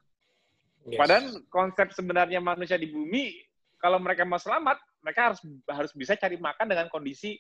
[0.87, 0.99] Yes.
[0.99, 3.35] Padahal konsep sebenarnya manusia di bumi,
[3.83, 7.35] kalau mereka mau selamat, mereka harus harus bisa cari makan dengan kondisi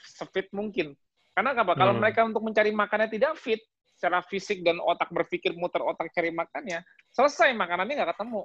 [0.00, 0.96] sefit mungkin.
[1.36, 1.76] Karena apa?
[1.76, 1.80] Hmm.
[1.80, 3.60] Kalau mereka untuk mencari makannya tidak fit,
[4.00, 6.80] secara fisik dan otak berpikir muter otak cari makannya,
[7.12, 8.42] selesai makanannya nggak ketemu.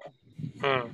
[0.60, 0.86] Hmm.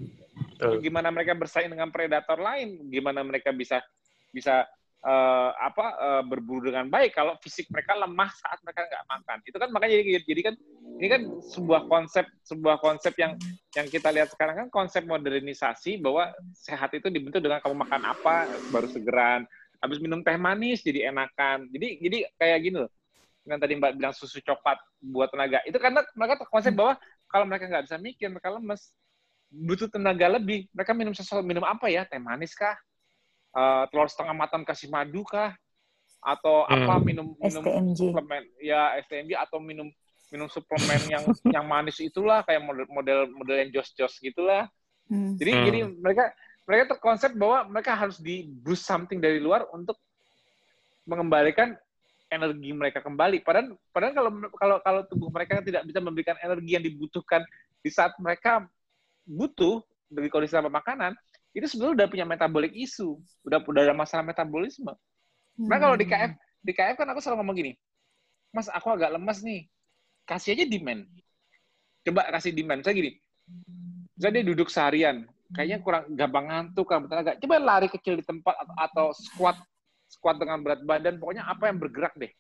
[0.86, 2.86] Gimana mereka bersaing dengan predator lain?
[2.94, 3.82] Gimana mereka bisa
[4.30, 4.70] bisa
[5.06, 9.38] uh, apa uh, berburu dengan baik kalau fisik mereka lemah saat mereka nggak makan.
[9.46, 10.56] Itu kan makanya jadi, jadi kan
[11.02, 11.22] ini kan
[11.52, 13.34] sebuah konsep sebuah konsep yang
[13.74, 18.46] yang kita lihat sekarang kan konsep modernisasi bahwa sehat itu dibentuk dengan kamu makan apa
[18.70, 19.50] baru segeran
[19.82, 21.66] habis minum teh manis jadi enakan.
[21.74, 22.92] Jadi jadi kayak gini loh.
[23.42, 25.66] Yang tadi mbak bilang susu coklat buat tenaga.
[25.66, 26.94] Itu karena mereka konsep bahwa
[27.26, 28.94] kalau mereka nggak bisa mikir mereka lemes
[29.50, 30.70] butuh tenaga lebih.
[30.78, 32.06] Mereka minum sesuatu minum apa ya?
[32.06, 32.78] Teh manis kah
[33.56, 35.56] uh, telur setengah matang kasih madu kah
[36.22, 36.74] atau hmm.
[36.86, 37.98] apa minum minum STMG.
[37.98, 39.88] suplemen ya STMG atau minum
[40.30, 41.24] minum suplemen yang
[41.56, 44.70] yang manis itulah kayak model model model yang jos jos gitulah
[45.10, 45.36] hmm.
[45.42, 45.64] jadi hmm.
[45.66, 46.24] jadi mereka
[46.70, 49.98] mereka terkonsep bahwa mereka harus di boost something dari luar untuk
[51.10, 51.74] mengembalikan
[52.32, 53.44] energi mereka kembali.
[53.44, 57.44] Padahal, padahal kalau kalau kalau tubuh mereka tidak bisa memberikan energi yang dibutuhkan
[57.84, 58.64] di saat mereka
[59.28, 61.12] butuh dari kondisi tanpa makanan,
[61.52, 64.96] itu sebenarnya udah punya metabolic isu, udah udah ada masalah metabolisme.
[65.60, 66.32] Nah kalau di KF,
[66.64, 67.72] di KF kan aku selalu ngomong gini,
[68.56, 69.68] Mas aku agak lemas nih,
[70.24, 71.04] kasih aja demand.
[72.08, 72.82] Coba kasih demand.
[72.82, 73.12] Saya gini,
[74.16, 77.36] saya dia duduk seharian, kayaknya kurang gampang ngantuk, kan agak.
[77.44, 79.60] Coba lari kecil di tempat atau, atau squat,
[80.08, 82.32] squat dengan berat badan, pokoknya apa yang bergerak deh.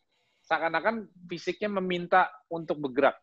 [0.41, 3.13] seakan-akan fisiknya meminta untuk bergerak.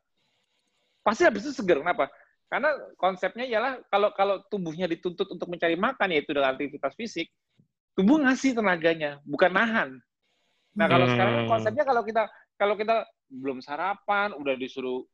[1.02, 1.82] Pasti habis itu seger.
[1.82, 2.06] Kenapa?
[2.48, 7.28] Karena konsepnya ialah kalau kalau tubuhnya dituntut untuk mencari makan yaitu dengan aktivitas fisik,
[7.92, 9.90] tubuh ngasih tenaganya, bukan nahan.
[10.72, 11.12] Nah kalau hmm.
[11.12, 12.24] sekarang konsepnya kalau kita
[12.56, 15.04] kalau kita belum sarapan, udah disuruh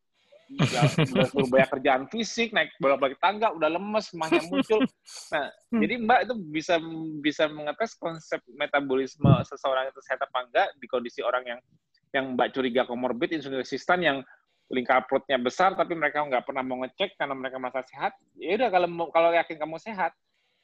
[0.46, 4.80] ya, udah suruh banyak kerjaan fisik, naik bolak-balik tangga, udah lemes, semuanya muncul.
[5.34, 5.80] Nah, hmm.
[5.82, 6.74] jadi Mbak itu bisa
[7.18, 11.60] bisa mengetes konsep metabolisme seseorang itu sehat apa enggak di kondisi orang yang
[12.14, 14.22] yang Mbak curiga komorbid insulin resistan yang
[14.72, 18.12] lingkar perutnya besar tapi mereka nggak pernah mau ngecek karena mereka merasa sehat.
[18.38, 20.12] Ya udah kalau kalau yakin kamu sehat,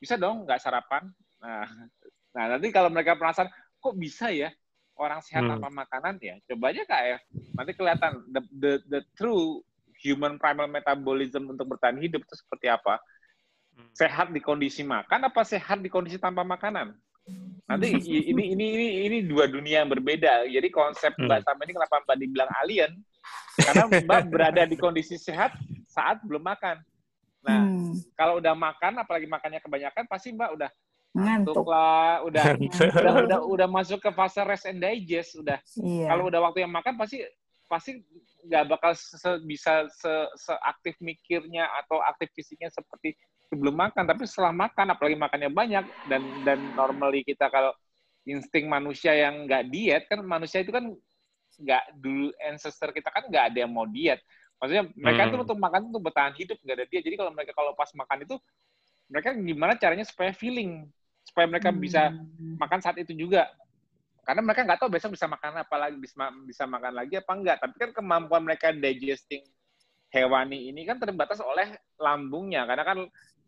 [0.01, 1.09] bisa dong nggak sarapan.
[1.41, 1.69] Nah,
[2.35, 4.53] nah nanti kalau mereka penasaran, kok bisa ya
[5.01, 5.51] orang sehat hmm.
[5.57, 7.21] tanpa makanan ya coba aja KF
[7.57, 9.65] nanti kelihatan the, the the true
[9.97, 13.01] human primal metabolism untuk bertahan hidup itu seperti apa
[13.81, 13.97] hmm.
[13.97, 16.93] sehat di kondisi makan apa sehat di kondisi tanpa makanan
[17.65, 21.41] nanti ini ini ini ini dua dunia yang berbeda jadi konsep hmm.
[21.41, 22.93] sama ini kenapa mbak dibilang alien
[23.61, 25.55] karena mbak berada di kondisi sehat
[25.91, 26.81] saat belum makan.
[27.41, 28.15] Nah hmm.
[28.17, 30.71] kalau udah makan apalagi makannya kebanyakan pasti mbak udah
[31.11, 31.67] ngantuk.
[31.67, 35.59] lah udah udah udah udah masuk ke fase rest and digest udah.
[35.79, 36.07] Iya.
[36.15, 37.27] kalau udah waktu yang makan pasti
[37.71, 38.03] pasti
[38.47, 43.15] nggak bakal se bisa se seaktif mikirnya atau aktif fisiknya seperti
[43.51, 44.07] sebelum makan.
[44.07, 47.75] Tapi setelah makan apalagi makannya banyak dan dan normally kita kalau
[48.29, 50.93] insting manusia yang nggak diet kan manusia itu kan
[51.61, 54.21] nggak dulu ancestor kita kan nggak ada yang mau diet.
[54.61, 55.31] Maksudnya mereka hmm.
[55.33, 57.05] tuh untuk makan untuk bertahan hidup nggak ada diet.
[57.05, 58.37] Jadi kalau mereka kalau pas makan itu
[59.11, 60.89] mereka gimana caranya supaya feeling?
[61.25, 62.57] Supaya mereka bisa hmm.
[62.61, 63.49] makan saat itu juga.
[64.25, 67.57] Karena mereka nggak tahu besok bisa makan apa lagi bisa bisa makan lagi apa enggak
[67.57, 69.43] tapi kan kemampuan mereka digesting
[70.13, 72.69] hewani ini kan terbatas oleh lambungnya.
[72.69, 72.99] Karena kan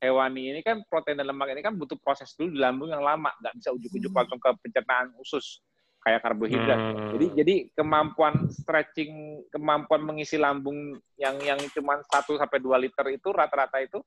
[0.02, 3.30] hewani ini kan protein dan lemak ini kan butuh proses dulu di lambung yang lama.
[3.40, 4.18] Nggak bisa ujuk-ujuk hmm.
[4.18, 5.60] langsung ke pencernaan usus
[6.02, 6.78] kayak karbohidrat.
[6.78, 7.10] Hmm.
[7.14, 13.28] jadi jadi kemampuan stretching kemampuan mengisi lambung yang yang cuma 1 sampai dua liter itu
[13.30, 14.02] rata-rata itu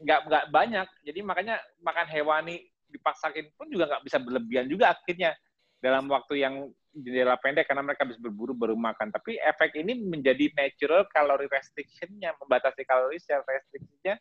[0.00, 0.88] nggak nggak banyak.
[1.04, 5.36] Jadi makanya makan hewani dipaksakin pun juga nggak bisa berlebihan juga akhirnya
[5.80, 6.54] dalam waktu yang
[6.90, 9.12] jendela pendek karena mereka habis berburu baru makan.
[9.12, 14.16] Tapi efek ini menjadi natural calorie restrictionnya membatasi kalori secara restriksinya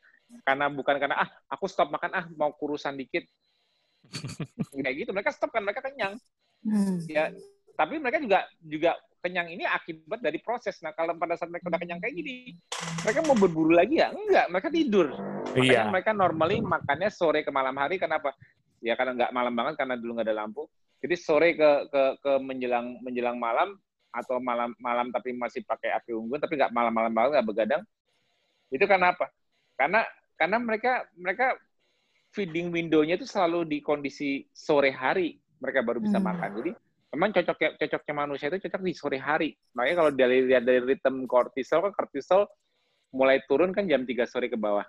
[0.46, 3.24] karena bukan karena ah aku stop makan ah mau kurusan dikit.
[4.76, 6.20] Kayak gitu mereka stop kan mereka kenyang
[6.66, 7.08] hmm.
[7.08, 7.32] ya
[7.80, 10.80] tapi mereka juga juga kenyang ini akibat dari proses.
[10.80, 12.56] Nah, kalau pada saat mereka udah kenyang kayak gini,
[13.04, 14.16] mereka mau berburu lagi ya?
[14.16, 15.08] Enggak, mereka tidur.
[15.56, 15.92] Makanya iya.
[15.92, 18.00] mereka normally makannya sore ke malam hari.
[18.00, 18.32] Kenapa?
[18.80, 20.64] Ya karena nggak malam banget karena dulu nggak ada lampu.
[21.00, 23.76] Jadi sore ke ke ke menjelang menjelang malam
[24.10, 27.84] atau malam malam tapi masih pakai api unggun tapi nggak malam-malam banget nggak begadang.
[28.72, 29.28] Itu karena apa?
[29.76, 30.04] Karena
[30.40, 31.48] karena mereka mereka
[32.32, 36.26] feeding window-nya itu selalu di kondisi sore hari mereka baru bisa hmm.
[36.26, 36.50] makan.
[36.60, 36.72] Jadi
[37.16, 39.50] memang cocoknya cocoknya manusia itu cocok di sore hari.
[39.76, 42.48] Makanya kalau dari lihat dari ritme kortisol kan kortisol
[43.14, 44.86] mulai turun kan jam 3 sore ke bawah.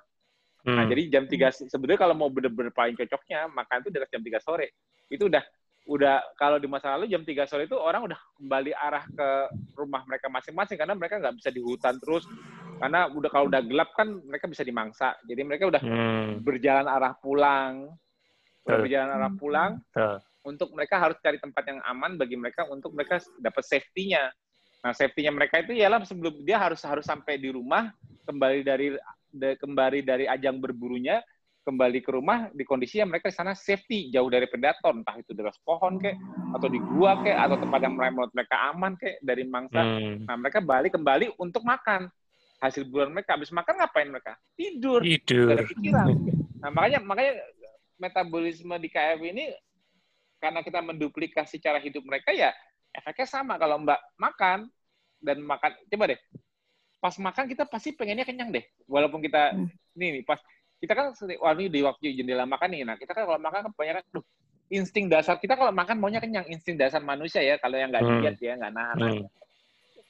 [0.61, 0.77] Nah, hmm.
[0.77, 4.41] Nah, jadi jam 3 sebenarnya kalau mau benar-benar paling cocoknya makan itu dari jam 3
[4.45, 4.67] sore.
[5.09, 5.43] Itu udah
[5.89, 9.29] udah kalau di masa lalu jam 3 sore itu orang udah kembali arah ke
[9.75, 12.29] rumah mereka masing-masing karena mereka nggak bisa di hutan terus
[12.77, 15.17] karena udah kalau udah gelap kan mereka bisa dimangsa.
[15.25, 16.45] Jadi mereka udah hmm.
[16.45, 17.93] berjalan arah pulang.
[18.65, 19.71] Udah berjalan arah pulang.
[20.45, 24.33] Untuk mereka harus cari tempat yang aman bagi mereka untuk mereka dapat safety-nya.
[24.81, 27.93] Nah, safety-nya mereka itu ialah sebelum dia harus harus sampai di rumah,
[28.25, 28.97] kembali dari
[29.29, 31.21] de, kembali dari ajang berburunya,
[31.61, 35.37] kembali ke rumah di kondisi yang mereka di sana safety, jauh dari predator, entah itu
[35.37, 36.17] di atas pohon kek,
[36.57, 39.85] atau di gua kek, atau tempat yang menurut mereka aman kek dari mangsa.
[39.85, 40.25] Hmm.
[40.25, 42.09] Nah, mereka balik kembali untuk makan.
[42.61, 44.37] Hasil bulan mereka habis makan ngapain mereka?
[44.57, 45.01] Tidur.
[45.01, 45.57] Tidur.
[46.61, 47.41] Nah, makanya makanya
[48.01, 49.53] metabolisme di KF ini
[50.41, 52.51] karena kita menduplikasi cara hidup mereka ya
[52.97, 54.59] efeknya sama kalau Mbak makan
[55.21, 55.71] dan makan.
[55.87, 56.21] Coba deh
[57.01, 58.65] pas makan kita pasti pengennya kenyang deh.
[58.85, 59.97] Walaupun kita hmm.
[59.97, 60.37] ini nih pas
[60.81, 62.83] kita kan wah ini di waktu jendela makan nih.
[62.85, 64.25] Nah kita kan kalau makan kan banyak duh,
[64.69, 66.45] insting dasar kita kalau makan maunya kenyang.
[66.53, 68.21] Insting dasar manusia ya kalau yang nggak hmm.
[68.21, 68.99] diet ya nggak nahan.
[69.01, 69.25] Hmm.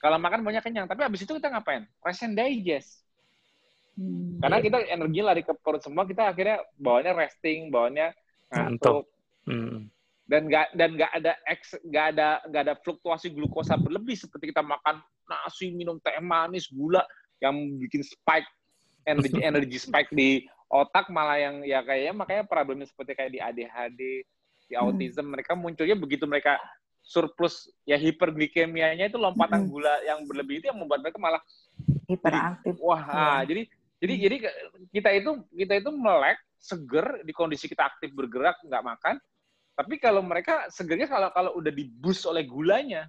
[0.01, 1.87] kalau makan maunya kenyang tapi abis itu kita ngapain?
[2.03, 3.05] Rest and digest.
[4.01, 4.41] Hmm.
[4.41, 8.17] karena kita energi lari ke perut semua kita akhirnya bawanya resting bawanya
[8.49, 9.05] ngantuk.
[9.45, 9.93] Hmm
[10.31, 14.63] dan nggak dan nggak ada eks nggak ada nggak ada fluktuasi glukosa berlebih seperti kita
[14.63, 17.03] makan nasi minum teh manis gula
[17.43, 18.47] yang bikin spike
[19.11, 24.01] energi energi spike di otak malah yang ya kayaknya makanya problemnya seperti kayak di ADHD
[24.71, 24.83] di hmm.
[24.87, 25.31] autism hmm.
[25.35, 26.63] mereka munculnya begitu mereka
[27.03, 29.71] surplus ya hiperglikemianya itu lompatan hmm.
[29.75, 31.43] gula yang berlebih itu yang membuat mereka malah
[32.07, 33.51] hiperaktif jadi, wah ya.
[33.51, 33.63] jadi
[33.99, 34.23] jadi hmm.
[34.23, 34.37] jadi
[34.95, 39.19] kita itu kita itu melek seger di kondisi kita aktif bergerak nggak makan
[39.81, 43.09] tapi kalau mereka segernya kalau kalau udah dibus oleh gulanya,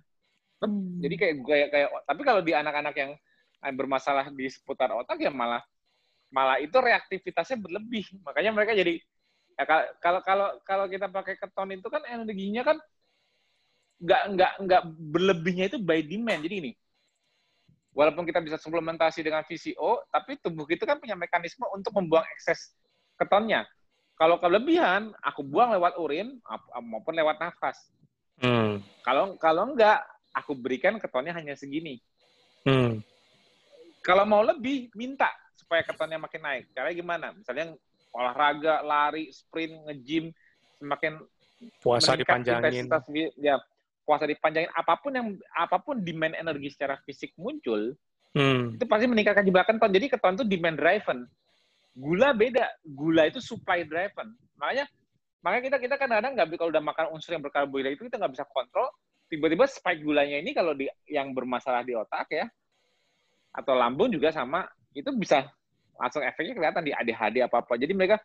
[0.61, 1.02] Hmm.
[1.02, 3.11] Jadi kayak kayak kayak tapi kalau di anak-anak yang
[3.73, 5.61] bermasalah di seputar otak ya malah
[6.30, 8.06] malah itu reaktivitasnya berlebih.
[8.22, 9.02] Makanya mereka jadi
[9.57, 9.64] ya
[9.98, 12.77] kalau kalau kalau kita pakai keton itu kan energinya kan
[14.02, 16.45] nggak nggak nggak berlebihnya itu by demand.
[16.45, 16.72] Jadi ini
[17.98, 22.77] walaupun kita bisa suplementasi dengan VCO, tapi tubuh kita kan punya mekanisme untuk membuang ekses
[23.18, 23.65] ketonnya.
[24.22, 26.38] Kalau kelebihan, aku buang lewat urin
[26.85, 27.89] maupun lewat nafas.
[28.38, 28.77] Hmm.
[29.02, 29.98] Kalau kalau enggak,
[30.30, 31.98] aku berikan ketonnya hanya segini.
[32.61, 33.02] Hmm.
[34.06, 35.26] Kalau mau lebih, minta
[35.57, 36.69] supaya ketonnya makin naik.
[36.69, 37.27] Caranya gimana?
[37.34, 37.73] Misalnya
[38.14, 40.30] olahraga, lari, sprint, nge-gym,
[40.77, 41.18] semakin
[41.81, 42.93] puasa dipanjangin.
[43.41, 43.57] Ya,
[44.06, 44.69] puasa dipanjangin.
[44.77, 47.98] Apa pun yang apa pun demand energi secara fisik muncul,
[48.38, 48.77] hmm.
[48.77, 49.89] itu pasti meningkatkan jumlah keton.
[49.89, 51.26] Jadi keton itu demand driven.
[51.91, 52.65] Gula beda.
[52.88, 54.34] Gula itu supply driven.
[54.55, 54.85] Makanya
[55.41, 58.45] makanya kita kita kadang-kadang nggak kalau udah makan unsur yang berkarbohidrat itu kita nggak bisa
[58.53, 58.88] kontrol
[59.26, 62.45] tiba-tiba spike gulanya ini kalau di yang bermasalah di otak ya
[63.55, 65.49] atau lambung juga sama itu bisa
[65.97, 68.22] langsung efeknya kelihatan di ADHD apa apa jadi mereka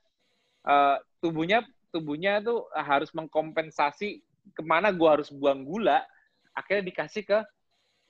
[0.68, 4.20] uh, tubuhnya tubuhnya tuh harus mengkompensasi
[4.52, 6.04] ke mana gua harus buang gula
[6.52, 7.38] akhirnya dikasih ke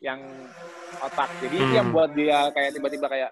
[0.03, 0.19] yang
[0.99, 1.62] otak jadi hmm.
[1.62, 3.31] itu yang buat dia kayak tiba-tiba kayak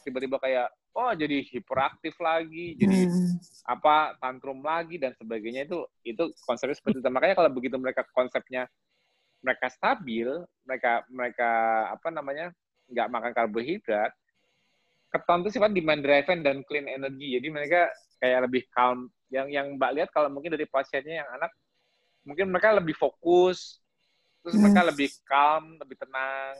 [0.00, 3.38] tiba-tiba kayak oh jadi hiperaktif lagi jadi hmm.
[3.70, 8.66] apa tantrum lagi dan sebagainya itu itu konsepnya seperti itu makanya kalau begitu mereka konsepnya
[9.40, 10.28] mereka stabil,
[10.68, 11.50] mereka mereka
[11.96, 12.52] apa namanya
[12.92, 14.12] nggak makan karbohidrat,
[15.10, 17.36] keton itu sifat demand driven dan clean energy.
[17.40, 17.88] Jadi mereka
[18.20, 19.08] kayak lebih calm.
[19.32, 21.50] Yang yang Mbak lihat kalau mungkin dari pasiennya yang anak,
[22.26, 23.80] mungkin mereka lebih fokus,
[24.44, 26.54] terus mereka lebih calm, lebih tenang,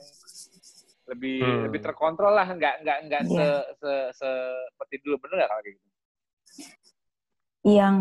[1.11, 1.63] lebih hmm.
[1.69, 3.35] lebih terkontrol lah, nggak nggak nggak yeah.
[3.35, 3.47] se,
[3.83, 3.93] se,
[4.23, 4.31] se,
[4.75, 5.87] seperti dulu bener nggak kalau gitu?
[7.67, 7.97] Yang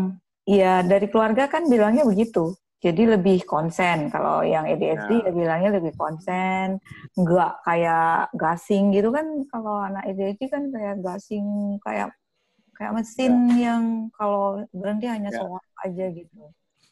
[0.48, 5.28] ya dari keluarga kan bilangnya begitu jadi lebih konsen kalau yang ADHD ya.
[5.28, 6.80] ya bilangnya lebih konsen
[7.12, 12.08] nggak kayak gasing gitu kan kalau anak ADHD kan kayak gasing kayak
[12.72, 13.68] kayak mesin ya.
[13.68, 15.60] yang kalau berhenti hanya ya.
[15.84, 16.40] aja gitu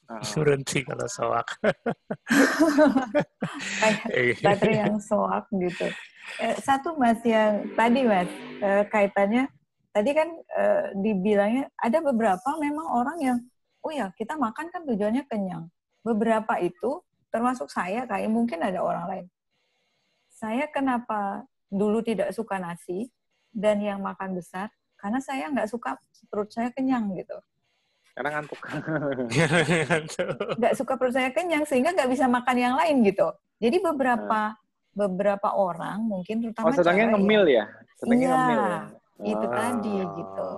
[0.09, 1.49] berhenti kalau soak
[3.81, 4.35] kayak iya.
[4.41, 5.87] baterai yang soak gitu
[6.41, 8.31] eh, satu mas yang tadi mas
[8.65, 9.53] eh, kaitannya
[9.93, 13.39] tadi kan eh, dibilangnya ada beberapa memang orang yang
[13.85, 15.69] oh ya kita makan kan tujuannya kenyang
[16.09, 19.27] beberapa itu termasuk saya kayak mungkin ada orang lain.
[20.33, 23.13] Saya kenapa dulu tidak suka nasi
[23.53, 25.99] dan yang makan besar karena saya nggak suka
[26.33, 27.37] perut saya kenyang gitu.
[28.19, 28.61] Karena ngantuk.
[30.59, 33.31] Nggak suka perut saya kenyang sehingga nggak bisa makan yang lain gitu.
[33.63, 34.99] Jadi beberapa hmm.
[34.99, 37.65] beberapa orang mungkin terutama oh, sedangnya ngemil ya.
[38.03, 38.81] Sedangnya iya, ngemil ya.
[39.23, 39.53] Itu oh.
[39.55, 40.49] tadi gitu.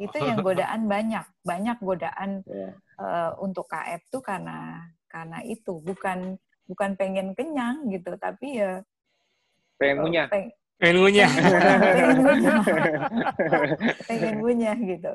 [0.00, 6.38] Itu yang godaan banyak, banyak godaan yeah uh, untuk KF tuh karena karena itu bukan
[6.66, 8.82] bukan pengen kenyang gitu tapi ya
[9.78, 10.50] pengen ngunyah peng,
[10.80, 11.30] pengen ngunyah
[14.08, 15.14] pengen ngunyah gitu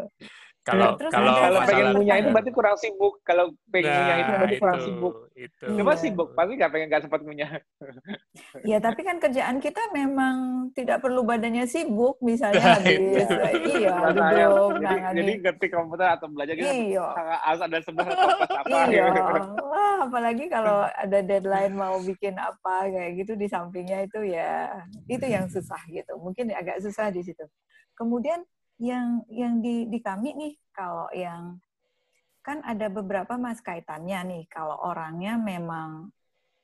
[0.70, 3.14] kalau Terus kalau, kalau pengen punya itu berarti kurang sibuk.
[3.26, 5.14] Kalau pengen nah, itu berarti itu, kurang sibuk.
[5.40, 5.66] Itu.
[5.72, 6.02] Coba iya.
[6.04, 7.48] sibuk, pasti nggak pengen nggak sempat punya.
[8.70, 10.36] ya tapi kan kerjaan kita memang
[10.76, 16.54] tidak perlu badannya sibuk, misalnya nah, habis iya, duduk, jadi, jadi ngetik komputer atau belajar
[16.60, 16.68] gitu.
[16.68, 17.08] Iya.
[17.44, 18.78] Ada sebelah apa.
[18.90, 19.12] Iya.
[19.60, 24.72] Wah, apalagi kalau ada deadline mau bikin apa kayak gitu di sampingnya itu ya
[25.08, 26.16] itu yang susah gitu.
[26.20, 27.44] Mungkin agak susah di situ.
[27.96, 28.42] Kemudian
[28.80, 31.60] yang yang di di kami nih kalau yang
[32.42, 36.10] kan ada beberapa mas kaitannya nih kalau orangnya memang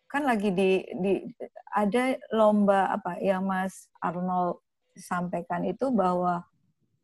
[0.08, 1.28] kan lagi di di
[1.76, 4.64] ada lomba apa yang Mas Arnold
[4.96, 6.48] sampaikan itu bahwa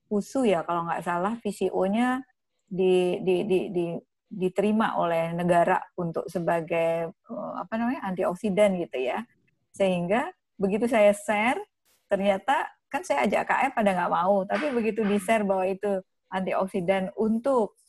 [0.08, 2.24] USU ya kalau nggak salah VCO-nya
[2.72, 3.86] di, di, di, di,
[4.32, 9.28] diterima oleh negara untuk sebagai eh, apa namanya antioksidan gitu ya.
[9.76, 11.60] Sehingga begitu saya share
[12.08, 17.16] ternyata kan saya ajak KF pada nggak mau, tapi begitu di share bahwa itu antioksidan
[17.16, 17.80] untuk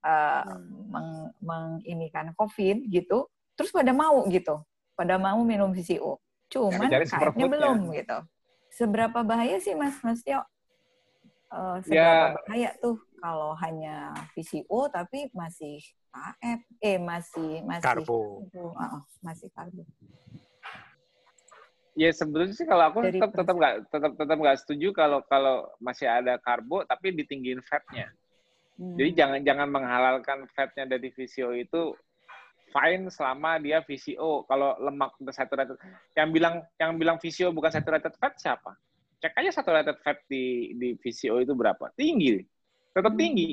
[0.00, 0.44] uh,
[0.88, 4.64] meng, menginikan COVID gitu, terus pada mau gitu,
[4.96, 6.16] pada mau minum VCO.
[6.48, 8.18] Cuman KF-nya belum gitu.
[8.72, 10.40] Seberapa bahaya sih Mas Mas Tio?
[11.48, 12.44] Uh, seberapa ya.
[12.44, 19.84] bahaya tuh kalau hanya VCO tapi masih KF, eh masih masih karbo, uh, masih karbo.
[21.98, 26.06] Ya sebetulnya sih kalau aku tetap tetap nggak tetap tetap nggak setuju kalau kalau masih
[26.06, 28.06] ada karbo tapi ditinggiin fatnya.
[28.78, 28.94] Hmm.
[28.94, 31.98] Jadi jangan jangan menghalalkan fatnya dari VCO itu
[32.70, 34.46] fine selama dia VCO.
[34.46, 35.74] Kalau lemak saturated,
[36.14, 38.78] yang bilang yang bilang VCO bukan saturated fat siapa?
[39.18, 41.90] Cek aja saturated fat di di VCO itu berapa?
[41.98, 42.38] Tinggi,
[42.94, 43.20] tetap hmm.
[43.20, 43.50] tinggi.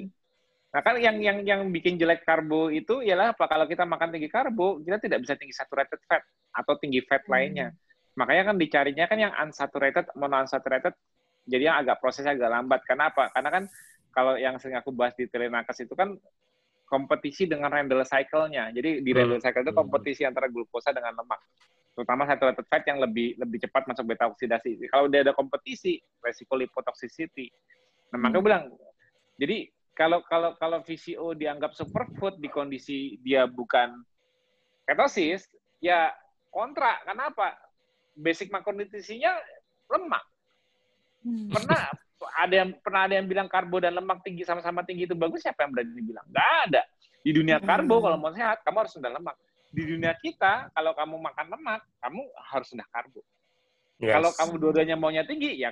[0.70, 3.50] Nah kan yang yang yang bikin jelek karbo itu ialah apa?
[3.50, 6.22] Kalau kita makan tinggi karbo, kita tidak bisa tinggi saturated fat
[6.54, 7.74] atau tinggi fat hmm.
[8.16, 10.96] Makanya kan dicarinya kan yang unsaturated, monounsaturated,
[11.46, 12.82] jadi yang agak prosesnya agak lambat.
[12.88, 13.30] Kenapa?
[13.36, 13.64] Karena kan
[14.16, 16.16] kalau yang sering aku bahas di telenakes itu kan
[16.88, 18.72] kompetisi dengan Randall cycle-nya.
[18.72, 19.42] Jadi di hmm.
[19.44, 21.42] cycle itu kompetisi antara glukosa dengan lemak.
[21.96, 24.80] Terutama saturated fat yang lebih lebih cepat masuk beta oksidasi.
[24.88, 27.52] Kalau dia ada kompetisi, resiko lipotoxicity.
[28.14, 28.48] Nah, makanya hmm.
[28.48, 28.64] bilang,
[29.36, 29.58] jadi
[29.96, 33.96] kalau kalau kalau VCO dianggap superfood di kondisi dia bukan
[34.86, 35.48] ketosis,
[35.80, 36.12] ya
[36.52, 37.00] kontra.
[37.08, 37.65] Kenapa?
[38.16, 39.36] Basic makronutrisinya
[39.92, 40.24] lemak.
[41.22, 41.52] Hmm.
[41.52, 41.92] Pernah
[42.36, 45.68] ada yang pernah ada yang bilang karbo dan lemak tinggi sama-sama tinggi itu bagus siapa
[45.68, 46.82] yang berani bilang nggak ada
[47.22, 48.04] di dunia karbo hmm.
[48.08, 49.36] kalau mau sehat kamu harus rendah lemak
[49.76, 53.22] di dunia kita kalau kamu makan lemak kamu harus rendah karbo
[54.00, 54.14] yes.
[54.16, 55.72] kalau kamu dua-duanya maunya tinggi ya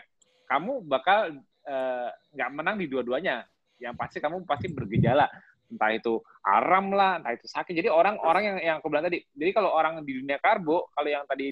[0.51, 1.31] kamu bakal
[1.63, 3.47] eh, nggak uh, menang di dua-duanya
[3.79, 5.25] yang pasti kamu pasti bergejala
[5.73, 7.73] entah itu aram lah, entah itu sakit.
[7.73, 11.25] Jadi orang-orang yang yang aku bilang tadi, jadi kalau orang di dunia karbo, kalau yang
[11.25, 11.49] tadi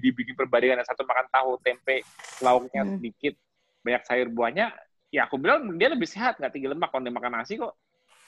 [0.00, 2.06] dibikin perbandingan satu makan tahu, tempe,
[2.40, 2.90] lauknya hmm.
[2.96, 3.34] sedikit,
[3.82, 4.70] banyak sayur buahnya,
[5.10, 7.74] ya aku bilang dia lebih sehat, nggak tinggi lemak kalau dia makan nasi kok.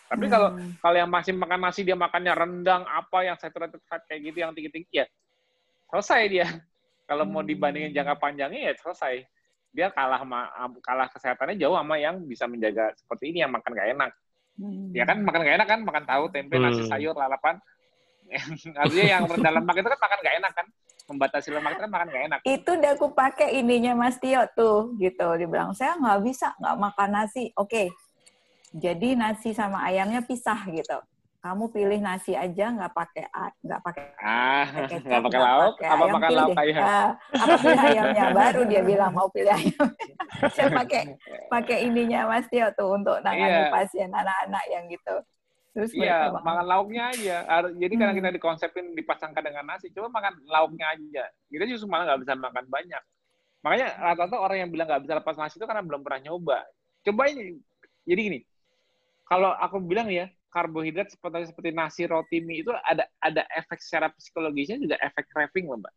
[0.08, 0.32] Tapi hmm.
[0.32, 0.48] kalau
[0.80, 4.56] kalau yang masih makan nasi dia makannya rendang apa yang saturated fat kayak gitu yang
[4.56, 5.06] tinggi-tinggi ya
[5.92, 6.48] selesai dia.
[7.08, 7.32] Kalau hmm.
[7.32, 9.24] mau dibandingin jangka panjangnya ya selesai.
[9.72, 10.48] Dia kalah ma
[10.80, 14.10] kalah kesehatannya jauh sama yang bisa menjaga seperti ini yang makan gak enak.
[14.58, 14.90] Hmm.
[14.90, 16.90] Ya kan makan gak enak kan, makan tahu, tempe, nasi, hmm.
[16.90, 17.62] sayur, lalapan.
[18.82, 20.66] Artinya yang rendah lemak itu kan makan gak enak kan
[21.08, 22.38] membatasi lemak itu kan makan gak enak.
[22.44, 25.28] Itu udah aku pakai ininya Mas Tio tuh, gitu.
[25.40, 27.48] Dia bilang, saya nggak bisa, nggak makan nasi.
[27.56, 27.86] Oke, okay.
[28.76, 30.98] jadi nasi sama ayamnya pisah gitu.
[31.38, 33.24] Kamu pilih nasi aja, nggak pakai
[33.62, 36.82] nggak pakai ah nggak pakai lauk, pake apa makan lauk ayam?
[36.82, 38.24] Uh, apa pilih ayamnya?
[38.34, 39.86] Baru dia bilang mau pilih ayam.
[40.58, 41.14] saya pakai
[41.46, 43.70] pakai ininya Mas Tio tuh untuk nangani yeah.
[43.70, 45.14] pasien anak-anak yang gitu.
[45.78, 47.36] Terus iya, makan lauknya aja.
[47.70, 48.00] Jadi hmm.
[48.02, 51.24] karena kita dikonsepin dipasangkan dengan nasi, coba makan lauknya aja.
[51.46, 53.02] Kita justru malah nggak bisa makan banyak.
[53.62, 56.66] Makanya rata-rata orang yang bilang nggak bisa lepas nasi itu karena belum pernah nyoba.
[57.06, 57.62] Coba ini.
[58.10, 58.40] Jadi gini,
[59.22, 60.26] kalau aku bilang ya,
[60.58, 65.70] karbohidrat seperti seperti nasi, roti, mie itu ada ada efek secara psikologisnya juga efek craving
[65.70, 65.94] loh, Mbak.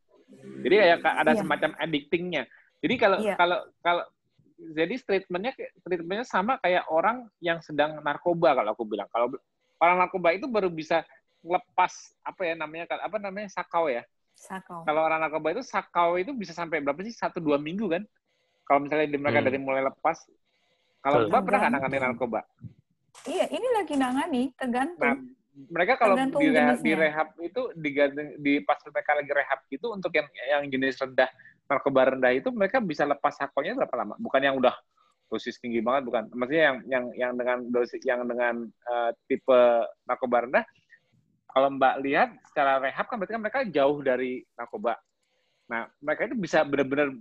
[0.61, 1.39] Jadi kayak ada iya.
[1.41, 2.43] semacam addictingnya.
[2.81, 3.35] Jadi kalau iya.
[3.35, 4.05] kalau kalau
[4.77, 9.09] jadi treatmentnya treatmentnya sama kayak orang yang sedang narkoba kalau aku bilang.
[9.09, 9.33] Kalau
[9.81, 11.01] orang narkoba itu baru bisa
[11.41, 14.05] lepas apa ya namanya apa namanya sakau ya
[14.37, 18.03] sakau kalau orang narkoba itu sakau itu bisa sampai berapa sih satu dua minggu kan
[18.65, 19.47] kalau misalnya mereka hmm.
[19.49, 20.21] dari mulai lepas
[21.01, 22.39] kalau mbak pernah nggak nangani narkoba
[23.27, 25.01] iya ini lagi nangani tergantung.
[25.01, 25.17] Nah,
[25.51, 30.11] mereka kalau di rehab, di rehab itu diganti di pas mereka lagi rehab itu untuk
[30.15, 31.29] yang yang jenis rendah
[31.67, 34.15] narkoba rendah itu mereka bisa lepas sakonya berapa lama?
[34.19, 34.73] Bukan yang udah
[35.27, 36.23] dosis tinggi banget bukan.
[36.31, 39.61] Maksudnya yang yang yang dengan dosis yang dengan uh, tipe
[40.07, 40.65] narkoba rendah
[41.51, 44.95] kalau Mbak lihat secara rehab kan berarti kan mereka jauh dari narkoba.
[45.67, 47.11] Nah mereka itu bisa benar-benar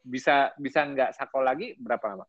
[0.00, 2.24] bisa bisa nggak sako lagi berapa lama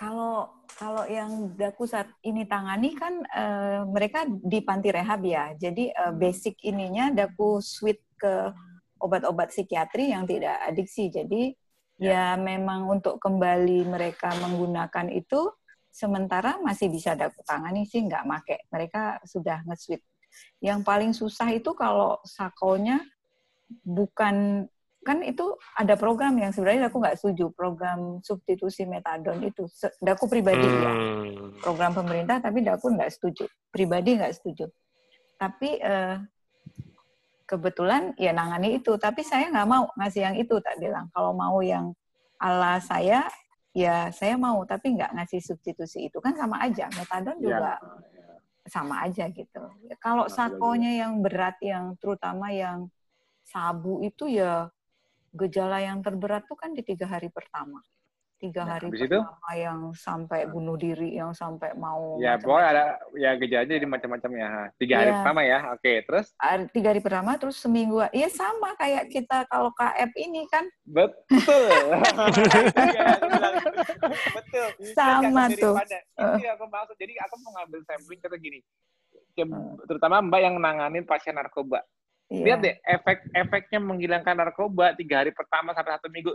[0.00, 0.48] kalau
[0.80, 5.52] kalau yang daku saat ini tangani kan uh, mereka di panti rehab ya.
[5.52, 8.48] Jadi uh, basic ininya daku switch ke
[8.96, 11.12] obat-obat psikiatri yang tidak adiksi.
[11.12, 11.52] Jadi
[12.00, 12.32] ya.
[12.40, 15.52] memang untuk kembali mereka menggunakan itu
[15.92, 18.56] sementara masih bisa dapat tangani sih nggak make.
[18.72, 20.06] Mereka sudah nge-switch.
[20.64, 23.04] Yang paling susah itu kalau sakonya
[23.84, 24.64] bukan
[25.00, 29.64] kan itu ada program yang sebenarnya aku nggak setuju program substitusi metadon itu.
[29.96, 30.92] Daku pribadi ya.
[30.92, 31.24] hmm.
[31.24, 33.48] ya program pemerintah tapi daku nggak setuju.
[33.72, 34.68] Pribadi nggak setuju.
[35.40, 36.20] Tapi eh,
[37.48, 38.92] kebetulan ya nangani itu.
[39.00, 41.08] Tapi saya nggak mau ngasih yang itu tak bilang.
[41.16, 41.96] Kalau mau yang
[42.36, 43.24] ala saya
[43.72, 44.60] ya saya mau.
[44.68, 46.20] Tapi nggak ngasih substitusi itu.
[46.20, 46.92] Kan sama aja.
[46.92, 47.42] Metadon ya.
[47.42, 47.76] juga ya.
[48.68, 49.64] sama aja gitu.
[49.96, 52.92] Kalau sakonya yang berat yang terutama yang
[53.48, 54.68] sabu itu ya
[55.34, 57.78] gejala yang terberat tuh kan di tiga hari pertama.
[58.40, 59.60] Tiga nah, hari pertama itu?
[59.60, 64.50] yang sampai bunuh diri, yang sampai mau ya pokoknya ada ya gejalanya jadi macam-macam ya.
[64.80, 65.16] Tiga hari ya.
[65.20, 66.26] pertama ya oke terus?
[66.72, 70.64] Tiga hari pertama terus seminggu iya sama kayak kita kalau KF ini kan.
[70.88, 71.20] Betul.
[74.40, 74.68] Betul.
[74.96, 75.76] Sama tuh.
[76.40, 76.96] ini aku maksud.
[76.96, 78.64] Jadi aku mau ngambil sampling kata gini.
[79.84, 81.84] Terutama mbak yang nanganin pasien narkoba
[82.30, 82.44] Iya.
[82.46, 86.30] Lihat deh efek-efeknya menghilangkan narkoba tiga hari pertama sampai satu minggu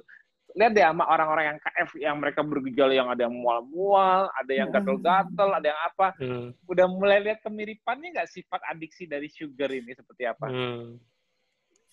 [0.55, 4.72] lihat deh sama orang-orang yang KF yang mereka bergejala yang ada yang mual-mual, ada yang
[4.72, 4.76] hmm.
[4.80, 6.07] gatel-gatel, ada yang apa.
[6.15, 6.47] Hmm.
[6.67, 10.47] Udah mulai lihat kemiripannya nggak sifat adiksi dari sugar ini seperti apa?
[10.47, 10.95] Hmm.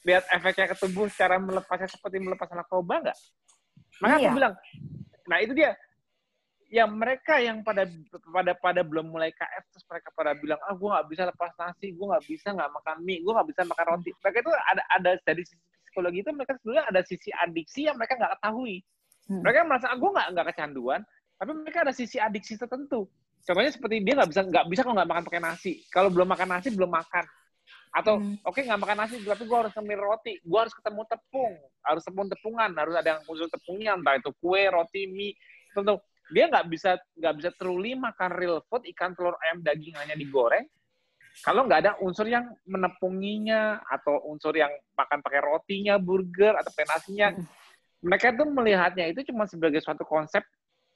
[0.07, 3.19] Lihat efeknya ke tubuh cara melepasnya seperti melepas narkoba nggak?
[4.03, 4.29] Makanya iya.
[4.31, 4.55] aku bilang,
[5.27, 5.73] nah itu dia.
[6.73, 7.85] Ya mereka yang pada
[8.33, 11.93] pada pada belum mulai KF terus mereka pada bilang ah gue nggak bisa lepas nasi
[11.93, 14.11] gue nggak bisa nggak makan mie gue nggak bisa makan roti.
[14.25, 18.17] Mereka itu ada ada dari sisi psikologi itu mereka sebenarnya ada sisi adiksi yang mereka
[18.17, 18.81] nggak ketahui.
[19.23, 19.39] Hmm.
[19.39, 21.01] mereka merasa ah, gue nggak nggak kecanduan
[21.39, 23.05] tapi mereka ada sisi adiksi tertentu.
[23.45, 25.73] Contohnya seperti dia nggak bisa nggak bisa kalau nggak makan pakai nasi.
[25.93, 27.25] Kalau belum makan nasi belum makan.
[27.93, 28.49] Atau hmm.
[28.49, 31.53] oke okay, nggak makan nasi tapi gue harus ngemil roti gue harus ketemu tepung
[31.85, 35.37] harus tepung tepungan harus ada yang khusus tepungnya entah itu kue roti mie
[35.77, 36.01] tentu
[36.31, 40.69] dia nggak bisa nggak bisa truly makan real food ikan telur ayam daging hanya digoreng
[41.41, 47.33] kalau nggak ada unsur yang menepunginya atau unsur yang makan pakai rotinya burger atau penasinya
[47.33, 47.45] hmm.
[48.05, 50.45] mereka tuh melihatnya itu cuma sebagai suatu konsep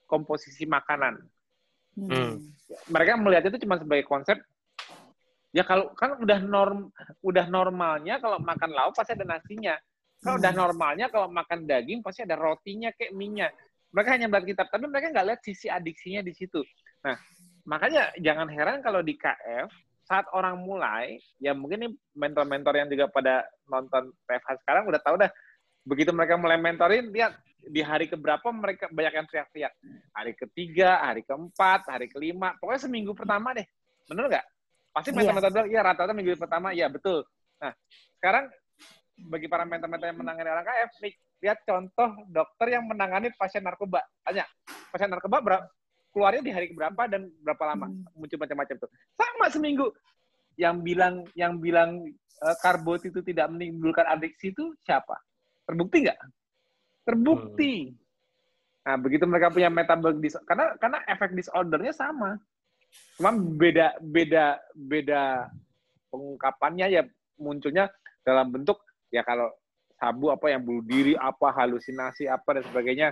[0.04, 1.18] komposisi makanan
[1.96, 2.36] hmm.
[2.92, 4.36] mereka melihat itu cuma sebagai konsep
[5.56, 6.92] ya kalau kan udah norm
[7.24, 9.74] udah normalnya kalau makan lauk pasti ada nasinya
[10.20, 10.42] kalau hmm.
[10.44, 13.52] udah normalnya kalau makan daging pasti ada rotinya kayak minyak
[13.96, 16.60] mereka hanya melihat kitab, tapi mereka nggak lihat sisi adiksinya di situ.
[17.00, 17.16] Nah,
[17.64, 19.72] makanya jangan heran kalau di KF
[20.04, 25.16] saat orang mulai, ya mungkin nih mentor-mentor yang juga pada nonton PFH sekarang udah tahu
[25.16, 25.32] dah.
[25.88, 29.72] Begitu mereka mulai mentorin, lihat di hari keberapa mereka banyak yang teriak-teriak.
[30.12, 33.64] Hari ketiga, hari keempat, hari kelima, pokoknya seminggu pertama deh.
[34.06, 34.46] Bener nggak?
[34.92, 35.16] Pasti iya.
[35.24, 37.24] mentor-mentor bilang, iya rata-rata minggu pertama, iya betul.
[37.64, 37.72] Nah,
[38.20, 38.44] sekarang
[39.26, 44.00] bagi para mentor-mentor yang menangani orang KF, nih, lihat contoh dokter yang menangani pasien narkoba.
[44.24, 44.44] Tanya,
[44.92, 45.64] pasien narkoba berapa,
[46.10, 47.86] keluarnya di hari berapa dan berapa lama?
[47.92, 48.04] Hmm.
[48.16, 48.90] Muncul macam-macam tuh.
[49.12, 49.86] Sama seminggu.
[50.56, 52.08] Yang bilang yang bilang
[52.40, 55.20] uh, karbot itu tidak menimbulkan adiksi itu siapa?
[55.68, 56.20] Terbukti nggak?
[57.04, 57.92] Terbukti.
[57.92, 58.04] Hmm.
[58.86, 62.38] Nah, begitu mereka punya metabolic disorder, karena karena efek disordernya sama.
[63.18, 65.50] Cuma beda beda beda
[66.08, 67.02] pengungkapannya ya
[67.36, 67.92] munculnya
[68.24, 68.80] dalam bentuk
[69.12, 69.52] ya kalau
[69.96, 73.08] sabu apa yang bunuh diri apa halusinasi apa dan sebagainya.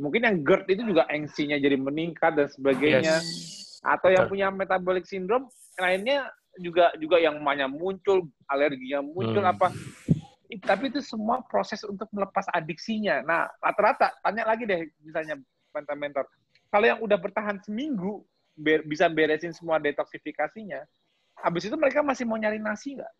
[0.00, 3.20] Mungkin yang GERD itu juga engsinya jadi meningkat dan sebagainya.
[3.20, 3.58] Yes.
[3.80, 5.48] atau yang punya metabolic syndrome
[5.80, 6.28] lainnya
[6.60, 9.52] juga juga yang banyak muncul alerginya muncul hmm.
[9.56, 9.72] apa.
[10.50, 13.24] Tapi itu semua proses untuk melepas adiksinya.
[13.24, 15.40] Nah rata-rata tanya lagi deh misalnya
[15.72, 16.28] mentor-mentor.
[16.68, 18.20] Kalau yang udah bertahan seminggu
[18.52, 20.84] ber, bisa beresin semua detoksifikasinya
[21.40, 23.12] habis itu mereka masih mau nyari nasi nggak?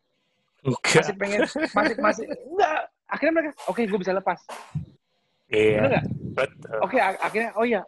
[0.84, 1.40] Masih pengen
[1.72, 2.80] masih masih enggak
[3.10, 4.40] akhirnya mereka oke okay, gue bisa lepas.
[5.50, 5.82] Iya.
[5.90, 6.04] Yeah.
[6.30, 7.82] betul oke okay, akhirnya oh iya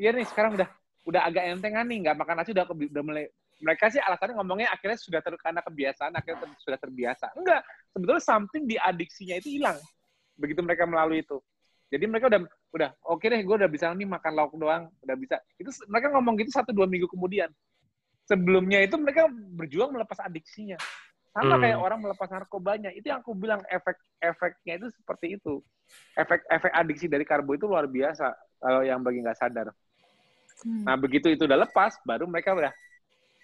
[0.00, 0.68] ya nih sekarang udah
[1.04, 3.28] udah agak entengan nih nggak makan nasi udah udah mulai
[3.60, 7.26] mereka sih alasannya ngomongnya akhirnya sudah ter, karena kebiasaan akhirnya ter, sudah terbiasa.
[7.38, 7.60] Enggak
[7.92, 9.78] sebetulnya something di adiksinya itu hilang
[10.34, 11.38] begitu mereka melalui itu.
[11.92, 12.40] Jadi mereka udah
[12.74, 15.36] udah oke okay deh gue udah bisa nih makan lauk doang udah bisa.
[15.60, 17.52] Itu mereka ngomong gitu satu dua minggu kemudian.
[18.24, 20.80] Sebelumnya itu mereka berjuang melepas adiksinya
[21.34, 21.62] sama hmm.
[21.66, 22.90] kayak orang melepas narkobanya.
[22.94, 25.58] Itu yang aku bilang efek-efeknya itu seperti itu.
[26.14, 28.30] Efek-efek adiksi dari karbo itu luar biasa
[28.62, 29.74] kalau yang bagi nggak sadar.
[30.62, 30.86] Hmm.
[30.86, 32.72] Nah begitu itu udah lepas, baru mereka udah,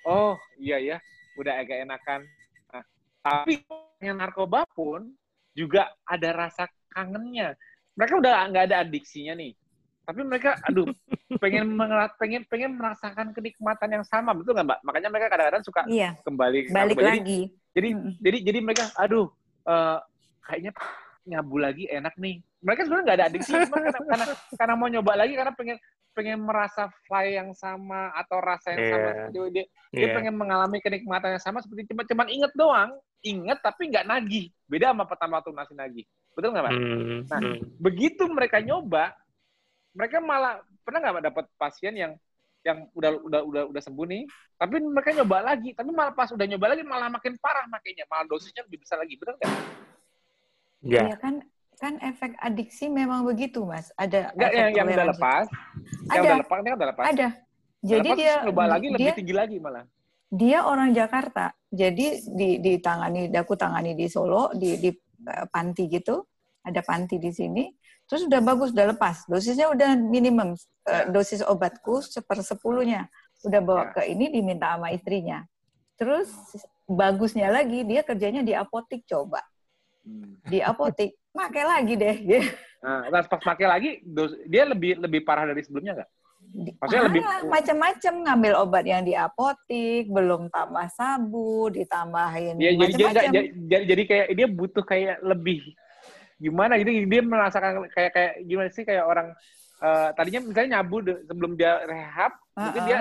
[0.06, 0.96] oh iya ya,
[1.34, 2.20] udah agak enakan.
[2.70, 2.84] Nah,
[3.26, 3.66] tapi
[3.98, 5.10] yang narkoba pun
[5.58, 7.58] juga ada rasa kangennya.
[7.98, 9.52] Mereka udah nggak ada adiksinya nih
[10.10, 10.90] tapi mereka aduh
[11.42, 15.86] pengen mengerat pengen pengen merasakan kenikmatan yang sama betul nggak mbak makanya mereka kadang-kadang suka
[15.86, 16.18] iya.
[16.26, 17.14] kembali balik kembali.
[17.14, 17.40] lagi
[17.74, 18.12] jadi hmm.
[18.18, 19.30] jadi jadi mereka aduh
[19.66, 19.98] uh,
[20.46, 20.72] kayaknya
[21.28, 24.26] nyabu lagi enak nih mereka sebenarnya nggak ada adiksi cuma karena, karena
[24.56, 25.78] karena mau nyoba lagi karena pengen
[26.10, 28.90] pengen merasa fly yang sama atau rasa yang yeah.
[28.92, 29.66] sama dia dia, yeah.
[29.94, 32.90] dia pengen mengalami kenikmatan yang sama seperti cuma cuman inget doang
[33.22, 36.74] inget tapi nggak nagih beda sama pertama waktu nasi nagih betul nggak mbak?
[36.74, 37.20] Mm.
[37.26, 37.58] Nah mm.
[37.78, 39.14] begitu mereka nyoba
[39.94, 42.12] mereka malah pernah nggak dapat pasien yang
[42.60, 44.22] yang udah udah udah udah sembuh nih,
[44.60, 48.28] tapi mereka nyoba lagi, tapi malah pas udah nyoba lagi malah makin parah makanya, malah
[48.28, 49.54] dosisnya lebih besar lagi, benar nggak?
[50.84, 51.00] Iya.
[51.12, 51.34] Ya, kan
[51.80, 53.88] kan efek adiksi memang begitu mas.
[53.96, 56.12] Ada Nggak, yang, yang udah lepas ada.
[56.12, 57.04] yang udah lepas ini kan udah lepas.
[57.08, 57.28] Ada.
[57.80, 59.84] Jadi lepas, dia coba lagi dia, lebih tinggi lagi malah.
[60.28, 61.56] dia orang Jakarta.
[61.72, 62.06] Jadi
[62.36, 66.20] di ditangani aku tangani di Solo di di uh, panti gitu.
[66.60, 67.64] Ada panti di sini.
[68.04, 69.24] Terus udah bagus, udah lepas.
[69.24, 70.52] Dosisnya udah minimum.
[70.90, 73.06] Uh, dosis obatku sepersepuluhnya.
[73.46, 73.90] Udah bawa ya.
[73.94, 75.46] ke ini diminta sama istrinya.
[75.94, 76.28] Terus
[76.90, 79.40] bagusnya lagi dia kerjanya di apotik coba.
[80.02, 80.42] Hmm.
[80.42, 82.16] Di apotik, pakai lagi deh.
[82.80, 83.90] Nah, pas pakai lagi,
[84.48, 86.10] dia lebih lebih parah dari sebelumnya nggak?
[86.80, 93.22] Maksudnya lebih macam-macam ngambil obat yang di apotik, belum tambah sabu, ditambahin ya, macam-macam.
[93.36, 95.76] Jadi, jadi, jadi kayak dia butuh kayak lebih
[96.40, 99.36] gimana gitu dia merasakan kayak kayak gimana sih kayak orang
[99.80, 102.62] uh, tadinya misalnya nyabu sebelum dia rehab uh -uh.
[102.68, 103.00] mungkin dia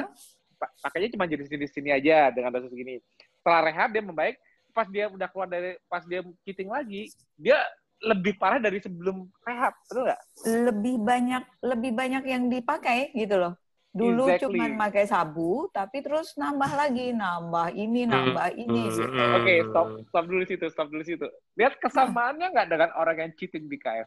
[0.83, 2.99] pakainya cuma jenis-jenis sini aja dengan dosis segini
[3.39, 4.35] setelah rehab dia membaik
[4.75, 7.59] pas dia udah keluar dari pas dia cheating lagi dia
[7.99, 10.21] lebih parah dari sebelum rehab betul nggak
[10.67, 13.55] lebih banyak lebih banyak yang dipakai gitu loh
[13.89, 14.53] Dulu exactly.
[14.53, 18.11] cuma pakai sabu, tapi terus nambah lagi, nambah ini, hmm.
[18.13, 18.83] nambah ini.
[18.85, 18.93] Hmm.
[18.93, 19.01] Gitu.
[19.09, 21.27] Oke, okay, stop, stop dulu situ, stop dulu situ.
[21.57, 24.05] Lihat kesamaannya nggak dengan orang yang cheating di KF?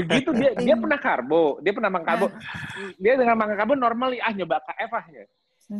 [0.00, 2.26] Begitu dia dia pernah karbo, dia pernah makan karbo.
[2.98, 5.24] Dia dengan makan karbo normal ah nyoba KF ah ya.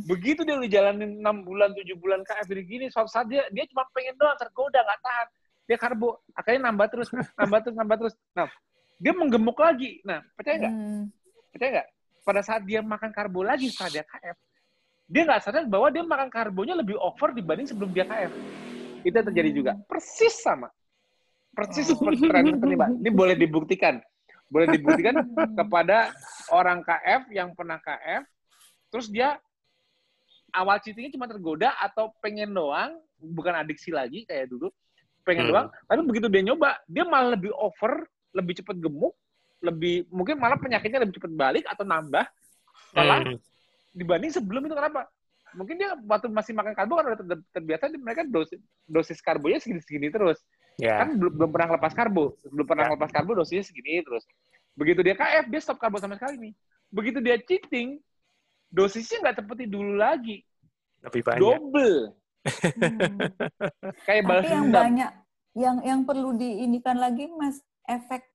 [0.08, 3.68] Begitu dia udah jalanin 6 bulan, 7 bulan KF ini gini, suatu saat dia dia
[3.68, 5.26] cuma pengen doang tergoda nggak tahan.
[5.64, 7.08] Dia karbo, akhirnya nambah terus,
[7.40, 8.14] nambah terus, nambah terus.
[8.36, 8.48] Nah,
[9.00, 10.00] dia menggemuk lagi.
[10.04, 10.74] Nah, percaya nggak?
[10.76, 11.04] Hmm.
[11.52, 11.88] Percaya nggak?
[12.24, 14.36] pada saat dia makan karbo lagi setelah dia KF,
[15.04, 18.32] dia nggak sadar bahwa dia makan karbonya lebih over dibanding sebelum dia KF.
[19.04, 19.72] Itu yang terjadi juga.
[19.84, 20.72] Persis sama.
[21.54, 22.90] Persis seperti tren terlibat.
[22.98, 24.02] Ini boleh dibuktikan.
[24.50, 25.14] Boleh dibuktikan
[25.58, 26.12] kepada
[26.52, 28.22] orang KF yang pernah KF,
[28.92, 29.40] terus dia
[30.54, 34.70] awal cheatingnya cuma tergoda atau pengen doang, bukan adiksi lagi kayak dulu,
[35.26, 35.50] pengen hmm.
[35.50, 39.16] doang, tapi begitu dia nyoba, dia malah lebih over, lebih cepat gemuk,
[39.64, 42.28] lebih mungkin malah penyakitnya lebih cepat balik atau nambah
[42.94, 43.40] malah hmm.
[43.96, 45.08] dibanding sebelum itu kenapa?
[45.54, 50.38] Mungkin dia waktu masih makan karbo kan udah terbiasa mereka dosis dosis karbonya segini-segini terus.
[50.76, 51.02] Yeah.
[51.02, 52.94] Kan belum, belum pernah lepas karbo, belum pernah yeah.
[52.98, 54.26] lepas karbo dosisnya segini terus.
[54.74, 56.52] Begitu dia KF dia stop karbo sama sekali nih.
[56.90, 58.02] Begitu dia cheating
[58.74, 60.42] dosisnya nggak seperti dulu lagi.
[61.06, 61.42] Lebih banyak.
[61.42, 61.96] Double.
[62.44, 63.18] hmm.
[64.06, 65.10] Kayak balas yang banyak
[65.54, 68.26] yang yang perlu diinikan lagi Mas efek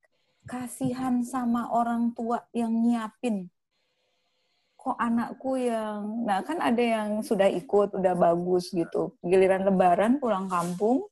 [0.48, 3.52] kasihan sama orang tua yang nyiapin.
[4.80, 9.11] Kok anakku yang, nah kan ada yang sudah ikut, udah bagus gitu.
[9.19, 11.03] Giliran lebaran pulang kampung,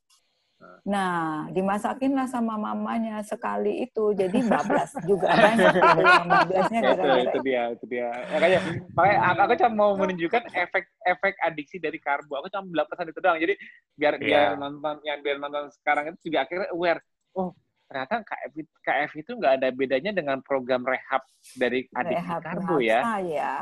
[0.87, 7.27] Nah, dimasakin lah sama mamanya sekali itu, jadi bablas juga banyak yang bablasnya gara-gara itu,
[7.27, 8.09] itu dia, itu dia.
[8.31, 8.59] Makanya,
[8.95, 12.39] makanya aku, aku cuma mau menunjukkan efek-efek adiksi dari karbo.
[12.39, 13.37] Aku cuma bilang pesan itu doang.
[13.37, 13.53] Jadi
[13.99, 14.23] biar yeah.
[14.23, 17.01] biar nonton yang biar nonton sekarang itu juga akhirnya aware.
[17.35, 17.51] Oh,
[17.87, 18.51] ternyata KF,
[18.83, 21.23] KF itu nggak ada bedanya dengan program rehab
[21.55, 22.99] dari adik rehab karbo ya.
[23.23, 23.53] ya.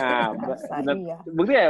[0.00, 1.16] Nah, benar, iya.
[1.28, 1.64] bukti ya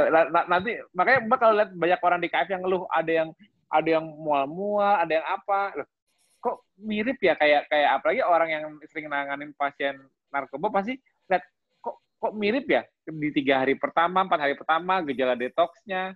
[0.47, 3.29] nanti makanya mbak kalau lihat banyak orang di KF yang ngeluh ada yang
[3.67, 5.87] ada yang mual-mual, ada yang apa, Loh,
[6.39, 9.99] kok mirip ya kayak kayak apalagi orang yang sering nanganin pasien
[10.31, 10.95] narkoba pasti
[11.27, 11.43] lihat
[11.83, 16.15] kok kok mirip ya di tiga hari pertama, empat hari pertama gejala detoksnya,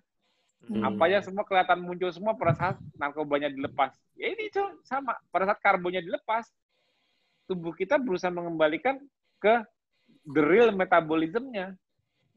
[0.70, 0.86] Hmm.
[0.86, 3.98] Apa ya semua kelihatan muncul semua pada saat narkobanya dilepas.
[4.14, 5.18] Ya ini itu sama.
[5.34, 6.46] Pada saat karbonnya dilepas,
[7.50, 9.02] tubuh kita berusaha mengembalikan
[9.42, 9.66] ke
[10.30, 11.74] the real metabolismnya.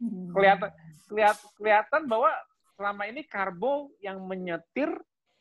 [0.01, 0.33] Hmm.
[0.33, 0.71] Kelihatan
[1.05, 2.33] kelihatan kelihatan bahwa
[2.75, 4.89] selama ini karbo yang menyetir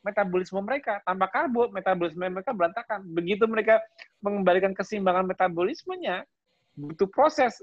[0.04, 1.00] metabolisme mereka.
[1.02, 3.00] Tanpa karbo, metabolisme mereka berantakan.
[3.08, 3.80] Begitu mereka
[4.20, 6.28] mengembalikan keseimbangan metabolismenya,
[6.76, 7.56] butuh proses.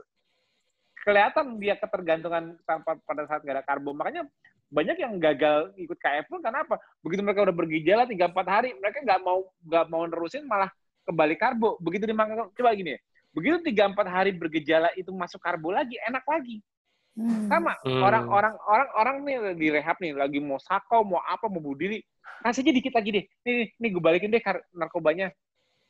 [1.06, 3.94] Kelihatan dia ketergantungan tanpa pada saat nggak ada karbo.
[3.94, 4.26] Makanya
[4.72, 6.80] banyak yang gagal ikut KF pun karena apa?
[7.04, 10.72] Begitu mereka udah bergejala tiga empat hari, mereka nggak mau nggak mau nerusin malah
[11.04, 11.76] kembali karbo.
[11.84, 13.00] Begitu dimakan coba gini ya.
[13.36, 16.64] Begitu tiga empat hari bergejala itu masuk karbo lagi, enak lagi.
[17.12, 17.52] Hmm.
[17.52, 18.72] Sama orang-orang hmm.
[18.72, 22.00] orang orang nih di rehab nih lagi mau sakau, mau apa, mau bunuh diri.
[22.40, 23.26] Kasih aja dikit lagi deh.
[23.44, 24.42] Nih, nih, nih gue balikin deh
[24.72, 25.36] narkobanya.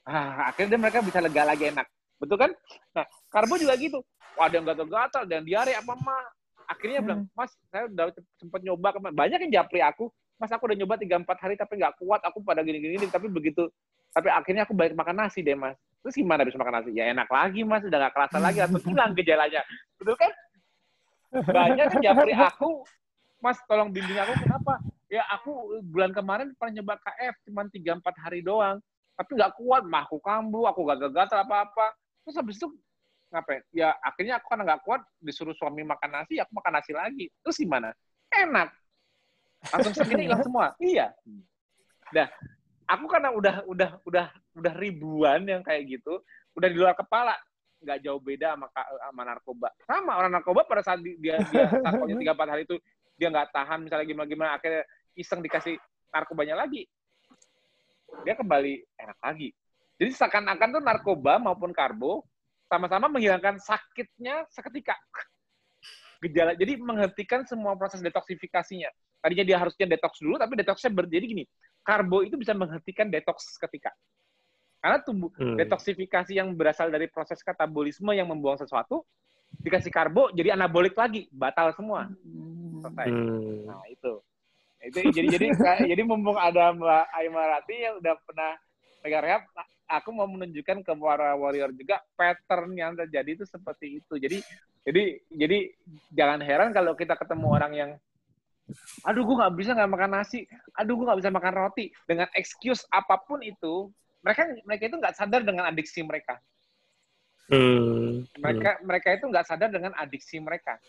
[0.02, 1.86] Ah, akhirnya mereka bisa lega lagi enak.
[2.18, 2.52] Betul kan?
[2.98, 4.02] Nah, karbo juga gitu.
[4.34, 6.41] Wah, ada yang gatal-gatal, ada yang diare apa mah
[6.72, 7.08] akhirnya hmm.
[7.08, 8.06] bilang mas saya udah
[8.40, 10.08] sempat nyoba kemarin banyak yang japri aku
[10.40, 13.28] mas aku udah nyoba tiga empat hari tapi nggak kuat aku pada gini gini tapi
[13.28, 13.68] begitu
[14.12, 15.80] tapi akhirnya aku balik makan nasi deh mas.
[16.04, 16.92] Terus gimana bisa makan nasi?
[16.92, 19.64] Ya enak lagi mas udah nggak kerasa lagi atau hilang gejalanya.
[19.96, 20.32] Betul kan?
[21.32, 22.84] Banyak yang japri aku
[23.40, 24.84] mas tolong bimbing aku kenapa?
[25.08, 28.84] Ya aku bulan kemarin pernah nyoba KF cuma tiga empat hari doang.
[29.16, 31.88] Tapi nggak kuat mah aku kambuh aku gak gagal apa apa
[32.26, 32.70] terus habis itu
[33.32, 33.64] ngapain?
[33.72, 37.26] Ya akhirnya aku karena nggak kuat disuruh suami makan nasi, aku makan nasi lagi.
[37.42, 37.96] Terus gimana?
[38.28, 38.70] Enak.
[39.72, 40.76] Langsung segini hilang semua.
[40.78, 41.16] Iya.
[42.12, 42.28] Nah,
[42.92, 44.28] aku karena udah udah udah
[44.60, 46.20] udah ribuan yang kayak gitu,
[46.60, 47.40] udah di luar kepala,
[47.80, 49.70] nggak jauh beda sama sama narkoba.
[49.88, 52.76] Sama orang narkoba pada saat dia dia narkonya tiga empat hari itu
[53.16, 54.84] dia nggak tahan misalnya gimana gimana akhirnya
[55.16, 55.78] iseng dikasih
[56.12, 56.84] narkobanya lagi,
[58.28, 59.50] dia kembali enak lagi.
[60.02, 62.26] Jadi seakan-akan tuh narkoba maupun karbo
[62.72, 64.96] sama-sama menghilangkan sakitnya seketika.
[66.24, 66.56] Gejala.
[66.56, 68.88] Jadi menghentikan semua proses detoksifikasinya.
[69.20, 71.44] Tadinya dia harusnya detox dulu, tapi detoksnya berjadi gini.
[71.84, 73.92] Karbo itu bisa menghentikan detoks seketika.
[74.80, 75.60] Karena tubuh hmm.
[75.62, 79.04] detoksifikasi yang berasal dari proses katabolisme yang membuang sesuatu,
[79.62, 82.10] dikasih karbo jadi anabolik lagi, batal semua.
[82.82, 83.08] Selesai.
[83.12, 83.68] Hmm.
[83.68, 84.14] Nah, itu.
[84.82, 85.48] Itu jadi jadi
[85.92, 88.58] jadi mumpung ada Mbak Aimarati yang udah pernah
[89.02, 89.44] pegang rehab,
[89.92, 94.14] aku mau menunjukkan ke para warrior juga pattern yang terjadi itu seperti itu.
[94.16, 94.38] Jadi
[94.88, 95.60] jadi jadi
[96.16, 97.92] jangan heran kalau kita ketemu orang yang
[99.04, 100.48] aduh gue nggak bisa nggak makan nasi,
[100.80, 103.92] aduh gue nggak bisa makan roti dengan excuse apa pun itu
[104.24, 106.40] mereka mereka itu nggak sadar dengan adiksi mereka.
[107.52, 108.24] Hmm.
[108.40, 108.84] Mereka hmm.
[108.88, 110.80] mereka itu nggak sadar dengan adiksi mereka.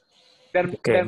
[0.54, 0.94] Dan okay.
[0.94, 1.06] dan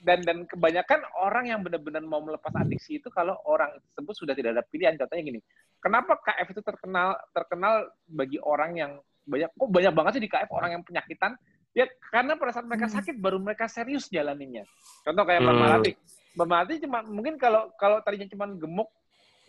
[0.00, 4.50] dan dan kebanyakan orang yang benar-benar mau melepas adiksi itu kalau orang tersebut sudah tidak
[4.58, 4.96] ada pilihan.
[4.96, 5.40] Contohnya gini,
[5.80, 8.92] kenapa KF itu terkenal terkenal bagi orang yang
[9.24, 11.36] banyak kok banyak banget sih di KF orang yang penyakitan
[11.76, 12.94] ya karena pada saat mereka hmm.
[13.00, 14.66] sakit baru mereka serius jalaninnya.
[15.02, 15.62] Contoh kayak Mbak hmm.
[15.62, 15.92] Malati.
[16.36, 18.90] Mbak Malati cuma mungkin kalau kalau tadinya cuma gemuk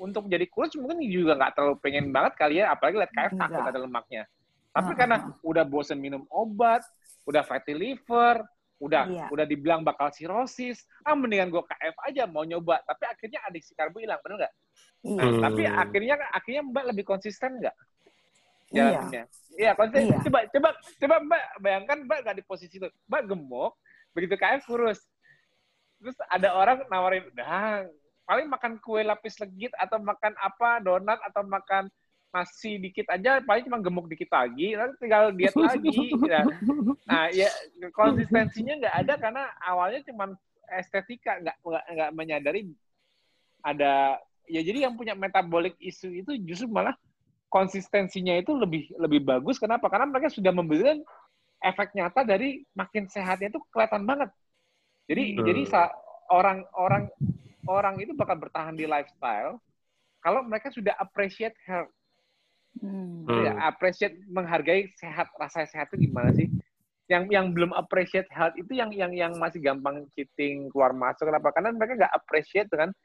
[0.01, 3.61] untuk jadi kurus mungkin juga nggak terlalu pengen banget kali ya apalagi lihat KF takut
[3.61, 4.23] ada lemaknya.
[4.71, 6.79] Tapi karena udah bosen minum obat,
[7.27, 8.39] udah fatty liver,
[8.81, 9.25] udah iya.
[9.29, 12.79] udah dibilang bakal sirosis, ah mendingan gue KF aja mau nyoba.
[12.87, 14.53] Tapi akhirnya adiksi karbo hilang, bener nggak?
[15.01, 15.41] Nah, hmm.
[15.41, 17.75] tapi akhirnya akhirnya Mbak lebih konsisten nggak?
[18.69, 19.23] Jalannya.
[19.57, 20.13] Iya, konsisten.
[20.13, 20.17] Iya.
[20.21, 22.87] Coba coba coba Mbak bayangkan Mbak nggak di posisi itu.
[23.09, 23.73] Mbak gemuk,
[24.13, 25.01] begitu KF kurus.
[26.01, 27.85] Terus ada orang nawarin, udah
[28.25, 31.91] paling makan kue lapis legit atau makan apa donat atau makan
[32.31, 36.47] masih dikit aja paling cuma gemuk dikit lagi nanti tinggal diet lagi ya.
[37.03, 37.51] nah ya
[37.91, 40.31] konsistensinya nggak ada karena awalnya cuma
[40.79, 41.59] estetika nggak
[41.91, 42.71] nggak menyadari
[43.59, 44.15] ada
[44.47, 46.95] ya jadi yang punya metabolic isu itu justru malah
[47.51, 51.03] konsistensinya itu lebih lebih bagus kenapa karena mereka sudah memberikan
[51.61, 54.29] efek nyata dari makin sehatnya itu kelihatan banget
[55.05, 55.45] jadi hmm.
[55.45, 55.61] jadi
[56.31, 57.03] orang orang
[57.67, 59.59] orang itu bakal bertahan di lifestyle
[60.23, 61.91] kalau mereka sudah appreciate health
[62.79, 63.27] Hmm.
[63.27, 66.47] Ya, appreciate menghargai sehat rasa sehat itu gimana sih?
[67.11, 71.51] Yang yang belum appreciate health itu yang yang yang masih gampang cheating keluar masuk kenapa?
[71.51, 72.95] Karena mereka nggak appreciate dengan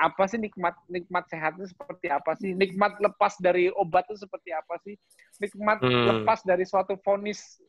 [0.00, 2.56] apa sih nikmat nikmat sehat itu seperti apa sih?
[2.56, 4.96] Nikmat lepas dari obat itu seperti apa sih?
[5.36, 6.06] Nikmat hmm.
[6.24, 7.60] lepas dari suatu vonis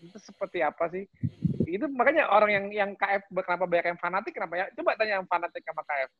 [0.00, 1.04] itu seperti apa sih?
[1.68, 4.66] Itu makanya orang yang yang KF kenapa banyak yang fanatik kenapa ya?
[4.72, 6.10] Coba tanya yang fanatik sama KF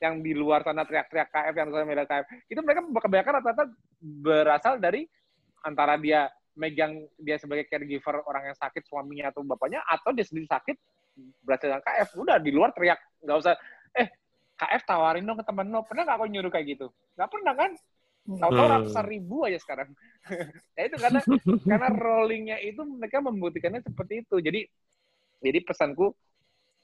[0.00, 3.64] yang di luar sana teriak-teriak KF yang sosial media KF itu mereka kebanyakan rata-rata
[4.00, 5.04] berasal dari
[5.60, 10.48] antara dia megang dia sebagai caregiver orang yang sakit suaminya atau bapaknya atau dia sendiri
[10.48, 10.76] sakit
[11.44, 13.54] berasal dari KF udah di luar teriak nggak usah
[13.92, 14.08] eh
[14.60, 17.72] KF tawarin dong ke temen lo pernah nggak aku nyuruh kayak gitu nggak pernah kan
[18.28, 18.74] Tahu-tahu hmm.
[18.78, 19.88] ratusan ribu aja sekarang.
[20.76, 21.20] ya itu karena
[21.70, 24.36] karena rollingnya itu mereka membuktikannya seperti itu.
[24.38, 24.60] Jadi
[25.40, 26.12] jadi pesanku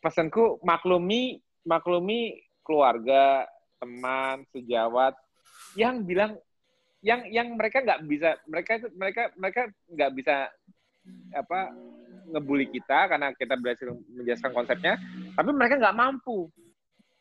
[0.01, 3.47] pesanku maklumi maklumi keluarga,
[3.78, 5.15] teman, sejawat
[5.78, 6.35] yang bilang
[7.05, 10.36] yang yang mereka nggak bisa mereka itu mereka mereka nggak bisa
[11.31, 11.70] apa
[12.27, 14.98] ngebully kita karena kita berhasil menjelaskan konsepnya
[15.39, 16.51] tapi mereka nggak mampu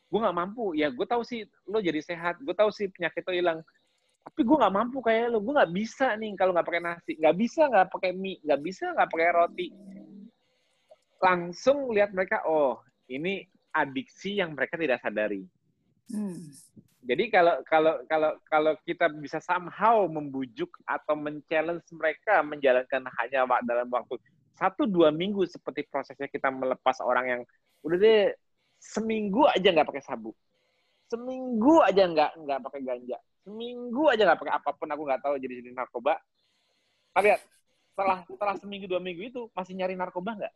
[0.06, 0.74] gue nggak mampu.
[0.78, 2.38] Ya gue tahu sih lo jadi sehat.
[2.42, 3.58] Gue tahu sih penyakit lo hilang.
[4.26, 5.38] Tapi gue nggak mampu kayak lo.
[5.42, 7.12] Gue nggak bisa nih kalau nggak pakai nasi.
[7.18, 8.38] Nggak bisa nggak pakai mie.
[8.42, 9.66] Nggak bisa nggak pakai roti.
[11.22, 12.78] Langsung lihat mereka oh
[13.10, 15.44] ini adiksi yang mereka tidak sadari.
[16.10, 16.38] Hmm.
[17.06, 23.86] Jadi kalau kalau kalau kalau kita bisa somehow membujuk atau men-challenge mereka menjalankan hanya dalam
[23.94, 24.18] waktu
[24.58, 27.42] satu dua minggu seperti prosesnya kita melepas orang yang
[27.86, 28.34] udah deh
[28.86, 30.30] seminggu aja nggak pakai sabu,
[31.10, 35.34] seminggu aja nggak nggak pakai ganja, seminggu aja nggak pakai apa pun aku nggak tahu
[35.42, 36.14] jadi jenis narkoba.
[37.18, 37.40] Lihat
[37.90, 40.54] setelah setelah seminggu dua minggu itu masih nyari narkoba nggak?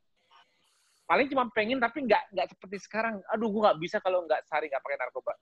[1.11, 3.19] paling cuma pengen tapi nggak nggak seperti sekarang.
[3.35, 5.33] Aduh gue nggak bisa kalau nggak sehari nggak pakai narkoba.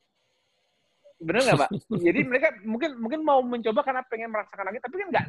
[1.20, 1.70] Bener nggak mbak?
[2.09, 5.27] Jadi mereka mungkin mungkin mau mencoba karena pengen merasakan lagi tapi kan nggak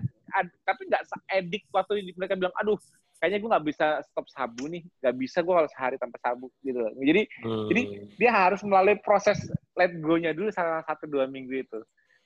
[0.64, 1.04] tapi nggak
[1.44, 2.80] edik waktu mereka bilang aduh
[3.20, 6.80] kayaknya gue nggak bisa stop sabu nih nggak bisa gue kalau sehari tanpa sabu gitu
[7.04, 7.68] jadi hmm.
[7.68, 7.82] jadi
[8.16, 9.38] dia harus melalui proses
[9.76, 11.80] let go-nya dulu salah satu dua minggu itu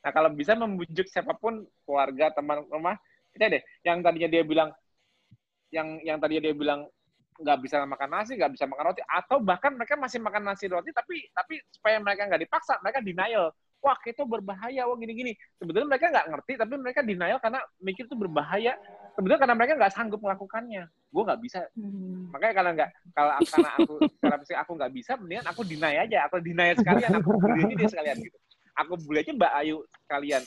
[0.05, 2.95] nah kalau bisa membujuk siapa pun keluarga teman rumah
[3.33, 4.69] kita deh yang tadinya dia bilang
[5.73, 6.85] yang yang tadinya dia bilang
[7.39, 10.93] nggak bisa makan nasi, nggak bisa makan roti, atau bahkan mereka masih makan nasi roti,
[10.93, 13.49] tapi tapi supaya mereka nggak dipaksa, mereka denial.
[13.83, 15.35] Wah, itu berbahaya, wah gini-gini.
[15.59, 18.77] Sebetulnya mereka nggak ngerti, tapi mereka denial karena mikir itu berbahaya.
[19.13, 20.83] Sebetulnya karena mereka nggak sanggup melakukannya.
[21.13, 21.59] Gue nggak bisa.
[21.77, 22.33] Hmm.
[22.33, 26.17] Makanya kalau nggak, kalau karena aku secara fisik aku nggak bisa, mendingan aku deny aja.
[26.25, 28.37] Aku deny sekalian, aku bully dia sekalian gitu.
[28.73, 30.43] Aku bully aja Mbak Ayu sekalian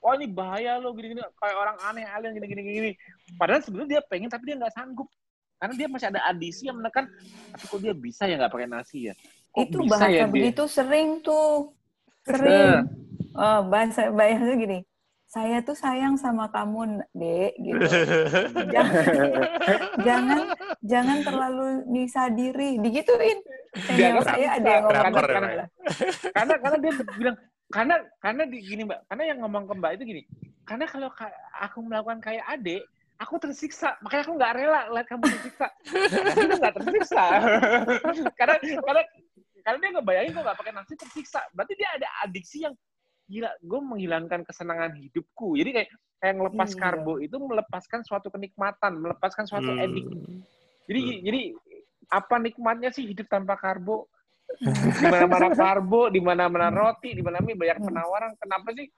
[0.00, 2.90] wah ini bahaya lo gini-gini kayak orang aneh alien gini-gini gini.
[3.36, 5.08] Padahal sebetulnya dia pengen tapi dia nggak sanggup.
[5.60, 7.04] Karena dia masih ada adisi yang menekan,
[7.52, 9.14] tapi kok dia bisa ya nggak pakai nasi ya?
[9.52, 10.72] Kok itu bahasa ya begitu dia?
[10.72, 11.76] sering tuh,
[12.24, 12.88] sering.
[13.36, 14.80] Oh, bahasa bahasa gini,
[15.30, 17.78] saya tuh sayang sama kamu, dek, gitu.
[18.74, 19.04] jangan,
[20.02, 20.42] jangan,
[20.82, 23.38] jangan terlalu nisa diri, digituin.
[23.78, 25.64] Senior saya ada yang ngomong karena, karena,
[26.34, 27.36] karena, karena dia bilang,
[27.70, 30.22] karena karena di, gini mbak, karena yang ngomong ke mbak itu gini,
[30.66, 31.08] karena kalau
[31.62, 32.82] aku melakukan kayak adik,
[33.22, 34.02] aku tersiksa.
[34.02, 35.66] Makanya aku nggak rela lihat kamu tersiksa.
[36.42, 37.24] Itu nggak tersiksa.
[38.38, 39.02] Karena karena
[39.60, 41.40] karena dia ngebayangin kok nggak pakai nasi tersiksa.
[41.54, 42.74] Berarti dia ada adiksi yang
[43.30, 45.88] gila gue menghilangkan kesenangan hidupku jadi kayak
[46.20, 46.78] kayak ngelepas iya.
[46.82, 49.84] karbo itu melepaskan suatu kenikmatan melepaskan suatu hmm.
[49.86, 50.06] edik
[50.90, 51.20] jadi hmm.
[51.22, 51.40] jadi
[52.10, 54.10] apa nikmatnya sih hidup tanpa karbo
[55.00, 57.86] di mana-mana karbo di mana-mana roti di mana mie banyak hmm.
[57.86, 58.90] penawaran kenapa sih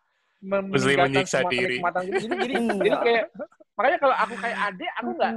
[0.42, 1.78] meninggalkan semua diri.
[1.78, 2.98] kenikmatan gitu jadi jadi, jadi iya.
[2.98, 3.24] kayak
[3.78, 5.34] makanya kalau aku kayak ade aku nggak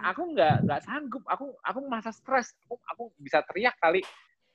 [0.00, 4.00] aku nggak nggak sanggup aku aku masa stres aku aku bisa teriak kali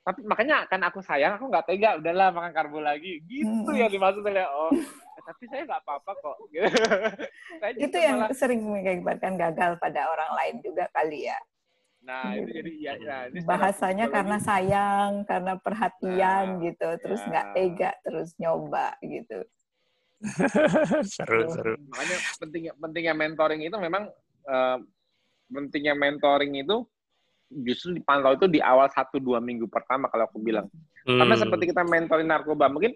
[0.06, 3.18] tapi makanya kan aku sayang aku nggak tega udahlah makan karbo lagi.
[3.26, 3.74] Gitu hmm.
[3.74, 6.36] yang dimaksud saya oh eh, tapi saya nggak apa-apa kok.
[7.90, 11.34] Itu yang malah, sering mengakibatkan gagal pada orang lain juga kali ya.
[12.06, 17.46] Nah itu jadi ya, ya ini bahasanya karena sayang karena perhatian nah, gitu terus nggak
[17.50, 17.54] ya.
[17.58, 19.42] tega terus nyoba gitu.
[21.18, 21.74] Seru seru.
[21.90, 24.06] Makanya pentingnya pentingnya mentoring itu memang
[24.46, 24.78] uh,
[25.50, 26.86] pentingnya mentoring itu
[27.50, 30.66] justru dipantau itu di awal satu dua minggu pertama kalau aku bilang.
[31.06, 31.22] Hmm.
[31.22, 32.94] Karena seperti kita mentorin narkoba, mungkin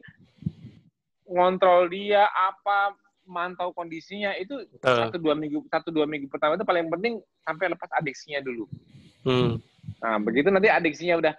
[1.31, 2.99] ngontrol dia apa
[3.31, 5.07] mantau kondisinya itu uh.
[5.07, 8.67] satu dua minggu satu dua minggu pertama itu paling penting sampai lepas adiksinya dulu.
[9.23, 9.63] Hmm.
[10.03, 11.35] Nah begitu nanti adiksinya udah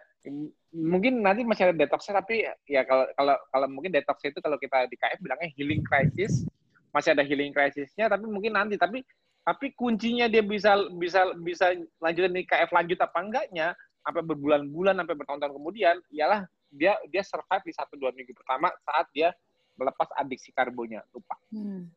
[0.72, 4.88] mungkin nanti masih ada detoxnya tapi ya kalau kalau kalau mungkin detox itu kalau kita
[4.88, 6.48] di KF bilangnya healing crisis
[6.96, 9.04] masih ada healing crisisnya tapi mungkin nanti tapi
[9.42, 13.68] tapi kuncinya dia bisa bisa bisa lanjutin di KF lanjut apa enggaknya
[14.02, 19.10] sampai berbulan-bulan sampai bertahun-tahun kemudian ialah dia dia survive di satu dua minggu pertama saat
[19.12, 19.34] dia
[19.76, 21.36] melepas adiksi karbonya lupa.
[21.52, 21.90] Hmm.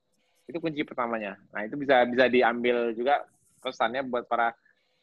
[0.44, 1.40] itu kunci pertamanya.
[1.56, 3.24] Nah itu bisa bisa diambil juga
[3.64, 4.52] pesannya buat para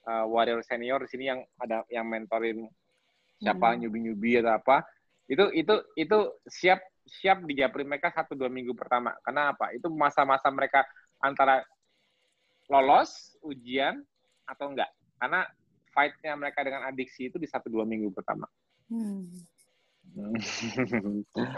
[0.05, 2.69] uh, warrior senior di sini yang ada yang mentorin
[3.41, 3.77] siapa hmm.
[3.81, 4.85] nyubi-nyubi atau apa.
[5.25, 9.17] Itu itu itu siap siap dijapri mereka satu dua minggu pertama.
[9.25, 9.73] Karena apa?
[9.73, 10.85] Itu masa-masa mereka
[11.17, 11.65] antara
[12.71, 13.99] lolos ujian
[14.47, 14.87] atau enggak.
[15.19, 15.43] Karena
[15.91, 18.47] fight-nya mereka dengan adiksi itu di satu dua minggu pertama.
[18.87, 19.27] Hmm.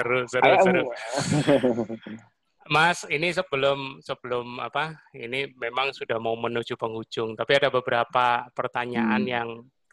[0.02, 0.84] seru, seru, seru.
[2.74, 4.96] Mas, ini sebelum sebelum apa?
[5.12, 9.32] Ini memang sudah mau menuju penghujung, tapi ada beberapa pertanyaan hmm.
[9.32, 9.50] yang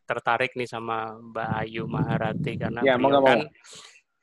[0.06, 3.46] tertarik nih sama Mbak Ayu Maharati karena ya, beliau kan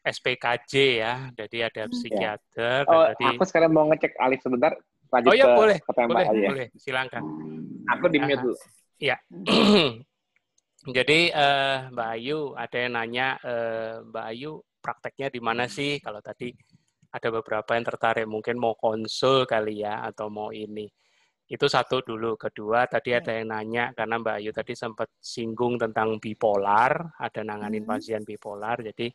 [0.04, 2.88] SPKJ ya, jadi ada psikiater.
[2.88, 3.36] Oh, jadi...
[3.36, 4.72] aku sekarang mau ngecek Alif sebentar
[5.08, 6.50] lanjut oh ya ke boleh, boleh, ya.
[6.52, 7.24] boleh, silakan.
[7.96, 8.56] Aku di mute dulu.
[9.00, 9.18] Ya.
[10.98, 16.00] Jadi uh, Mbak Ayu ada yang nanya uh, Mbak Ayu prakteknya di mana sih?
[16.00, 16.56] Kalau tadi
[17.12, 20.88] ada beberapa yang tertarik mungkin mau konsul kali ya atau mau ini.
[21.48, 22.36] Itu satu dulu.
[22.36, 27.88] Kedua tadi ada yang nanya karena Mbak Ayu tadi sempat singgung tentang bipolar, ada nanganin
[27.88, 27.92] hmm.
[27.96, 28.84] pasien bipolar.
[28.84, 29.08] Jadi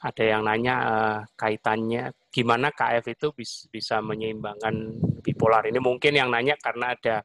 [0.00, 4.72] ada yang nanya uh, kaitannya gimana KF itu bis, bisa menyeimbangkan
[5.20, 5.68] bipolar.
[5.68, 7.20] Ini mungkin yang nanya karena ada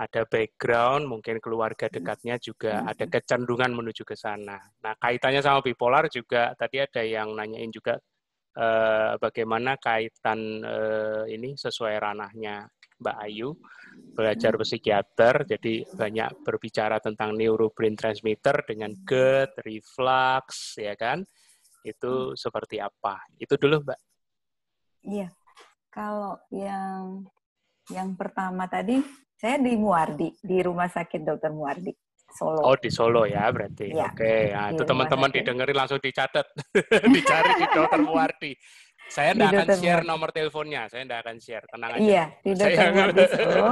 [0.00, 4.56] ada background, mungkin keluarga dekatnya juga ada kecenderungan menuju ke sana.
[4.80, 8.00] Nah, kaitannya sama bipolar juga tadi ada yang nanyain juga
[8.56, 12.64] uh, bagaimana kaitan uh, ini sesuai ranahnya
[13.00, 13.56] Mbak Ayu
[14.14, 21.24] belajar psikiater, jadi banyak berbicara tentang neurobrain transmitter dengan GERD, reflux, ya kan?
[21.84, 22.36] itu hmm.
[22.36, 23.24] seperti apa?
[23.40, 24.00] Itu dulu, Mbak.
[25.08, 25.28] Iya.
[25.90, 27.26] Kalau yang
[27.90, 29.02] yang pertama tadi
[29.34, 31.90] saya di Muardi, di Rumah Sakit Dokter Muardi.
[32.30, 32.62] Solo.
[32.62, 33.90] Oh, di Solo ya berarti.
[33.90, 36.46] Ya, Oke, nah, itu teman-teman didengerin langsung dicatat.
[37.18, 38.52] Dicari di Dokter Muardi.
[39.10, 42.00] Saya tidak akan share nomor teleponnya, saya tidak akan share, tenang aja.
[42.00, 43.70] Iya, Dokter Muardi Solo.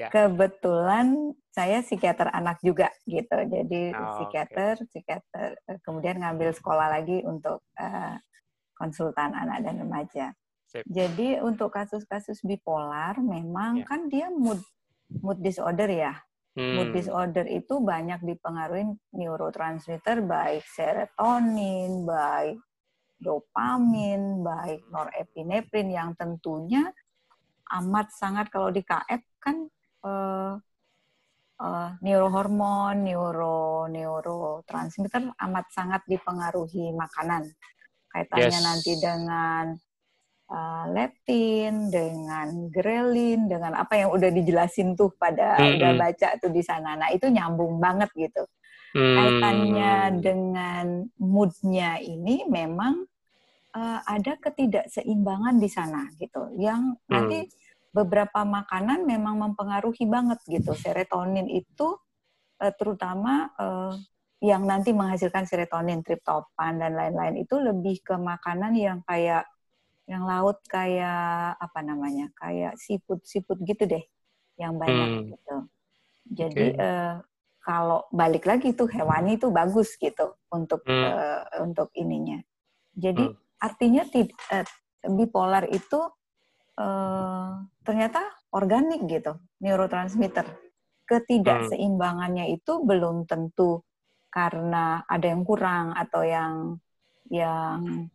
[0.00, 0.08] ya.
[0.14, 1.06] Kebetulan
[1.50, 3.34] saya psikiater anak juga gitu.
[3.34, 4.86] Jadi oh, psikiater, okay.
[4.94, 5.48] psikiater
[5.82, 8.14] kemudian ngambil sekolah lagi untuk uh,
[8.78, 10.26] konsultan anak dan remaja.
[10.70, 10.86] Sip.
[10.86, 13.88] Jadi untuk kasus-kasus bipolar memang yeah.
[13.90, 14.62] kan dia mood
[15.18, 16.14] mood disorder ya.
[16.54, 16.78] Hmm.
[16.78, 18.86] Mood disorder itu banyak dipengaruhi
[19.18, 22.62] neurotransmitter baik serotonin, baik
[23.18, 26.90] dopamin, baik norepinefrin yang tentunya
[27.80, 29.56] amat sangat kalau di KF kan
[30.04, 30.54] uh,
[31.60, 37.48] uh, neurohormon, neuro neurotransmitter amat sangat dipengaruhi makanan.
[38.12, 38.62] Kaitannya yes.
[38.62, 39.74] nanti dengan
[40.50, 45.74] uh, leptin, dengan grelin, dengan apa yang udah dijelasin tuh pada mm -hmm.
[45.78, 46.94] udah baca tuh di sana.
[46.94, 48.46] Nah itu nyambung banget gitu.
[48.94, 49.16] Hmm.
[49.18, 50.86] Kaitannya dengan
[51.18, 53.02] moodnya ini memang
[53.74, 57.10] uh, ada ketidakseimbangan di sana gitu, yang hmm.
[57.10, 57.50] nanti
[57.90, 60.78] beberapa makanan memang mempengaruhi banget gitu.
[60.78, 61.98] Serotonin itu
[62.62, 63.98] uh, terutama uh,
[64.38, 69.48] yang nanti menghasilkan serotonin, triptopan dan lain-lain itu lebih ke makanan yang kayak
[70.06, 72.30] yang laut kayak apa namanya?
[72.38, 74.04] kayak seafood gitu deh
[74.54, 75.26] yang banyak hmm.
[75.34, 75.56] gitu.
[76.30, 76.78] Jadi okay.
[76.78, 77.14] uh,
[77.64, 80.92] kalau balik lagi tuh hewani itu bagus gitu untuk hmm.
[80.92, 82.38] uh, untuk ininya.
[82.92, 83.64] Jadi hmm.
[83.64, 84.66] artinya uh,
[85.08, 86.00] bipolar itu
[86.76, 88.20] uh, ternyata
[88.52, 90.44] organik gitu neurotransmitter
[91.04, 93.84] ketidakseimbangannya itu belum tentu
[94.32, 96.80] karena ada yang kurang atau yang
[97.28, 98.08] yang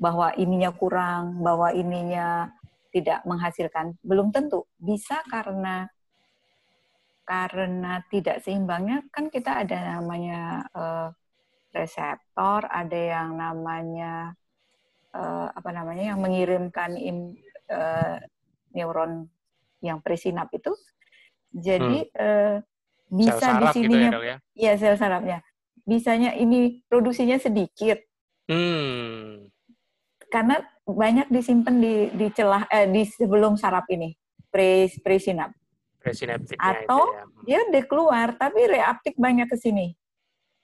[0.00, 2.48] bahwa ininya kurang, bahwa ininya
[2.90, 4.64] tidak menghasilkan, belum tentu.
[4.80, 5.86] Bisa karena
[7.30, 11.14] karena tidak seimbangnya kan kita ada namanya uh,
[11.70, 14.34] reseptor, ada yang namanya
[15.14, 17.38] uh, apa namanya yang mengirimkan im,
[17.70, 18.18] uh,
[18.74, 19.30] neuron
[19.78, 20.74] yang presinap itu.
[21.54, 22.18] Jadi hmm.
[22.18, 22.56] uh,
[23.14, 24.72] bisa di sininya, gitu ya, ya?
[24.74, 25.38] sel sarafnya.
[25.86, 28.02] Bisanya ini produksinya sedikit.
[28.50, 29.46] Hmm.
[30.34, 34.18] Karena banyak disimpan di di celah eh, di sebelum saraf ini
[34.50, 35.59] pre presinap
[36.56, 37.24] atau ya.
[37.44, 39.92] dia udah keluar tapi reaktif banyak ke sini.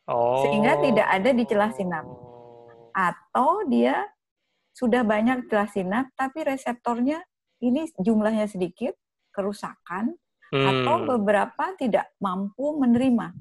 [0.08, 0.42] Oh.
[0.46, 2.06] Sehingga tidak ada di celah sinap.
[2.96, 4.06] Atau dia
[4.72, 7.20] sudah banyak celah sinap tapi reseptornya
[7.60, 8.96] ini jumlahnya sedikit,
[9.32, 10.16] kerusakan
[10.52, 10.66] hmm.
[10.66, 13.32] atau beberapa tidak mampu menerima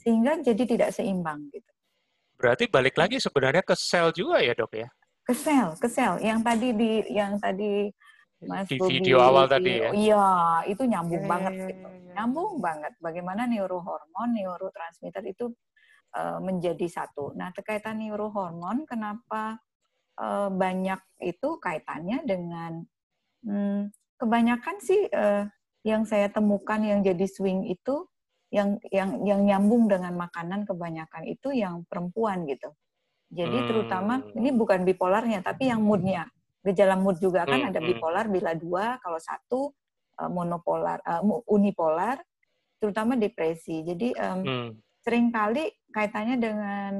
[0.00, 1.68] sehingga jadi tidak seimbang gitu.
[2.40, 4.88] Berarti balik lagi sebenarnya ke sel juga ya, Dok ya?
[5.28, 6.16] Ke sel, ke sel.
[6.24, 7.92] Yang tadi di yang tadi
[8.40, 9.90] Mas di video awal tadi ya.
[9.92, 10.28] Iya,
[10.72, 11.32] itu nyambung hmm.
[11.32, 11.86] banget gitu.
[12.16, 15.52] Nyambung banget bagaimana neurohormon, neurotransmitter itu
[16.16, 17.36] uh, menjadi satu.
[17.36, 19.60] Nah, terkaitan neurohormon kenapa
[20.16, 22.72] uh, banyak itu kaitannya dengan
[23.44, 25.44] hmm, kebanyakan sih uh,
[25.84, 28.08] yang saya temukan yang jadi swing itu
[28.50, 32.72] yang yang yang nyambung dengan makanan kebanyakan itu yang perempuan gitu.
[33.30, 33.68] Jadi hmm.
[33.68, 36.26] terutama ini bukan bipolarnya tapi yang moodnya
[36.60, 39.72] gejala mood juga kan hmm, ada bipolar bila dua, kalau satu
[40.20, 42.20] uh, monopolar, uh, unipolar,
[42.76, 43.80] terutama depresi.
[43.84, 44.68] Jadi um, hmm.
[45.00, 46.92] sering kali kaitannya dengan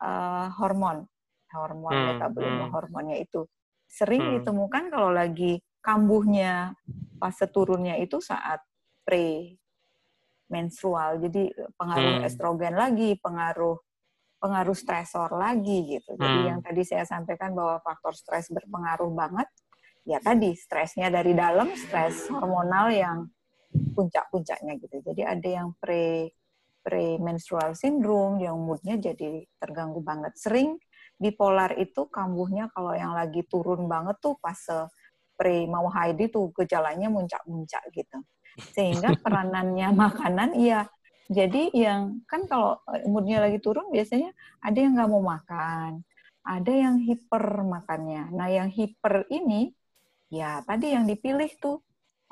[0.00, 1.08] uh, hormon,
[1.52, 2.06] hormon hmm.
[2.16, 2.72] metabolisme hmm.
[2.72, 3.48] hormonnya itu
[3.88, 4.32] sering hmm.
[4.40, 6.72] ditemukan kalau lagi kambuhnya
[7.20, 8.60] fase turunnya itu saat
[9.04, 9.56] pre
[10.52, 11.16] menstrual.
[11.20, 11.48] Jadi
[11.80, 12.28] pengaruh hmm.
[12.28, 13.80] estrogen lagi, pengaruh
[14.42, 16.18] pengaruh stresor lagi gitu.
[16.18, 16.48] Jadi hmm.
[16.50, 19.46] yang tadi saya sampaikan bahwa faktor stres berpengaruh banget,
[20.02, 23.30] ya tadi stresnya dari dalam, stres hormonal yang
[23.70, 24.98] puncak-puncaknya gitu.
[25.06, 26.34] Jadi ada yang pre
[26.82, 30.34] premenstrual syndrome yang moodnya jadi terganggu banget.
[30.34, 30.74] Sering
[31.14, 34.58] bipolar itu kambuhnya kalau yang lagi turun banget tuh pas
[35.38, 38.18] pre mau haid itu gejalanya muncak-muncak gitu.
[38.74, 40.90] Sehingga peranannya makanan iya
[41.30, 46.02] jadi yang kan kalau eh, moodnya lagi turun biasanya ada yang nggak mau makan,
[46.42, 48.30] ada yang hiper makannya.
[48.34, 49.70] Nah yang hiper ini
[50.32, 51.78] ya tadi yang dipilih tuh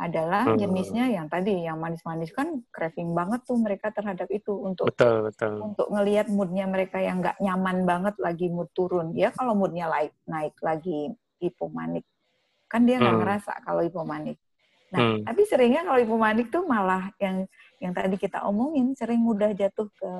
[0.01, 0.57] adalah hmm.
[0.57, 5.61] jenisnya yang tadi yang manis-manis kan craving banget tuh mereka terhadap itu untuk betul, betul.
[5.61, 10.17] untuk ngelihat moodnya mereka yang nggak nyaman banget lagi mood turun ya kalau moodnya naik
[10.25, 12.09] naik lagi hipomanik
[12.65, 13.23] kan dia nggak hmm.
[13.29, 14.41] ngerasa kalau hipomanik
[14.89, 15.29] nah hmm.
[15.29, 17.45] tapi seringnya kalau hipomanik tuh malah yang
[17.81, 20.11] yang tadi kita omongin sering mudah jatuh ke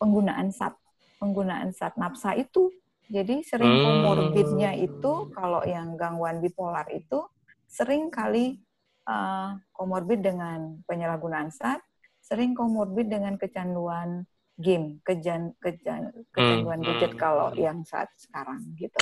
[0.00, 0.72] penggunaan zat
[1.20, 2.72] penggunaan zat nafsa itu.
[3.06, 3.84] Jadi sering hmm.
[3.86, 7.22] komorbidnya itu kalau yang gangguan bipolar itu
[7.70, 8.58] sering kali
[9.06, 11.78] uh, komorbid dengan penyalahgunaan zat,
[12.18, 14.26] sering komorbid dengan kecanduan
[14.58, 16.86] game, kejan, kejan, kecanduan hmm.
[16.88, 18.98] gadget kalau yang saat sekarang gitu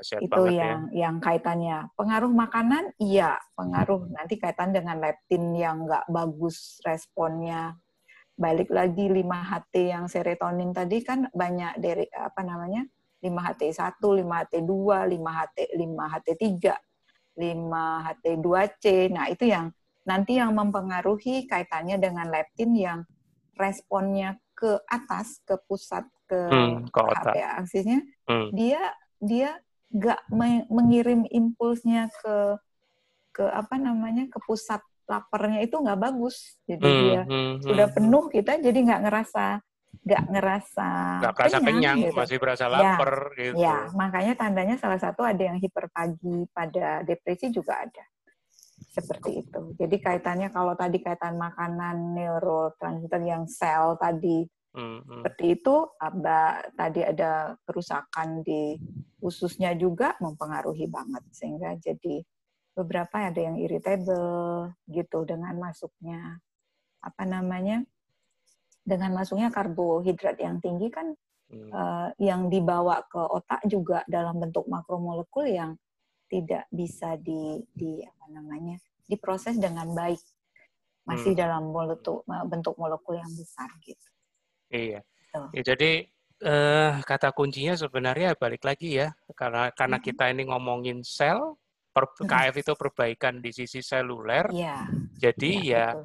[0.00, 1.08] itu yang ya.
[1.08, 7.76] yang kaitannya pengaruh makanan iya pengaruh nanti kaitan dengan leptin yang nggak bagus responnya
[8.32, 12.88] balik lagi 5HT yang serotonin tadi kan banyak dari apa namanya
[13.22, 14.72] 5HT1, 5HT2,
[15.14, 16.50] 5HT 5HT3,
[17.38, 18.84] 5HT2C.
[19.14, 19.70] Nah, itu yang
[20.02, 23.06] nanti yang mempengaruhi kaitannya dengan leptin yang
[23.54, 27.30] responnya ke atas, ke pusat, ke, hmm, ke otak.
[27.30, 28.50] apa ya, aksesnya, hmm.
[28.50, 28.82] dia
[29.22, 29.50] dia
[29.92, 30.20] nggak
[30.72, 32.56] mengirim impulsnya ke
[33.32, 37.96] ke apa namanya ke pusat laparnya itu nggak bagus jadi hmm, dia hmm, sudah hmm.
[38.00, 39.46] penuh kita jadi nggak ngerasa
[39.92, 40.88] nggak ngerasa
[41.20, 42.16] nggak kenyang, kenyang gitu.
[42.16, 47.04] masih berasa ya, lapar ya, gitu ya makanya tandanya salah satu ada yang hiperpagi pada
[47.04, 48.04] depresi juga ada
[48.92, 55.20] seperti itu jadi kaitannya kalau tadi kaitan makanan neurotransmitter yang sel tadi Hmm, hmm.
[55.20, 58.80] Seperti itu, ada tadi ada kerusakan di
[59.20, 62.24] ususnya juga mempengaruhi banget sehingga jadi
[62.72, 66.40] beberapa ada yang irritable gitu dengan masuknya
[67.04, 67.84] apa namanya
[68.82, 71.12] dengan masuknya karbohidrat yang tinggi kan
[71.52, 71.70] hmm.
[71.70, 75.76] uh, yang dibawa ke otak juga dalam bentuk makromolekul yang
[76.32, 80.18] tidak bisa di, di apa namanya diproses dengan baik
[81.04, 81.42] masih hmm.
[81.44, 84.11] dalam bentuk bentuk molekul yang besar gitu.
[84.72, 85.00] Iya.
[85.52, 86.08] Ya, jadi
[86.42, 91.54] Uh, kata kuncinya sebenarnya balik lagi ya, karena karena kita ini ngomongin sel,
[91.94, 94.50] per, KF itu perbaikan di sisi seluler.
[94.50, 94.90] Ya.
[95.22, 96.02] Jadi ya, ya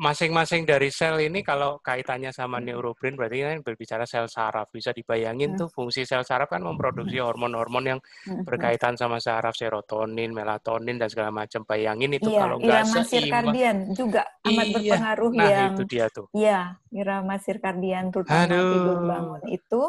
[0.00, 4.72] masing-masing dari sel ini kalau kaitannya sama neurobrain berarti kan berbicara sel saraf.
[4.72, 5.60] Bisa dibayangin hmm.
[5.60, 8.48] tuh fungsi sel saraf kan memproduksi hormon-hormon yang hmm.
[8.48, 11.62] berkaitan sama saraf serotonin, melatonin dan segala macam.
[11.68, 13.52] Bayangin itu iya, kalau nggak seimbang.
[13.92, 14.74] juga amat iya.
[14.74, 16.26] berpengaruh nah, yang itu dia tuh.
[16.32, 16.60] Iya,
[16.96, 18.72] irama sirkadian terutama Aduh.
[18.72, 19.82] tidur bangun itu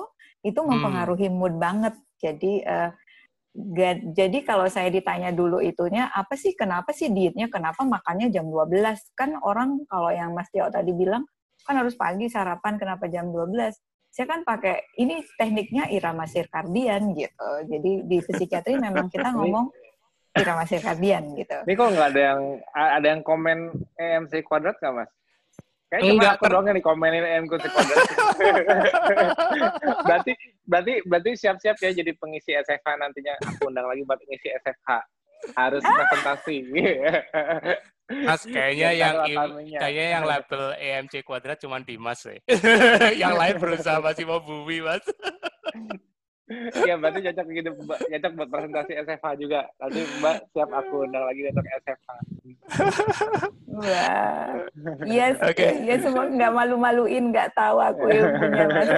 [0.43, 0.69] itu hmm.
[0.75, 1.38] mempengaruhi hmm.
[1.39, 1.95] mood banget.
[2.19, 2.91] Jadi uh,
[4.15, 8.72] jadi kalau saya ditanya dulu itunya, apa sih, kenapa sih dietnya, kenapa makannya jam 12?
[9.11, 11.28] Kan orang kalau yang Mas Tio tadi bilang,
[11.68, 13.76] kan harus pagi sarapan, kenapa jam 12?
[14.11, 17.49] Saya kan pakai, ini tekniknya irama sirkadian gitu.
[17.68, 19.72] Jadi di psikiatri memang kita ngomong
[20.36, 21.57] irama sirkadian gitu.
[21.68, 22.41] Ini kok nggak ada yang
[22.72, 25.11] ada yang komen EMC kuadrat nggak Mas?
[25.91, 28.07] Kayaknya cuma aku doang yang dikomenin EMC kuadrat.
[30.07, 30.31] berarti
[30.63, 34.89] berarti berarti siap-siap ya jadi pengisi SFH nantinya aku undang lagi buat pengisi SFH
[35.59, 36.55] harus presentasi
[38.23, 39.15] Mas kayaknya yang
[39.68, 42.39] kayaknya yang label EMC kuadrat cuma Dimas ya.
[43.27, 45.03] yang lain berusaha masih mau bumi Mas.
[46.84, 47.99] Iya berarti cocok gitu Mbak.
[48.11, 49.61] Cocok buat presentasi SFH juga.
[49.80, 52.10] Nanti Mbak siap aku undang lagi untuk SFH.
[53.72, 54.52] Wah.
[55.07, 55.72] Iya, okay.
[55.88, 58.90] iya semua nggak malu-maluin, nggak tahu aku ilmunya Mas.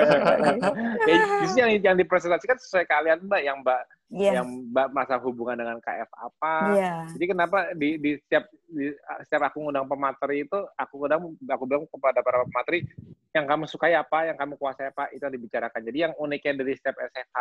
[1.09, 1.15] ya,
[1.45, 3.81] justru yang yang dipresentasikan sesuai kalian Mbak, yang Mbak
[4.13, 4.33] yeah.
[4.39, 6.55] yang Mbak masa hubungan dengan KF apa.
[6.77, 7.01] Yeah.
[7.17, 8.93] Jadi kenapa di, di setiap di,
[9.25, 12.85] setiap aku ngundang pemateri itu aku ngundang aku bilang kepada para pemateri
[13.33, 15.81] yang kamu sukai apa, yang kamu kuasai apa itu dibicarakan.
[15.81, 17.39] Jadi yang uniknya dari setiap SFH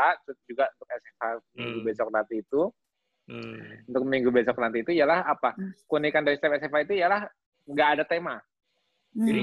[0.48, 1.56] juga untuk SFH hmm.
[1.60, 2.62] minggu besok nanti itu
[3.28, 3.92] hmm.
[3.92, 5.52] untuk minggu besok nanti itu ialah apa?
[5.52, 5.76] Hmm.
[5.84, 7.28] Keunikan dari setiap SFH itu ialah
[7.68, 8.40] nggak ada tema.
[9.12, 9.26] Hmm.
[9.28, 9.42] Jadi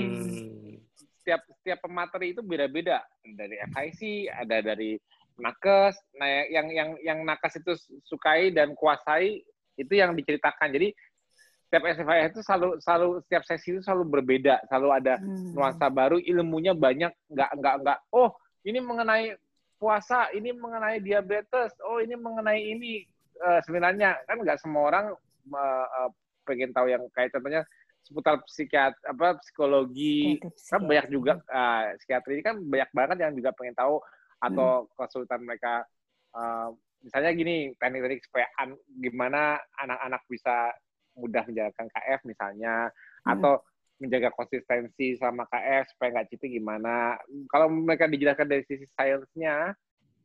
[1.21, 4.97] setiap setiap pemateri itu beda-beda dari FIC, ada dari
[5.39, 7.73] nakes nah yang yang yang nakes itu
[8.05, 9.43] sukai dan kuasai
[9.79, 10.75] itu yang diceritakan.
[10.75, 10.91] Jadi
[11.69, 15.53] setiap SFIA itu selalu selalu setiap sesi itu selalu berbeda selalu ada hmm.
[15.53, 18.33] nuansa baru ilmunya banyak nggak nggak nggak oh
[18.65, 19.37] ini mengenai
[19.79, 23.05] puasa ini mengenai diabetes oh ini mengenai ini
[23.39, 24.19] uh, sebenarnya.
[24.27, 25.05] Kan nggak semua orang
[25.55, 26.09] uh, uh,
[26.43, 27.63] pengen tahu yang kayak contohnya
[28.03, 30.39] seputar psikiat apa psikologi.
[30.67, 34.03] Kan banyak juga uh, psikiatri ini kan banyak banget yang juga pengen tahu
[34.39, 34.89] atau hmm.
[34.95, 35.83] kesulitan mereka
[36.35, 36.71] uh,
[37.03, 40.71] misalnya gini teknik-teknik supaya an, gimana anak-anak bisa
[41.15, 43.33] mudah menjalankan KF misalnya hmm.
[43.35, 43.53] atau
[43.99, 47.19] menjaga konsistensi sama KF supaya nggak cheating gimana
[47.51, 49.75] kalau mereka dijelaskan dari sisi sainsnya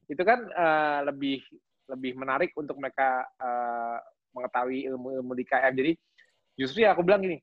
[0.07, 1.43] itu kan uh, lebih
[1.91, 3.99] lebih menarik untuk mereka uh,
[4.31, 5.93] mengetahui ilmu-ilmu di KF jadi
[6.55, 7.43] justru ya aku bilang gini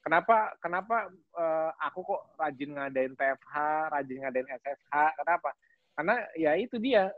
[0.00, 3.54] kenapa kenapa uh, aku kok rajin ngadain TFH
[3.92, 5.52] rajin ngadain SFH kenapa
[5.98, 7.10] karena ya itu dia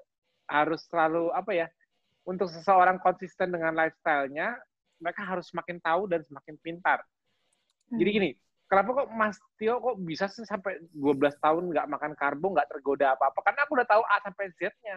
[0.48, 1.66] harus selalu apa ya
[2.24, 4.57] untuk seseorang konsisten dengan lifestyle-nya
[4.97, 7.05] mereka harus semakin tahu dan semakin pintar
[7.93, 8.01] hmm.
[8.01, 8.31] jadi gini
[8.65, 13.12] kenapa kok Mas Tio kok bisa sih sampai 12 tahun nggak makan karbo nggak tergoda
[13.12, 14.97] apa apa karena aku udah tahu A sampai Z-nya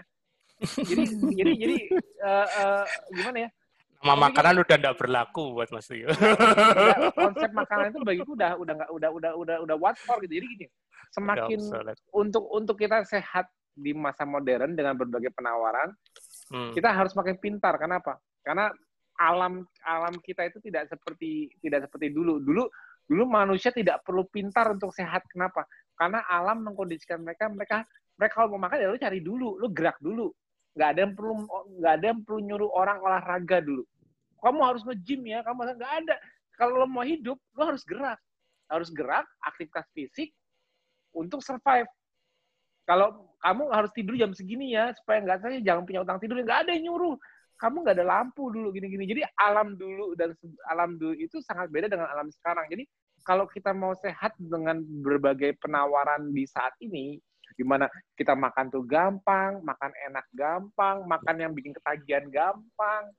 [0.80, 1.04] jadi
[1.44, 1.76] jadi jadi
[2.24, 3.52] uh, uh, gimana ya
[4.04, 6.12] Nama makanan udah nggak berlaku buat Mas Tio.
[7.24, 10.44] konsep makanan itu bagiku udah udah nggak udah udah udah udah what for gitu.
[10.44, 10.68] Jadi gini,
[11.16, 11.64] semakin
[12.12, 15.90] untuk untuk kita sehat di masa modern dengan berbagai penawaran,
[16.54, 16.74] hmm.
[16.78, 17.76] kita harus makin pintar.
[17.82, 18.22] Kenapa?
[18.46, 18.70] Karena
[19.18, 22.42] alam alam kita itu tidak seperti tidak seperti dulu.
[22.42, 22.64] Dulu
[23.04, 25.26] dulu manusia tidak perlu pintar untuk sehat.
[25.30, 25.66] Kenapa?
[25.94, 27.86] Karena alam mengkondisikan mereka mereka
[28.18, 30.30] mereka kalau mau makan ya lu cari dulu, lu gerak dulu.
[30.74, 31.34] Nggak ada yang perlu
[31.82, 33.84] nggak ada yang perlu nyuruh orang olahraga dulu.
[34.44, 36.16] Kamu harus nge-gym ya, kamu nggak ada.
[36.60, 38.20] Kalau lo mau hidup, lo harus gerak.
[38.68, 40.34] Harus gerak, aktivitas fisik
[41.14, 41.88] untuk survive
[42.84, 46.40] kalau kamu harus tidur jam segini ya supaya nggak saya jangan punya utang tidur.
[46.40, 47.16] Nggak ada yang nyuruh.
[47.60, 49.04] Kamu nggak ada lampu dulu gini-gini.
[49.04, 50.32] Jadi alam dulu dan
[50.72, 52.68] alam dulu itu sangat beda dengan alam sekarang.
[52.72, 52.88] Jadi
[53.24, 57.20] kalau kita mau sehat dengan berbagai penawaran di saat ini
[57.54, 57.86] di mana
[58.18, 63.14] kita makan tuh gampang makan enak gampang makan yang bikin ketagihan gampang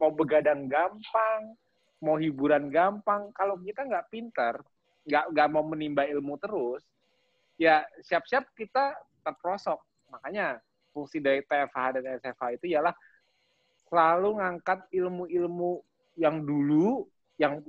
[0.00, 1.54] mau begadang gampang
[1.98, 3.34] mau hiburan gampang.
[3.34, 4.54] Kalau kita nggak pinter
[5.06, 6.82] nggak nggak mau menimba ilmu terus
[7.56, 9.80] ya siap-siap kita terprosok.
[10.12, 10.60] Makanya
[10.94, 12.94] fungsi dari TFH dan SFH itu ialah
[13.90, 15.84] selalu ngangkat ilmu-ilmu
[16.16, 17.04] yang dulu,
[17.36, 17.60] yang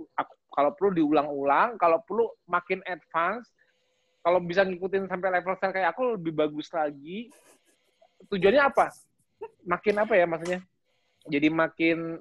[0.47, 3.51] kalau perlu diulang-ulang, kalau perlu makin advance,
[4.23, 7.30] kalau bisa ngikutin sampai level sel kayak aku lebih bagus lagi.
[8.31, 8.89] Tujuannya apa?
[9.68, 10.59] Makin apa ya maksudnya?
[11.27, 12.18] Jadi makin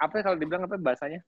[0.00, 1.20] apa ya kalau dibilang apa bahasanya?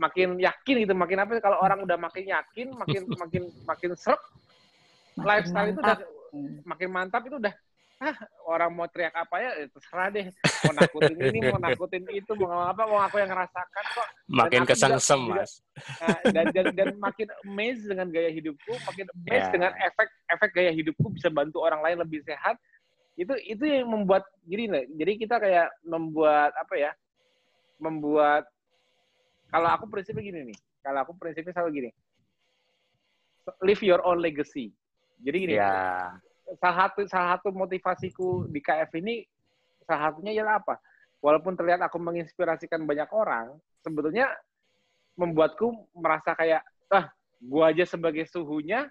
[0.00, 3.90] Makin yakin gitu, makin apa kalau orang udah makin yakin, makin makin makin
[5.20, 5.98] serak, lifestyle itu udah
[6.64, 7.54] makin mantap itu udah
[8.00, 8.16] ah
[8.48, 10.26] orang mau teriak apa ya, ya terserah deh.
[10.64, 14.08] Mau nakutin ini mau nakutin itu mau apa mau aku yang ngerasakan kok.
[14.24, 15.60] Makin kesengsem mas.
[16.00, 19.52] nah, dan, dan dan makin amazed dengan gaya hidupku makin amazed yeah.
[19.52, 22.56] dengan efek efek gaya hidupku bisa bantu orang lain lebih sehat.
[23.20, 26.96] Itu itu yang membuat jadi jadi kita kayak membuat apa ya
[27.76, 28.48] membuat
[29.52, 31.90] kalau aku prinsipnya gini nih kalau aku prinsipnya selalu gini.
[33.60, 34.72] Live your own legacy
[35.20, 36.16] jadi gini ya.
[36.58, 39.22] salah satu salah satu motivasiku di KF ini
[39.86, 40.80] salah satunya ialah apa
[41.20, 44.32] walaupun terlihat aku menginspirasikan banyak orang sebetulnya
[45.14, 48.88] membuatku merasa kayak ah gua aja sebagai suhunya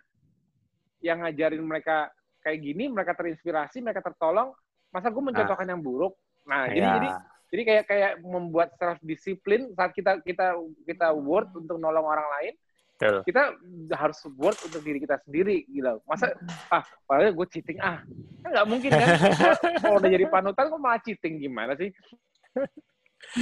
[1.02, 2.12] yang ngajarin mereka
[2.44, 4.52] kayak gini mereka terinspirasi mereka tertolong
[4.90, 5.72] masa gue mencontohkan nah.
[5.76, 6.14] yang buruk
[6.48, 6.74] nah ya.
[6.76, 7.10] jadi jadi
[7.50, 12.54] jadi kayak kayak membuat self disiplin saat kita kita kita worth untuk nolong orang lain
[13.00, 13.24] Betul.
[13.24, 13.44] kita
[13.96, 16.36] harus worth untuk diri kita sendiri gitu masa
[16.76, 18.04] ah padahal gue cheating ah
[18.44, 19.08] kan nggak mungkin kan
[19.82, 21.96] kalau udah jadi panutan kok malah cheating gimana sih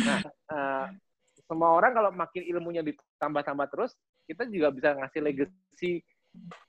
[0.06, 0.22] nah
[0.54, 0.86] uh,
[1.50, 3.98] semua orang kalau makin ilmunya ditambah-tambah terus
[4.30, 6.06] kita juga bisa ngasih legacy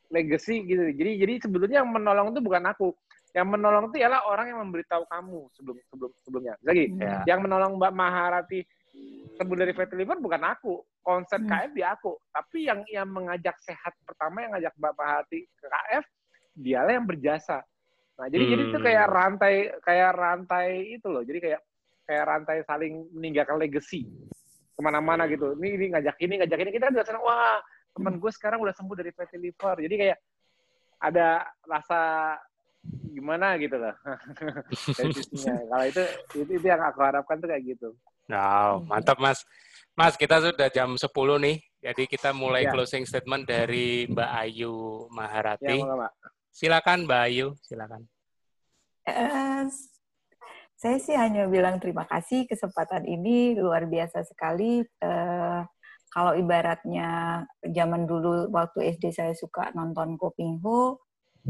[0.08, 0.82] legacy gitu.
[0.96, 2.96] Jadi jadi sebetulnya yang menolong itu bukan aku.
[3.36, 6.54] Yang menolong itu ialah orang yang memberitahu kamu sebelum sebelum sebelumnya.
[6.64, 7.22] Lagi, yeah.
[7.28, 8.64] yang menolong Mbak Maharati
[9.38, 10.82] sebelum dari Fatty Liver bukan aku.
[11.00, 11.48] Konsep hmm.
[11.48, 12.12] KF di aku.
[12.34, 16.04] Tapi yang yang mengajak sehat pertama yang ngajak Mbak Maharati ke KF,
[16.58, 17.62] dialah yang berjasa.
[18.18, 18.52] Nah, jadi hmm.
[18.52, 19.14] jadi itu kayak hmm.
[19.14, 19.54] rantai
[19.86, 20.66] kayak rantai
[20.98, 21.22] itu loh.
[21.22, 21.60] Jadi kayak
[22.04, 24.10] kayak rantai saling meninggalkan legacy
[24.74, 25.54] ke mana-mana gitu.
[25.54, 27.62] Ini ini ngajak ini ngajak ini kita kan senang wah
[27.98, 30.18] teman gue sekarang udah sembuh dari fatty liver jadi kayak
[31.02, 32.00] ada rasa
[33.10, 33.94] gimana gitu loh
[34.98, 35.12] dari
[35.66, 36.02] kalau itu,
[36.38, 37.90] itu itu yang aku harapkan tuh kayak gitu
[38.28, 39.42] Nah, mantap Mas.
[39.98, 41.10] Mas, kita sudah jam 10
[41.42, 41.56] nih.
[41.78, 42.74] Jadi kita mulai ya.
[42.74, 45.78] closing statement dari Mbak Ayu Maharati.
[45.80, 46.12] Ya, Mbak.
[46.52, 48.02] Silakan Mbak Ayu, silakan.
[49.08, 49.64] Uh,
[50.76, 54.84] saya sih hanya bilang terima kasih kesempatan ini luar biasa sekali.
[55.00, 55.64] Uh,
[56.08, 60.98] kalau ibaratnya zaman dulu waktu SD saya suka nonton Kopingho,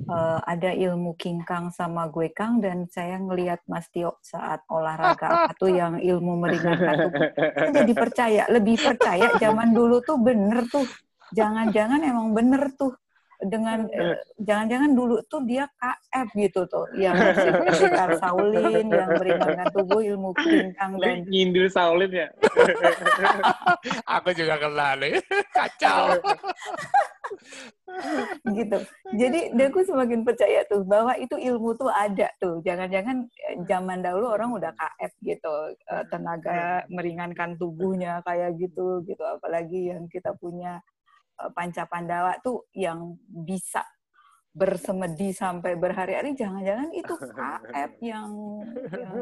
[0.06, 5.52] uh, ada ilmu kingkang sama gue kang dan saya ngelihat Mas Tio saat olahraga apa
[5.58, 7.10] tuh yang ilmu meringankan.
[7.34, 10.86] Saya jadi percaya, lebih percaya zaman dulu tuh bener tuh.
[11.34, 12.94] Jangan-jangan emang bener tuh
[13.38, 20.02] dengan eh, jangan-jangan dulu tuh dia KF gitu tuh yang pendekar Saulin yang meringankan tubuh
[20.02, 22.28] ilmu bintang dan nyindir Saulin ya?
[24.18, 25.22] Aku juga kenal nih.
[25.56, 26.18] Kacau.
[28.42, 28.78] Gitu.
[29.14, 32.58] Jadi aku semakin percaya tuh bahwa itu ilmu tuh ada tuh.
[32.66, 39.22] Jangan-jangan eh, zaman dahulu orang udah KF gitu eh, tenaga meringankan tubuhnya kayak gitu gitu.
[39.22, 40.82] Apalagi yang kita punya
[41.54, 43.86] panca Pandawa tuh yang bisa
[44.50, 48.30] bersemedi sampai berhari-hari jangan-jangan itu KF yang,
[48.90, 49.14] yang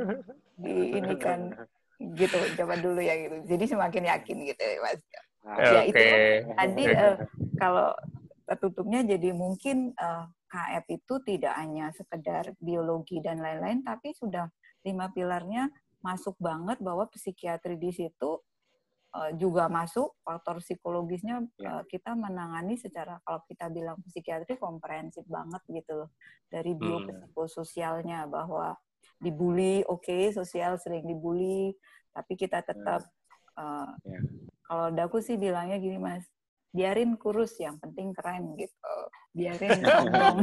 [0.57, 1.53] di ini kan
[2.17, 3.37] gitu zaman dulu ya gitu.
[3.45, 5.01] Jadi semakin yakin gitu ya mas.
[5.47, 6.05] Ya itu
[6.57, 7.17] tadi uh,
[7.61, 7.93] kalau
[8.59, 14.51] tutupnya jadi mungkin uh, eh, KF itu tidak hanya sekedar biologi dan lain-lain tapi sudah
[14.83, 15.71] lima pilarnya
[16.03, 18.56] masuk banget bahwa psikiatri di situ Eh,
[19.39, 21.83] juga masuk faktor psikologisnya ya.
[21.89, 26.11] kita menangani secara kalau kita bilang psikiatri komprehensif banget gitu loh
[26.53, 28.31] dari biopsikososialnya hmm.
[28.31, 28.77] bahwa
[29.17, 31.73] dibully oke okay, sosial sering dibully
[32.13, 33.05] tapi kita tetap
[33.57, 34.21] uh, ya.
[34.69, 36.29] kalau daku sih bilangnya gini mas
[36.77, 38.97] biarin kurus yang penting keren gitu.
[39.32, 40.36] Biarin sombong.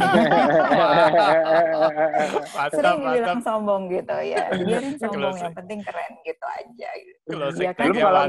[2.74, 4.50] Sering dibilang sombong gitu ya.
[4.50, 7.20] Biarin sombong yang penting keren gitu aja gitu.
[7.62, 8.24] ya kan kalau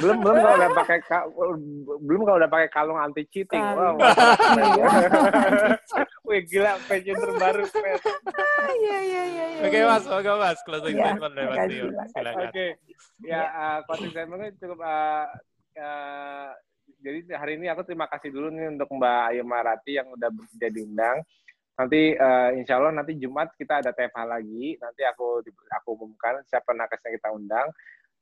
[0.00, 0.98] belum belum kalau udah pakai
[2.00, 3.94] belum kalau udah pakai kalung anti cheating wow
[6.28, 7.68] Wih gila fashion terbaru
[8.64, 9.44] Iya iya iya.
[9.68, 11.86] Oke mas, oke mas, closing ya, statement dari Mas Tio.
[12.48, 12.66] Oke,
[13.22, 15.28] ya uh, closing statement cukup uh,
[15.78, 16.50] uh,
[17.04, 20.72] jadi hari ini aku terima kasih dulu nih untuk Mbak Ayu Marati yang udah bersedia
[20.72, 21.20] diundang.
[21.74, 24.78] Nanti uh, insya Allah nanti Jumat kita ada TFH lagi.
[24.80, 27.68] Nanti aku aku umumkan siapa nakes yang kita undang.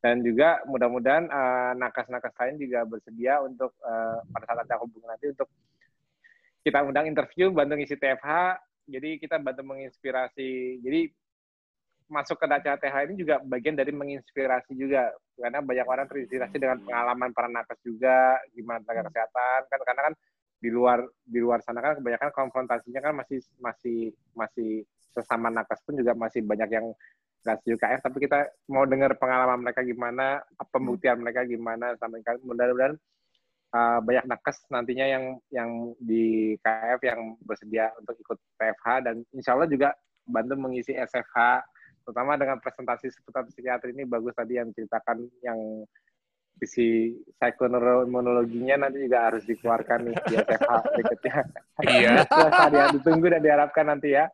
[0.03, 5.31] Dan juga mudah-mudahan uh, nakes-nakes lain juga bersedia untuk uh, pada saat aku hubungan nanti
[5.31, 5.47] untuk
[6.67, 8.59] kita undang interview, bantu ngisi TFH.
[8.91, 10.83] Jadi kita bantu menginspirasi.
[10.83, 11.07] Jadi
[12.13, 15.09] masuk ke Daca TH ini juga bagian dari menginspirasi juga.
[15.33, 19.81] Karena banyak orang terinspirasi dengan pengalaman para nakes juga gimana tenaga kesehatan kan.
[19.81, 20.15] Karena kan
[20.63, 25.99] di luar di luar sana kan kebanyakan konfrontasinya kan masih masih masih sesama nakes pun
[25.99, 26.87] juga masih banyak yang
[27.43, 28.39] nggak setuju KF tapi kita
[28.71, 30.39] mau dengar pengalaman mereka gimana
[30.71, 32.95] pembuktian mereka gimana sampai mudah-mudahan
[33.75, 39.59] uh, banyak nakes nantinya yang yang di KF yang bersedia untuk ikut TFH dan insya
[39.59, 39.91] Allah juga
[40.23, 41.67] bantu mengisi SFH
[42.03, 45.59] terutama dengan presentasi seputar psikiatri ini bagus tadi yang ceritakan yang
[46.63, 51.37] visi psikoneuroimunologinya nanti juga harus dikeluarkan nih di SFH berikutnya.
[51.83, 52.13] Iya.
[52.77, 54.31] ya, ditunggu dan diharapkan nanti ya.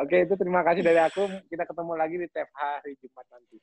[0.00, 1.28] Oke, itu terima kasih dari aku.
[1.50, 3.58] Kita ketemu lagi di TFH hari Jumat nanti.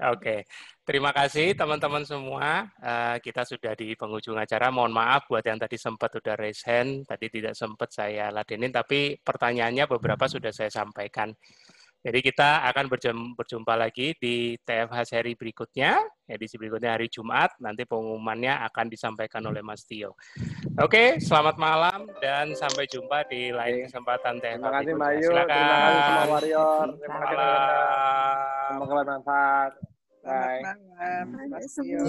[0.00, 0.48] Oke,
[0.88, 2.72] terima kasih teman-teman semua.
[2.80, 4.72] Uh, kita sudah di penghujung acara.
[4.72, 9.20] Mohon maaf buat yang tadi sempat udah raise hand, tadi tidak sempat saya ladenin, tapi
[9.20, 11.36] pertanyaannya beberapa sudah saya sampaikan.
[12.00, 12.88] Jadi kita akan
[13.36, 17.52] berjumpa lagi di TFH seri berikutnya, edisi berikutnya hari Jumat.
[17.60, 20.16] Nanti pengumumannya akan disampaikan oleh Mas Tio.
[20.80, 25.44] Oke, selamat malam dan sampai jumpa di lain kesempatan TFH Terima kasih Mbak Ayu, terima
[25.44, 26.86] kasih semua warrior.
[26.96, 28.36] Terima kasih malam.
[28.64, 29.72] Semoga bermanfaat.
[30.24, 30.60] Bye.
[30.64, 32.04] Selamat malam, Mas Tio.